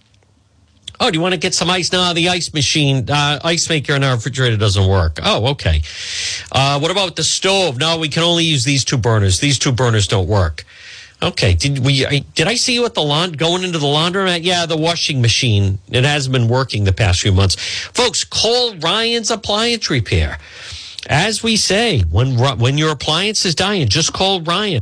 Oh, 0.99 1.09
do 1.09 1.17
you 1.17 1.21
want 1.21 1.33
to 1.33 1.39
get 1.39 1.55
some 1.55 1.67
ice? 1.69 1.91
No, 1.91 2.13
the 2.13 2.29
ice 2.29 2.53
machine, 2.53 3.09
uh, 3.09 3.39
ice 3.43 3.67
maker 3.67 3.95
in 3.95 4.03
our 4.03 4.13
refrigerator 4.13 4.55
doesn't 4.55 4.87
work. 4.87 5.19
Oh, 5.23 5.47
okay. 5.47 5.81
Uh, 6.51 6.79
what 6.79 6.91
about 6.91 7.15
the 7.15 7.23
stove? 7.23 7.79
No, 7.79 7.97
we 7.97 8.07
can 8.07 8.21
only 8.21 8.43
use 8.43 8.65
these 8.65 8.85
two 8.85 8.97
burners. 8.97 9.39
These 9.39 9.57
two 9.57 9.71
burners 9.71 10.07
don't 10.07 10.27
work. 10.27 10.63
Okay. 11.23 11.55
Did 11.55 11.79
we? 11.79 12.05
Did 12.35 12.47
I 12.47 12.53
see 12.53 12.75
you 12.75 12.85
at 12.85 12.93
the 12.93 13.01
lawn 13.01 13.31
going 13.31 13.63
into 13.63 13.79
the 13.79 13.87
laundromat? 13.87 14.43
Yeah, 14.43 14.67
the 14.67 14.77
washing 14.77 15.21
machine. 15.21 15.79
It 15.89 16.03
hasn't 16.03 16.33
been 16.33 16.47
working 16.47 16.83
the 16.83 16.93
past 16.93 17.21
few 17.21 17.31
months. 17.31 17.55
Folks, 17.93 18.23
call 18.23 18.75
Ryan's 18.75 19.31
Appliance 19.31 19.89
Repair. 19.89 20.37
As 21.09 21.41
we 21.41 21.57
say, 21.57 22.01
when 22.01 22.37
when 22.59 22.77
your 22.77 22.91
appliance 22.91 23.43
is 23.43 23.55
dying, 23.55 23.87
just 23.87 24.13
call 24.13 24.41
Ryan. 24.41 24.81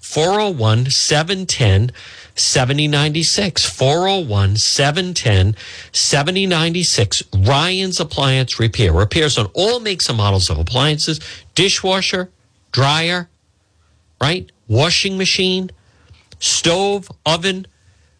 401 0.00 0.90
710 0.90 1.92
7096. 2.34 3.66
401 3.66 4.56
710 4.56 5.56
7096. 5.92 7.22
Ryan's 7.36 8.00
Appliance 8.00 8.58
Repair. 8.60 8.92
Repairs 8.92 9.38
on 9.38 9.46
all 9.54 9.80
makes 9.80 10.08
and 10.08 10.18
models 10.18 10.50
of 10.50 10.58
appliances, 10.58 11.20
dishwasher, 11.54 12.30
dryer, 12.72 13.28
right? 14.20 14.50
Washing 14.68 15.18
machine, 15.18 15.70
stove, 16.38 17.08
oven, 17.26 17.66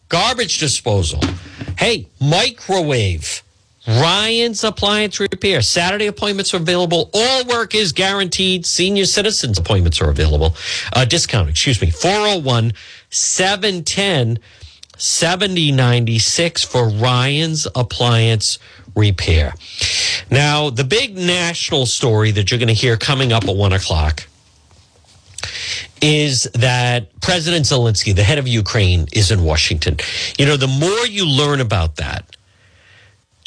garbage 0.09 0.57
disposal. 0.57 1.21
Hey, 1.77 2.07
microwave. 2.19 3.43
Ryan's 3.89 4.63
Appliance 4.63 5.19
Repair. 5.19 5.63
Saturday 5.63 6.05
appointments 6.05 6.53
are 6.53 6.57
available. 6.57 7.09
All 7.11 7.45
work 7.45 7.73
is 7.73 7.91
guaranteed. 7.91 8.67
Senior 8.67 9.05
citizens 9.05 9.57
appointments 9.57 9.99
are 9.99 10.09
available. 10.09 10.55
Uh, 10.93 11.05
discount, 11.05 11.49
excuse 11.49 11.81
me. 11.81 11.89
401 11.89 12.73
710 13.09 14.37
7096 14.95 16.63
for 16.63 16.89
Ryan's 16.89 17.67
Appliance 17.73 18.59
Repair. 18.95 19.55
Now, 20.29 20.69
the 20.69 20.83
big 20.83 21.17
national 21.17 21.87
story 21.87 22.29
that 22.31 22.51
you're 22.51 22.59
going 22.59 22.67
to 22.67 22.73
hear 22.73 22.95
coming 22.95 23.33
up 23.33 23.45
at 23.45 23.55
one 23.55 23.73
o'clock 23.73 24.27
is 26.01 26.43
that 26.53 27.19
President 27.21 27.65
Zelensky, 27.65 28.15
the 28.15 28.23
head 28.23 28.37
of 28.37 28.47
Ukraine, 28.47 29.07
is 29.13 29.31
in 29.31 29.43
Washington. 29.43 29.97
You 30.37 30.45
know, 30.45 30.57
the 30.57 30.67
more 30.67 31.07
you 31.07 31.25
learn 31.25 31.59
about 31.59 31.95
that, 31.95 32.35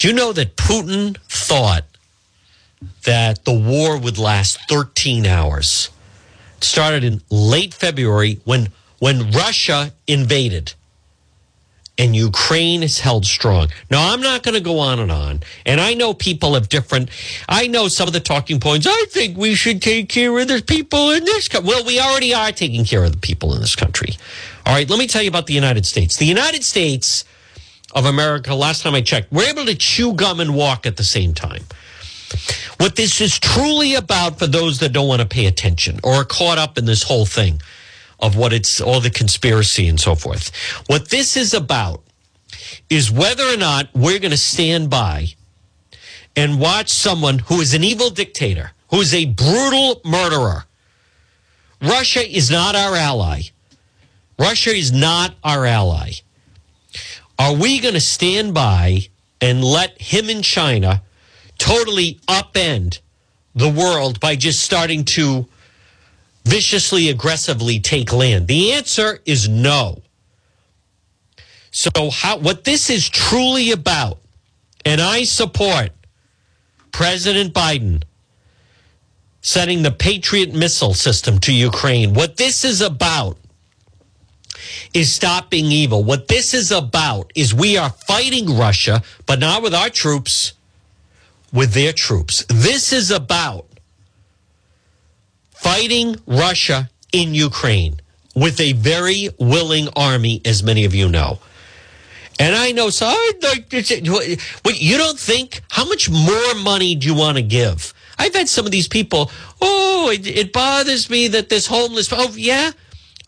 do 0.03 0.09
you 0.09 0.15
know 0.15 0.33
that 0.33 0.57
Putin 0.57 1.17
thought 1.29 1.85
that 3.05 3.45
the 3.45 3.57
war 3.57 3.97
would 3.97 4.19
last 4.19 4.59
13 4.69 5.29
hours? 5.29 5.91
It 6.57 6.65
started 6.65 7.05
in 7.05 7.23
late 7.31 7.73
February 7.73 8.41
when 8.43 8.71
when 8.99 9.31
Russia 9.31 9.93
invaded 10.09 10.75
and 11.97 12.17
Ukraine 12.17 12.83
is 12.83 12.99
held 12.99 13.27
strong. 13.27 13.69
Now, 13.93 14.13
I'm 14.13 14.21
not 14.21 14.43
going 14.43 14.55
to 14.55 14.61
go 14.61 14.81
on 14.81 14.99
and 14.99 15.13
on. 15.13 15.41
And 15.65 15.81
I 15.81 15.95
know 15.95 16.15
people 16.15 16.55
have 16.55 16.69
different, 16.69 17.09
I 17.49 17.69
know 17.69 17.87
some 17.87 18.09
of 18.09 18.13
the 18.13 18.19
talking 18.19 18.59
points. 18.59 18.89
I 18.89 19.05
think 19.09 19.37
we 19.37 19.55
should 19.55 19.81
take 19.83 20.09
care 20.09 20.37
of 20.37 20.49
the 20.49 20.65
people 20.67 21.13
in 21.13 21.25
this 21.25 21.47
country. 21.47 21.69
Well, 21.69 21.85
we 21.85 22.01
already 22.01 22.35
are 22.35 22.51
taking 22.51 22.85
care 22.85 23.05
of 23.05 23.13
the 23.13 23.19
people 23.19 23.55
in 23.55 23.61
this 23.61 23.77
country. 23.77 24.17
All 24.67 24.75
right, 24.75 24.91
let 24.91 24.99
me 24.99 25.07
tell 25.07 25.23
you 25.23 25.29
about 25.29 25.47
the 25.47 25.55
United 25.55 25.87
States. 25.87 26.17
The 26.17 26.27
United 26.27 26.65
States 26.65 27.25
of 27.95 28.07
America, 28.07 28.55
last 28.55 28.83
time 28.83 28.95
I 28.95 29.03
checked, 29.03 29.33
we're 29.33 29.49
able 29.49 29.67
to 29.67 29.75
chew 29.75 30.15
gum 30.15 30.41
and 30.41 30.55
walk 30.55 30.87
at 30.87 30.97
the 30.97 31.05
same 31.05 31.35
time. 31.35 31.63
What 32.79 32.97
this 32.97 33.21
is 33.21 33.39
truly 33.39 33.95
about 33.95 34.39
for 34.39 34.47
those 34.47 34.79
that 34.81 34.93
don't 34.93 35.09
want 35.09 35.21
to 35.21 35.29
pay 35.29 35.47
attention 35.47 36.01
or 36.03 36.15
are 36.15 36.25
caught 36.25 36.59
up 36.59 36.79
in 36.79 36.87
this 36.87 37.03
whole 37.03 37.27
thing 37.27 37.61
of 38.21 38.37
what 38.37 38.53
it's 38.53 38.81
all 38.81 39.01
the 39.01 39.11
conspiracy 39.11 39.89
and 39.89 40.01
so 40.01 40.15
forth. 40.15 40.51
What 40.87 41.11
this 41.11 41.37
is 41.37 41.53
about 41.53 42.03
is 42.89 43.11
whether 43.11 43.45
or 43.45 43.57
not 43.57 43.89
we're 43.95 44.19
going 44.19 44.31
to 44.31 44.37
stand 44.37 44.89
by 44.89 45.27
and 46.35 46.61
watch 46.61 46.89
someone 46.89 47.41
who 47.41 47.61
is 47.61 47.75
an 47.75 47.85
evil 47.85 48.11
dictator, 48.11 48.73
who 48.91 49.01
is 49.01 49.13
a 49.13 49.27
brutal 49.27 50.01
murderer. 50.05 50.65
Russia 51.83 52.27
is 52.27 52.51
not 52.51 52.75
our 52.75 52.95
ally. 52.95 53.43
Russia 54.39 54.71
is 54.71 54.93
not 54.93 55.35
our 55.45 55.67
ally. 55.67 56.13
Are 57.43 57.55
we 57.55 57.81
going 57.81 57.95
to 57.95 58.01
stand 58.01 58.55
by 58.55 59.01
and 59.41 59.65
let 59.65 60.01
him 60.01 60.31
in 60.31 60.43
China 60.43 61.03
totally 61.59 62.21
upend 62.29 63.01
the 63.57 63.69
world 63.69 64.21
by 64.21 64.37
just 64.37 64.61
starting 64.61 65.05
to 65.07 65.49
viciously, 66.45 67.09
aggressively 67.09 67.81
take 67.81 68.13
land? 68.13 68.47
The 68.47 68.75
answer 68.75 69.19
is 69.27 69.49
no. 69.49 70.03
So, 71.73 72.11
how, 72.11 72.39
what 72.39 72.63
this 72.63 72.89
is 72.89 73.09
truly 73.09 73.73
about, 73.73 74.21
and 74.85 75.01
I 75.01 75.25
support 75.25 75.91
President 76.93 77.53
Biden 77.53 78.05
sending 79.41 79.83
the 79.83 79.91
Patriot 79.91 80.55
missile 80.55 80.95
system 80.95 81.41
to 81.41 81.53
Ukraine. 81.53 82.15
What 82.15 82.37
this 82.37 82.65
is 82.65 82.81
about 82.81 83.37
is 84.95 85.13
stopping 85.13 85.67
evil. 85.67 86.05
What 86.05 86.29
this 86.29 86.55
is 86.55 86.71
about 86.71 87.33
is 87.35 87.55
we 87.55 87.77
are 87.77 87.91
fighting 87.91 88.57
Russia, 88.57 89.03
but 89.27 89.39
not 89.39 89.63
with 89.63 89.75
our 89.75 89.91
troops, 89.91 90.53
with 91.53 91.73
their 91.73 91.93
troops. 91.93 92.45
This 92.49 92.93
is 92.93 93.11
about 93.11 93.67
fighting 95.53 96.17
Russia 96.27 96.91
in 97.13 97.35
Ukraine 97.35 98.01
with 98.35 98.61
a 98.61 98.73
very 98.73 99.29
willing 99.39 99.89
army, 99.95 100.41
as 100.45 100.63
many 100.63 100.85
of 100.85 100.95
you 100.95 101.09
know. 101.09 101.39
And 102.39 102.57
I 102.57 102.73
know, 102.73 102.91
so 102.91 103.15
you 103.45 104.97
don't 104.97 105.19
think 105.21 105.61
how 105.71 105.85
much 105.85 106.11
more 106.11 106.55
money 106.57 106.95
do 106.95 107.07
you 107.07 107.15
want 107.15 107.37
to 107.37 107.43
give? 107.43 107.93
I've 108.19 108.35
had 108.35 108.49
some 108.49 108.67
of 108.67 108.73
these 108.73 108.89
people. 108.89 109.31
Oh, 109.61 110.11
it, 110.13 110.27
it 110.27 110.53
bothers 110.53 111.11
me 111.11 111.29
that 111.29 111.49
this 111.49 111.67
homeless. 111.67 112.13
Oh, 112.13 112.33
yeah. 112.35 112.73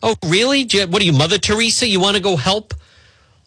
Oh, 0.07 0.15
really? 0.23 0.67
You, 0.69 0.85
what 0.85 1.01
are 1.01 1.05
you, 1.05 1.13
Mother 1.13 1.39
Teresa? 1.39 1.87
You 1.87 1.99
want 1.99 2.15
to 2.15 2.21
go 2.21 2.35
help 2.35 2.75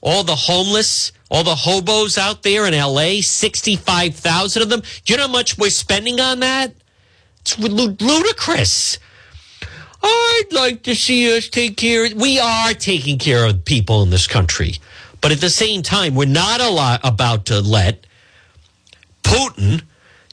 all 0.01 0.25
the 0.25 0.35
homeless, 0.35 1.13
all 1.31 1.45
the 1.45 1.55
hobos 1.55 2.19
out 2.19 2.43
there 2.43 2.67
in 2.67 2.75
L.A. 2.75 3.21
Sixty-five 3.21 4.17
thousand 4.17 4.65
of 4.65 4.69
them. 4.69 4.81
Do 4.81 5.13
you 5.13 5.17
know 5.19 5.29
how 5.29 5.33
much 5.33 5.57
we're 5.57 5.71
spending 5.71 6.21
on 6.21 6.41
that? 6.41 6.75
It's 7.43 7.57
ludicrous. 7.61 8.99
I'd 10.03 10.49
like 10.51 10.83
to 10.83 10.97
see 10.97 11.37
us 11.37 11.49
take 11.49 11.77
care. 11.77 12.09
We 12.17 12.41
are 12.41 12.75
taking 12.75 13.19
care 13.19 13.47
of 13.47 13.65
people 13.65 14.03
in 14.03 14.11
this 14.11 14.27
country. 14.27 14.79
But 15.21 15.31
at 15.31 15.41
the 15.41 15.51
same 15.51 15.83
time, 15.83 16.17
we're 16.17 16.27
not 16.27 16.61
lot 16.61 17.01
about 17.05 17.47
to 17.47 17.61
let 17.61 18.05
Putin 19.23 19.83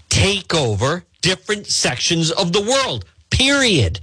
take 0.10 0.56
over 0.56 1.04
different 1.22 1.68
sections 1.68 2.32
of 2.32 2.52
the 2.52 2.62
world, 2.62 3.06
period. 3.30 4.00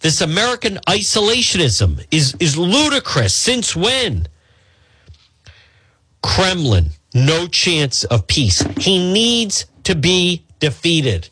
This 0.00 0.22
American 0.22 0.76
isolationism 0.88 2.06
is, 2.10 2.34
is 2.40 2.56
ludicrous. 2.56 3.34
Since 3.34 3.76
when? 3.76 4.28
Kremlin, 6.22 6.90
no 7.14 7.46
chance 7.46 8.04
of 8.04 8.26
peace. 8.26 8.62
He 8.78 9.12
needs 9.12 9.66
to 9.84 9.94
be 9.94 10.44
defeated. 10.58 11.28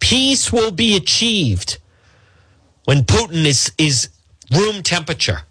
Peace 0.00 0.52
will 0.52 0.70
be 0.70 0.96
achieved 0.96 1.78
when 2.84 3.02
Putin 3.02 3.44
is, 3.44 3.72
is 3.78 4.08
room 4.50 4.82
temperature. 4.82 5.42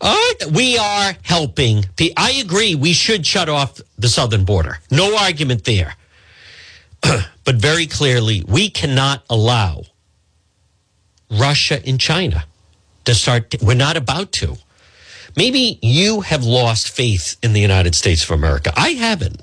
Uh, 0.00 0.16
we 0.52 0.78
are 0.78 1.14
helping. 1.22 1.84
I 2.16 2.32
agree. 2.42 2.74
We 2.74 2.92
should 2.92 3.26
shut 3.26 3.48
off 3.48 3.80
the 3.98 4.08
southern 4.08 4.44
border. 4.44 4.78
No 4.90 5.16
argument 5.16 5.64
there. 5.64 5.94
but 7.02 7.56
very 7.56 7.86
clearly, 7.86 8.44
we 8.46 8.70
cannot 8.70 9.24
allow 9.28 9.82
Russia 11.30 11.80
and 11.86 12.00
China 12.00 12.44
to 13.04 13.14
start. 13.14 13.54
We're 13.62 13.74
not 13.74 13.96
about 13.96 14.32
to. 14.32 14.56
Maybe 15.36 15.78
you 15.82 16.22
have 16.22 16.44
lost 16.44 16.90
faith 16.90 17.36
in 17.42 17.52
the 17.52 17.60
United 17.60 17.94
States 17.94 18.24
of 18.24 18.30
America. 18.30 18.72
I 18.76 18.90
haven't. 18.90 19.42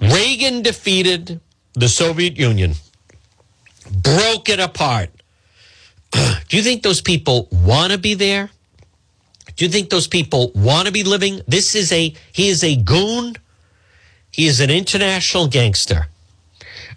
Reagan 0.00 0.62
defeated 0.62 1.40
the 1.74 1.88
Soviet 1.88 2.36
Union, 2.36 2.74
broke 4.02 4.48
it 4.48 4.60
apart. 4.60 5.10
Do 6.12 6.56
you 6.56 6.62
think 6.62 6.82
those 6.82 7.00
people 7.00 7.48
want 7.50 7.92
to 7.92 7.98
be 7.98 8.14
there? 8.14 8.50
Do 9.56 9.64
you 9.64 9.70
think 9.70 9.88
those 9.88 10.06
people 10.06 10.52
want 10.54 10.86
to 10.86 10.92
be 10.92 11.02
living? 11.02 11.40
This 11.48 11.74
is 11.74 11.90
a, 11.92 12.14
he 12.32 12.48
is 12.48 12.62
a 12.62 12.76
goon. 12.76 13.36
He 14.30 14.46
is 14.46 14.60
an 14.60 14.70
international 14.70 15.48
gangster. 15.48 16.08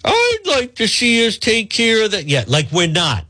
I'd 0.04 0.39
like 0.45 0.76
to 0.76 0.88
see 0.88 1.26
us 1.28 1.38
take 1.38 1.70
care 1.70 2.06
of 2.06 2.12
that. 2.12 2.26
Yeah, 2.26 2.45
like 2.47 2.72
we're 2.72 2.88
not. 2.88 3.26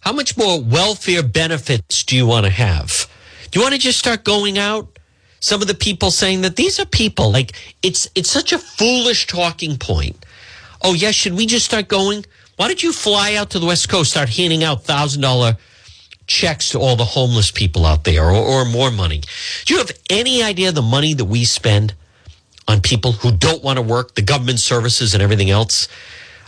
How 0.00 0.12
much 0.12 0.36
more 0.36 0.60
welfare 0.60 1.22
benefits 1.22 2.02
do 2.02 2.16
you 2.16 2.26
want 2.26 2.44
to 2.44 2.50
have? 2.50 3.08
Do 3.50 3.58
you 3.60 3.64
want 3.64 3.74
to 3.74 3.80
just 3.80 3.98
start 3.98 4.24
going 4.24 4.58
out? 4.58 4.98
Some 5.40 5.60
of 5.60 5.68
the 5.68 5.74
people 5.74 6.10
saying 6.10 6.42
that 6.42 6.56
these 6.56 6.78
are 6.78 6.86
people 6.86 7.32
like 7.32 7.52
it's 7.82 8.08
it's 8.14 8.30
such 8.30 8.52
a 8.52 8.58
foolish 8.58 9.26
talking 9.26 9.76
point. 9.76 10.24
Oh 10.82 10.94
yeah, 10.94 11.10
should 11.10 11.34
we 11.34 11.46
just 11.46 11.66
start 11.66 11.88
going? 11.88 12.24
Why 12.56 12.68
don't 12.68 12.82
you 12.82 12.92
fly 12.92 13.34
out 13.34 13.50
to 13.50 13.58
the 13.58 13.66
West 13.66 13.88
Coast, 13.88 14.12
start 14.12 14.28
handing 14.28 14.62
out 14.62 14.84
thousand 14.84 15.20
dollar 15.20 15.56
checks 16.26 16.70
to 16.70 16.78
all 16.78 16.96
the 16.96 17.04
homeless 17.04 17.50
people 17.50 17.86
out 17.86 18.04
there, 18.04 18.24
or, 18.24 18.32
or 18.32 18.64
more 18.64 18.90
money? 18.90 19.22
Do 19.64 19.74
you 19.74 19.78
have 19.78 19.90
any 20.10 20.42
idea 20.42 20.70
the 20.72 20.82
money 20.82 21.14
that 21.14 21.24
we 21.24 21.44
spend 21.44 21.94
on 22.68 22.80
people 22.80 23.12
who 23.12 23.32
don't 23.32 23.62
want 23.62 23.76
to 23.76 23.82
work, 23.82 24.14
the 24.14 24.22
government 24.22 24.60
services 24.60 25.14
and 25.14 25.22
everything 25.22 25.50
else? 25.50 25.88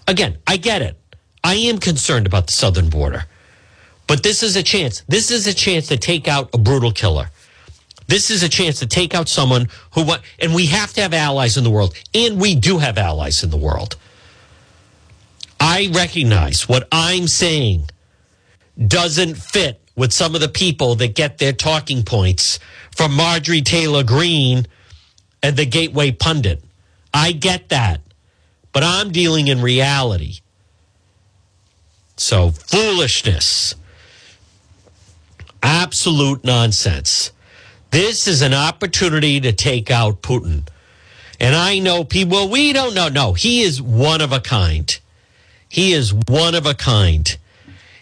Again, 0.07 0.39
I 0.47 0.57
get 0.57 0.83
it. 0.83 0.99
I 1.43 1.55
am 1.55 1.79
concerned 1.79 2.27
about 2.27 2.47
the 2.47 2.53
southern 2.53 2.89
border. 2.89 3.27
But 4.07 4.23
this 4.23 4.43
is 4.43 4.57
a 4.57 4.63
chance. 4.63 5.03
This 5.09 5.31
is 5.31 5.47
a 5.47 5.55
chance 5.55 5.89
to 5.89 5.97
take 5.97 6.29
out 6.29 6.51
a 6.55 6.59
brutal 6.59 6.93
killer. 6.93 7.31
This 8.07 8.31
is 8.31 8.43
a 8.43 8.49
chance 8.49 8.79
to 8.81 8.87
take 8.87 9.15
out 9.15 9.29
someone 9.29 9.69
who 9.95 10.07
and 10.39 10.55
we 10.55 10.67
have 10.67 10.93
to 10.95 11.01
have 11.01 11.15
allies 11.15 11.57
in 11.57 11.65
the 11.65 11.71
world, 11.71 11.95
and 12.15 12.39
we 12.39 12.55
do 12.55 12.79
have 12.79 12.99
allies 12.99 13.43
in 13.43 13.51
the 13.51 13.57
world. 13.57 13.97
I 15.59 15.91
recognize 15.95 16.69
what 16.69 16.87
I'm 16.93 17.27
saying 17.27 17.89
doesn't 18.87 19.37
fit 19.37 19.81
with 19.97 20.13
some 20.13 20.35
of 20.35 20.41
the 20.43 20.49
people 20.49 20.97
that 20.97 21.15
get 21.15 21.39
their 21.39 21.53
talking 21.53 22.03
points 22.03 22.59
from 22.95 23.15
Marjorie 23.15 23.63
Taylor 23.63 24.03
Greene 24.03 24.67
and 25.45 25.57
the 25.59 25.67
Gateway 25.67 26.11
Pundit. 26.11 26.65
I 27.13 27.33
get 27.33 27.69
that, 27.69 28.01
but 28.73 28.83
I'm 28.83 29.13
dealing 29.13 29.49
in 29.49 29.61
reality. 29.61 30.41
So, 32.17 32.51
foolishness 32.51 33.75
absolute 35.63 36.45
nonsense. 36.45 37.33
This 37.91 38.27
is 38.27 38.43
an 38.43 38.55
opportunity 38.55 39.41
to 39.41 39.53
take 39.53 39.91
out 39.91 40.23
Putin. 40.23 40.67
And 41.41 41.55
I 41.55 41.79
know 41.79 42.05
people, 42.05 42.37
well, 42.37 42.49
we 42.49 42.73
don't 42.73 42.95
know. 42.95 43.09
No, 43.09 43.33
he 43.33 43.63
is 43.63 43.81
one 43.81 44.21
of 44.21 44.33
a 44.33 44.41
kind. 44.41 44.99
He 45.69 45.93
is 45.93 46.13
one 46.13 46.55
of 46.55 46.67
a 46.67 46.75
kind. 46.75 47.37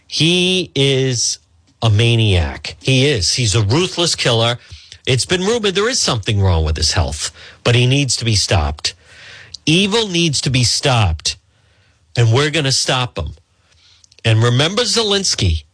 He 0.06 0.70
is 0.74 1.38
a 1.80 1.90
maniac. 1.90 2.76
He 2.80 3.06
is. 3.06 3.34
He's 3.34 3.54
a 3.54 3.62
ruthless 3.62 4.14
killer. 4.14 4.58
It's 5.06 5.26
been 5.26 5.42
rumored 5.42 5.74
there 5.74 5.88
is 5.88 6.00
something 6.00 6.40
wrong 6.40 6.64
with 6.64 6.76
his 6.76 6.92
health, 6.92 7.30
but 7.64 7.74
he 7.74 7.86
needs 7.86 8.16
to 8.16 8.24
be 8.24 8.34
stopped. 8.34 8.94
Evil 9.66 10.08
needs 10.08 10.40
to 10.42 10.50
be 10.50 10.64
stopped, 10.64 11.36
and 12.16 12.32
we're 12.32 12.50
going 12.50 12.64
to 12.64 12.72
stop 12.72 13.18
him. 13.18 13.32
And 14.24 14.42
remember 14.42 14.82
Zelensky 14.82 15.64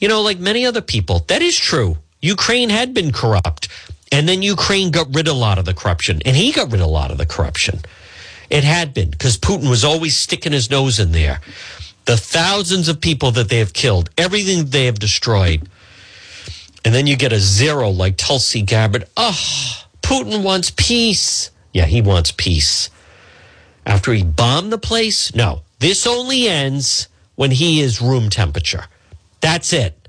you 0.00 0.08
know, 0.08 0.22
like 0.22 0.38
many 0.38 0.64
other 0.66 0.80
people, 0.80 1.20
that 1.28 1.42
is 1.42 1.56
true. 1.56 1.98
Ukraine 2.22 2.70
had 2.70 2.94
been 2.94 3.12
corrupt. 3.12 3.68
And 4.10 4.28
then 4.28 4.42
Ukraine 4.42 4.90
got 4.90 5.14
rid 5.14 5.28
of 5.28 5.36
a 5.36 5.38
lot 5.38 5.58
of 5.58 5.66
the 5.66 5.74
corruption. 5.74 6.20
And 6.24 6.34
he 6.34 6.50
got 6.50 6.72
rid 6.72 6.80
of 6.80 6.86
a 6.86 6.90
lot 6.90 7.12
of 7.12 7.18
the 7.18 7.26
corruption. 7.26 7.80
It 8.48 8.64
had 8.64 8.92
been 8.92 9.10
because 9.10 9.38
Putin 9.38 9.70
was 9.70 9.84
always 9.84 10.16
sticking 10.16 10.52
his 10.52 10.70
nose 10.70 10.98
in 10.98 11.12
there. 11.12 11.40
The 12.06 12.16
thousands 12.16 12.88
of 12.88 13.00
people 13.00 13.30
that 13.32 13.48
they 13.48 13.58
have 13.58 13.72
killed, 13.72 14.10
everything 14.18 14.66
they 14.66 14.86
have 14.86 14.98
destroyed. 14.98 15.68
And 16.84 16.94
then 16.94 17.06
you 17.06 17.16
get 17.16 17.32
a 17.32 17.38
zero 17.38 17.90
like 17.90 18.16
Tulsi 18.16 18.62
Gabbard. 18.62 19.04
Oh, 19.16 19.84
Putin 20.02 20.42
wants 20.42 20.70
peace. 20.70 21.50
Yeah, 21.72 21.86
he 21.86 22.02
wants 22.02 22.32
peace. 22.32 22.90
After 23.86 24.12
he 24.12 24.24
bombed 24.24 24.72
the 24.72 24.78
place? 24.78 25.34
No. 25.34 25.62
This 25.78 26.06
only 26.06 26.48
ends 26.48 27.08
when 27.36 27.50
he 27.50 27.80
is 27.80 28.00
room 28.00 28.28
temperature. 28.30 28.84
That's 29.40 29.72
it. 29.72 30.08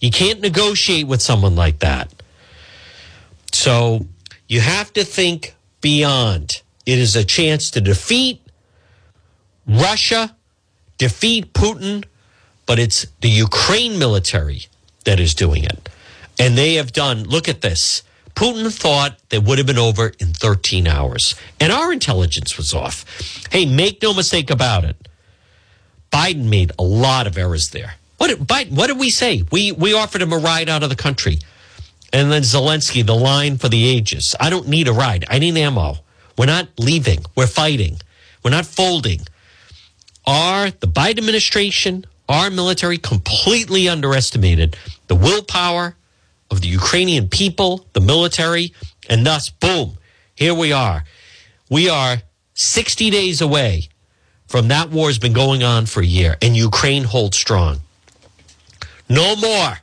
You 0.00 0.10
can't 0.10 0.40
negotiate 0.40 1.06
with 1.06 1.22
someone 1.22 1.54
like 1.56 1.78
that. 1.78 2.12
So 3.52 4.06
you 4.48 4.60
have 4.60 4.92
to 4.94 5.04
think 5.04 5.54
beyond. 5.80 6.62
It 6.86 6.98
is 6.98 7.16
a 7.16 7.24
chance 7.24 7.70
to 7.70 7.80
defeat 7.80 8.40
Russia, 9.66 10.36
defeat 10.98 11.54
Putin, 11.54 12.04
but 12.66 12.78
it's 12.78 13.06
the 13.20 13.28
Ukraine 13.28 13.98
military 13.98 14.66
that 15.04 15.20
is 15.20 15.34
doing 15.34 15.64
it. 15.64 15.88
And 16.38 16.58
they 16.58 16.74
have 16.74 16.92
done, 16.92 17.24
look 17.24 17.48
at 17.48 17.60
this. 17.60 18.02
Putin 18.34 18.72
thought 18.72 19.16
that 19.28 19.44
would 19.44 19.58
have 19.58 19.66
been 19.66 19.78
over 19.78 20.12
in 20.18 20.32
13 20.32 20.88
hours, 20.88 21.36
and 21.60 21.72
our 21.72 21.92
intelligence 21.92 22.56
was 22.56 22.74
off. 22.74 23.04
Hey, 23.50 23.64
make 23.64 24.02
no 24.02 24.12
mistake 24.12 24.50
about 24.50 24.84
it. 24.84 25.08
Biden 26.10 26.48
made 26.48 26.72
a 26.78 26.82
lot 26.82 27.26
of 27.26 27.38
errors 27.38 27.70
there. 27.70 27.94
What, 28.18 28.30
Biden, 28.30 28.72
what 28.72 28.88
did 28.88 28.98
we 28.98 29.10
say? 29.10 29.44
We, 29.52 29.72
we 29.72 29.94
offered 29.94 30.22
him 30.22 30.32
a 30.32 30.38
ride 30.38 30.68
out 30.68 30.82
of 30.82 30.88
the 30.88 30.96
country. 30.96 31.38
And 32.12 32.30
then 32.30 32.42
Zelensky, 32.42 33.04
the 33.04 33.14
line 33.14 33.58
for 33.58 33.68
the 33.68 33.84
ages. 33.86 34.36
I 34.38 34.50
don't 34.50 34.68
need 34.68 34.86
a 34.86 34.92
ride. 34.92 35.24
I 35.28 35.40
need 35.40 35.56
ammo. 35.56 35.96
We're 36.38 36.46
not 36.46 36.68
leaving. 36.78 37.24
We're 37.34 37.48
fighting. 37.48 37.98
We're 38.42 38.52
not 38.52 38.66
folding. 38.66 39.26
Are 40.26 40.70
the 40.70 40.86
Biden 40.86 41.18
administration, 41.18 42.06
our 42.28 42.50
military 42.50 42.98
completely 42.98 43.88
underestimated 43.88 44.76
the 45.08 45.14
willpower 45.14 45.96
of 46.50 46.60
the 46.60 46.68
Ukrainian 46.68 47.28
people, 47.28 47.86
the 47.92 48.00
military, 48.00 48.72
and 49.08 49.26
thus, 49.26 49.50
boom, 49.50 49.98
here 50.34 50.54
we 50.54 50.72
are. 50.72 51.04
We 51.70 51.88
are 51.88 52.22
60 52.54 53.10
days 53.10 53.40
away 53.40 53.88
from 54.46 54.68
that 54.68 54.90
war 54.90 55.08
has 55.08 55.18
been 55.18 55.32
going 55.32 55.62
on 55.62 55.86
for 55.86 56.00
a 56.00 56.06
year, 56.06 56.36
and 56.40 56.56
Ukraine 56.56 57.04
holds 57.04 57.36
strong. 57.36 57.80
No 59.08 59.34
more. 59.36 59.78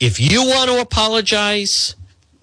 If 0.00 0.18
you 0.18 0.42
want 0.42 0.70
to 0.70 0.80
apologize 0.80 1.94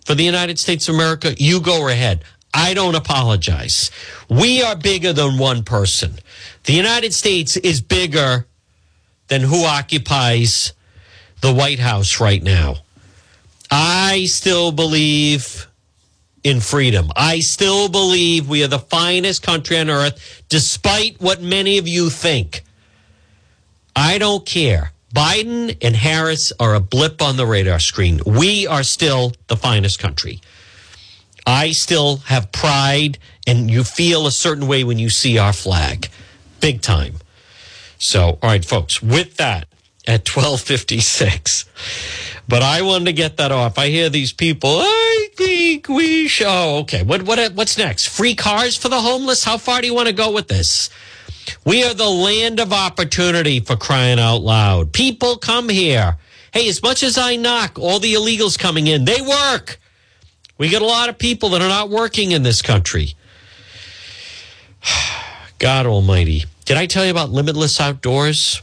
for 0.06 0.16
the 0.16 0.24
United 0.24 0.58
States 0.58 0.88
of 0.88 0.96
America, 0.96 1.36
you 1.38 1.60
go 1.60 1.88
ahead. 1.88 2.24
I 2.54 2.74
don't 2.74 2.96
apologize. 2.96 3.92
We 4.30 4.64
are 4.64 4.76
bigger 4.76 5.12
than 5.12 5.38
one 5.38 5.64
person. 5.64 6.14
The 6.64 6.74
United 6.74 7.14
States 7.14 7.58
is 7.58 7.82
bigger 7.82 8.48
than 9.34 9.42
who 9.42 9.64
occupies 9.64 10.74
the 11.42 11.52
White 11.52 11.80
House 11.80 12.20
right 12.20 12.44
now. 12.44 12.76
I 13.72 14.26
still 14.26 14.72
believe 14.72 15.68
in 16.44 16.60
freedom. 16.62 17.10
I 17.16 17.40
still 17.40 17.90
believe 17.90 18.48
we 18.48 18.64
are 18.64 18.68
the 18.68 18.78
finest 18.78 19.42
country 19.42 19.80
on 19.80 19.90
earth, 19.90 20.44
despite 20.50 21.20
what 21.20 21.42
many 21.42 21.80
of 21.80 21.88
you 21.88 22.12
think. 22.12 22.62
I 23.96 24.20
don't 24.20 24.46
care. 24.46 24.92
Biden 25.16 25.76
and 25.82 25.96
Harris 25.96 26.54
are 26.60 26.76
a 26.76 26.80
blip 26.80 27.20
on 27.20 27.36
the 27.36 27.48
radar 27.48 27.80
screen. 27.80 28.22
We 28.28 28.68
are 28.68 28.84
still 28.84 29.34
the 29.48 29.58
finest 29.58 29.98
country. 29.98 30.42
I 31.48 31.72
still 31.72 32.18
have 32.18 32.52
pride, 32.52 33.18
and 33.48 33.72
you 33.72 33.84
feel 33.84 34.28
a 34.28 34.32
certain 34.32 34.68
way 34.68 34.84
when 34.84 35.00
you 35.00 35.10
see 35.10 35.40
our 35.40 35.54
flag. 35.54 36.08
big 36.60 36.82
time. 36.82 37.16
So, 38.04 38.38
all 38.42 38.50
right, 38.50 38.66
folks, 38.66 39.02
with 39.02 39.38
that 39.38 39.66
at 40.06 40.28
1256. 40.28 41.66
But 42.50 42.62
I 42.62 42.82
wanted 42.82 43.06
to 43.06 43.14
get 43.14 43.38
that 43.38 43.54
off. 43.54 43.78
I 43.78 43.88
hear 43.88 44.10
these 44.10 44.34
people, 44.34 44.80
I 44.82 45.30
think 45.38 45.88
we 45.88 46.28
should. 46.28 46.46
Oh, 46.46 46.80
okay. 46.80 47.04
What, 47.04 47.24
what, 47.24 47.54
what's 47.54 47.78
next? 47.78 48.10
Free 48.10 48.36
cars 48.36 48.76
for 48.76 48.90
the 48.90 49.00
homeless? 49.00 49.46
How 49.46 49.58
far 49.58 49.80
do 49.80 49.88
you 49.88 49.94
want 49.94 50.10
to 50.10 50.14
go 50.14 50.34
with 50.34 50.50
this? 50.50 50.90
We 51.66 51.86
are 51.86 51.94
the 51.94 52.10
land 52.10 52.60
of 52.60 52.74
opportunity 52.74 53.62
for 53.62 53.78
crying 53.78 54.20
out 54.20 54.42
loud. 54.42 54.92
People 54.92 55.38
come 55.38 55.70
here. 55.70 56.18
Hey, 56.52 56.68
as 56.68 56.84
much 56.84 57.04
as 57.04 57.18
I 57.18 57.38
knock 57.38 57.80
all 57.80 58.00
the 58.00 58.16
illegals 58.16 58.60
coming 58.60 58.88
in, 58.88 59.06
they 59.06 59.22
work. 59.22 59.80
We 60.58 60.68
get 60.68 60.82
a 60.82 60.86
lot 60.86 61.08
of 61.08 61.18
people 61.18 61.48
that 61.52 61.62
are 61.62 61.70
not 61.70 61.90
working 61.90 62.32
in 62.32 62.44
this 62.44 62.62
country. 62.62 63.16
God 65.58 65.86
Almighty. 65.86 66.44
Did 66.66 66.78
I 66.78 66.86
tell 66.86 67.04
you 67.04 67.12
about 67.12 67.30
Limitless 67.30 67.80
Outdoors? 67.82 68.62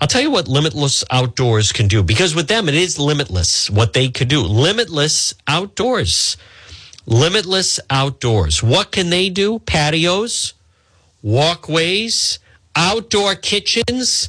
I'll 0.00 0.06
tell 0.06 0.20
you 0.20 0.30
what 0.30 0.46
Limitless 0.46 1.04
Outdoors 1.10 1.72
can 1.72 1.88
do 1.88 2.02
because 2.02 2.34
with 2.34 2.46
them, 2.46 2.68
it 2.68 2.74
is 2.74 2.98
limitless 2.98 3.68
what 3.68 3.92
they 3.92 4.08
could 4.08 4.28
do. 4.28 4.42
Limitless 4.42 5.34
Outdoors. 5.48 6.36
Limitless 7.04 7.80
Outdoors. 7.90 8.62
What 8.62 8.92
can 8.92 9.10
they 9.10 9.28
do? 9.28 9.58
Patios, 9.60 10.54
walkways, 11.22 12.38
outdoor 12.76 13.34
kitchens, 13.34 14.28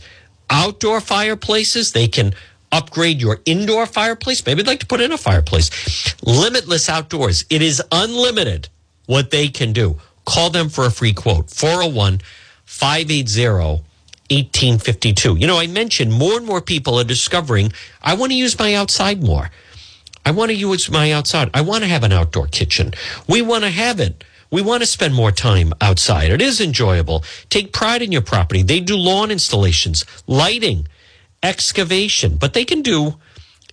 outdoor 0.50 1.00
fireplaces. 1.00 1.92
They 1.92 2.08
can 2.08 2.34
upgrade 2.72 3.22
your 3.22 3.40
indoor 3.46 3.86
fireplace. 3.86 4.44
Maybe 4.46 4.64
they'd 4.64 4.72
like 4.72 4.80
to 4.80 4.88
put 4.88 5.02
in 5.02 5.12
a 5.12 5.18
fireplace. 5.18 6.16
Limitless 6.24 6.90
Outdoors. 6.90 7.46
It 7.50 7.62
is 7.62 7.82
unlimited 7.92 8.70
what 9.06 9.30
they 9.30 9.50
can 9.50 9.72
do. 9.72 10.00
Call 10.26 10.50
them 10.50 10.70
for 10.70 10.86
a 10.86 10.92
free 10.92 11.14
quote 11.14 11.50
401 11.50 12.22
580 12.68 13.84
1852. 14.30 15.38
You 15.38 15.48
know, 15.48 15.58
I 15.58 15.68
mentioned 15.68 16.12
more 16.12 16.38
and 16.38 16.46
more 16.46 16.62
people 16.62 17.00
are 17.00 17.06
discovering 17.06 17.72
I 18.02 18.14
want 18.14 18.32
to 18.34 18.38
use 18.38 18.60
my 18.60 18.76
outside 18.76 19.24
more. 19.24 19.50
I 20.26 20.32
want 20.32 20.52
to 20.52 20.56
use 20.56 20.92
my 20.92 21.14
outside. 21.14 21.50
I 21.54 21.62
want 21.62 21.84
to 21.84 21.90
have 21.90 22.04
an 22.04 22.12
outdoor 22.12 22.48
kitchen. 22.48 22.94
We 23.28 23.42
want 23.42 23.64
to 23.64 23.70
have 23.70 24.02
it. 24.02 24.26
We 24.52 24.62
want 24.62 24.84
to 24.84 24.86
spend 24.86 25.14
more 25.14 25.32
time 25.32 25.74
outside. 25.80 26.30
It 26.30 26.42
is 26.42 26.60
enjoyable. 26.60 27.24
Take 27.50 27.72
pride 27.72 28.02
in 28.02 28.12
your 28.12 28.22
property. 28.22 28.64
They 28.64 28.82
do 28.82 28.98
lawn 28.98 29.32
installations, 29.32 30.06
lighting, 30.28 30.88
excavation, 31.42 32.36
but 32.36 32.54
they 32.54 32.66
can 32.66 32.82
do 32.82 33.16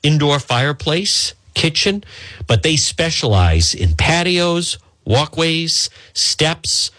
indoor 0.04 0.38
fireplace, 0.38 1.34
kitchen, 1.54 2.04
but 2.46 2.62
they 2.62 2.76
specialize 2.76 3.74
in 3.74 3.96
patios, 3.96 4.78
walkways, 5.04 5.90
steps, 6.12 6.92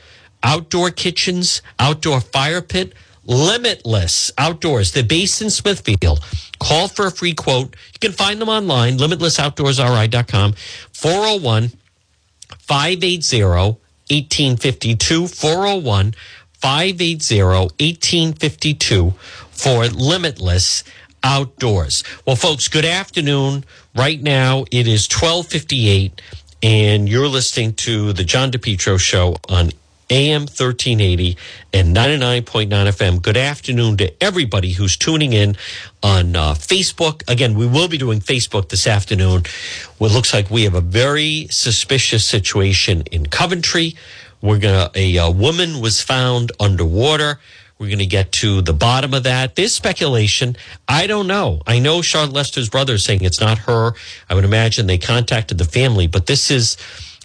outdoor 0.46 0.92
kitchens, 0.92 1.62
outdoor 1.80 2.22
fire 2.22 2.62
pit, 2.62 2.94
Limitless 3.26 4.32
Outdoors. 4.38 4.92
They're 4.92 5.04
based 5.04 5.42
in 5.42 5.50
Smithfield. 5.50 6.24
Call 6.60 6.88
for 6.88 7.08
a 7.08 7.12
free 7.12 7.34
quote. 7.34 7.76
You 7.94 8.00
can 8.00 8.12
find 8.12 8.40
them 8.40 8.50
online, 8.50 8.98
limitlessoutdoorsri.com, 8.98 10.54
401 10.94 11.72
580 12.60 13.42
1852, 14.08 15.28
401 15.28 16.14
580 16.54 17.44
1852 17.44 19.14
for 19.50 19.88
Limitless 19.88 20.84
Outdoors. 21.24 22.04
Well, 22.28 22.36
folks, 22.36 22.68
good 22.68 22.86
afternoon. 22.86 23.66
Right 23.96 24.22
now 24.22 24.66
it 24.70 24.88
is 24.88 25.10
1258 25.10 26.22
and 26.62 27.10
you're 27.10 27.28
listening 27.28 27.74
to 27.74 28.14
the 28.14 28.24
John 28.24 28.52
DePetro 28.52 29.00
show 29.00 29.38
on 29.50 29.72
AM 30.10 30.42
1380 30.42 31.38
and 31.74 31.96
99.9 31.96 32.70
FM. 32.70 33.22
Good 33.22 33.38
afternoon 33.38 33.98
to 33.98 34.24
everybody 34.24 34.74
who's 34.74 34.98
tuning 34.98 35.34
in 35.34 35.58
on 36.04 36.36
uh, 36.36 36.54
Facebook. 36.54 37.28
Again, 37.28 37.56
we 37.56 37.66
will 37.66 37.88
be 37.88 37.98
doing 37.98 38.20
Facebook 38.20 38.70
this 38.70 38.86
afternoon. 38.86 39.44
What 39.98 40.12
looks 40.12 40.34
like 40.34 40.52
we 40.52 40.64
have 40.64 40.76
a 40.76 40.82
very 40.82 41.48
suspicious 41.50 42.24
situation 42.24 43.02
in 43.12 43.26
Coventry. 43.26 43.96
We're 44.42 44.60
to, 44.60 44.92
a, 44.94 45.16
a 45.16 45.32
woman 45.32 45.82
was 45.82 46.02
found 46.02 46.52
underwater. 46.60 47.40
We're 47.80 47.88
going 47.88 48.00
to 48.00 48.06
get 48.06 48.32
to 48.34 48.62
the 48.62 48.74
bottom 48.74 49.14
of 49.14 49.24
that. 49.24 49.56
There's 49.56 49.76
speculation. 49.76 50.56
I 50.88 51.08
don't 51.08 51.28
know. 51.28 51.62
I 51.66 51.80
know 51.80 52.02
Charlotte 52.04 52.34
Lester's 52.34 52.70
brother 52.70 52.94
is 52.94 53.04
saying 53.04 53.24
it's 53.24 53.42
not 53.42 53.58
her. 53.60 53.94
I 54.30 54.36
would 54.36 54.46
imagine 54.46 54.86
they 54.86 55.00
contacted 55.00 55.58
the 55.58 55.66
family, 55.66 56.06
but 56.08 56.28
this 56.28 56.52
is 56.52 56.78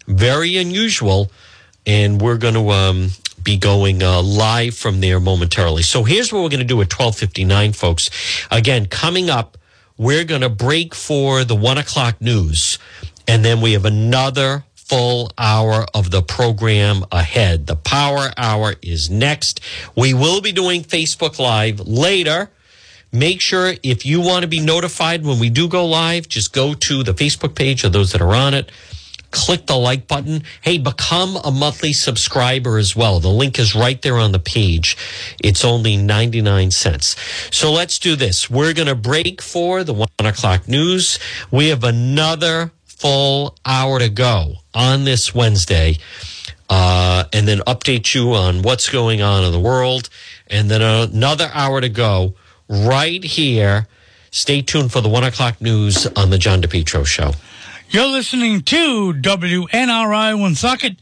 very 0.09 0.57
unusual 0.57 1.31
and 1.87 2.20
we're 2.20 2.37
going 2.37 2.55
to 2.55 2.70
um, 2.70 3.09
be 3.43 3.57
going 3.57 4.03
uh, 4.03 4.22
live 4.22 4.76
from 4.76 5.01
there 5.01 5.20
momentarily. 5.20 5.83
So 5.83 6.05
here's 6.05 6.33
what 6.33 6.43
we're 6.43 6.51
going 6.51 6.61
to 6.61 6.66
do 6.66 6.81
at 6.83 6.89
12:59, 6.89 7.74
folks. 7.74 8.11
Again, 8.51 8.87
coming 8.87 9.31
up, 9.31 9.57
we're 9.97 10.24
going 10.24 10.43
to 10.43 10.49
break 10.49 10.95
for 10.95 11.45
the 11.45 11.57
one 11.57 11.78
o'clock 11.78 12.20
news, 12.20 12.78
and 13.26 13.45
then 13.45 13.61
we 13.61 13.72
have 13.72 13.85
another 13.85 14.64
full 14.74 15.31
hour 15.39 15.87
of 15.95 16.11
the 16.11 16.22
program 16.22 17.05
ahead. 17.12 17.66
The 17.66 17.76
Power 17.76 18.31
Hour 18.37 18.74
is 18.83 19.09
next. 19.09 19.61
We 19.97 20.14
will 20.14 20.41
be 20.41 20.53
doing 20.53 20.83
Facebook 20.83 21.39
Live 21.39 21.81
later. 21.81 22.51
Make 23.12 23.41
sure 23.41 23.74
if 23.83 24.05
you 24.05 24.20
want 24.20 24.43
to 24.43 24.49
be 24.49 24.61
notified 24.61 25.24
when 25.24 25.39
we 25.39 25.51
do 25.51 25.68
go 25.68 25.85
live, 25.85 26.28
just 26.28 26.53
go 26.53 26.74
to 26.74 27.03
the 27.03 27.12
Facebook 27.12 27.55
page 27.55 27.83
of 27.83 27.93
those 27.93 28.12
that 28.12 28.20
are 28.20 28.35
on 28.35 28.55
it 28.55 28.70
click 29.31 29.66
the 29.66 29.76
like 29.76 30.07
button. 30.07 30.43
Hey, 30.62 30.78
become 30.78 31.37
a 31.45 31.51
monthly 31.51 31.93
subscriber 31.93 32.78
as 32.78 32.97
well. 32.97 33.20
The 33.20 33.28
link 33.28 33.59
is 33.59 33.74
right 33.74 34.01
there 34.03 34.16
on 34.16 34.33
the 34.33 34.39
page. 34.39 34.97
It's 35.43 35.64
only 35.64 35.97
99 35.97 36.70
cents. 36.70 37.16
So 37.51 37.72
let's 37.72 37.99
do 37.99 38.16
this. 38.16 38.51
We're 38.51 38.74
going 38.74 38.89
to 38.89 38.95
break 38.95 39.41
for 39.43 39.85
the 39.85 39.95
one 39.95 40.09
o'clock 40.18 40.68
news. 40.68 41.18
We 41.51 41.68
have 41.68 41.85
another 41.85 42.72
full 42.85 43.57
hour 43.64 43.99
to 43.99 44.09
go 44.09 44.57
on 44.74 45.05
this 45.05 45.35
Wednesday. 45.35 45.99
Uh, 46.68 47.24
and 47.33 47.49
then 47.49 47.59
update 47.66 48.14
you 48.14 48.33
on 48.33 48.62
what's 48.62 48.89
going 48.89 49.20
on 49.20 49.43
in 49.43 49.51
the 49.51 49.59
world. 49.59 50.09
And 50.47 50.70
then 50.70 50.83
another 50.83 51.51
hour 51.53 51.81
to 51.81 51.89
go 51.89 52.35
right 52.68 53.24
here. 53.24 53.89
Stay 54.31 54.62
tuned 54.62 54.93
for 54.93 55.01
the 55.01 55.09
one 55.09 55.24
o'clock 55.24 55.61
news 55.61 56.07
on 56.14 56.31
the 56.31 56.39
John 56.39 56.62
DePetro 56.62 57.05
show. 57.05 57.33
You're 57.93 58.07
listening 58.07 58.62
to 58.62 59.14
WNRI 59.14 60.38
Woonsocket 60.38 61.01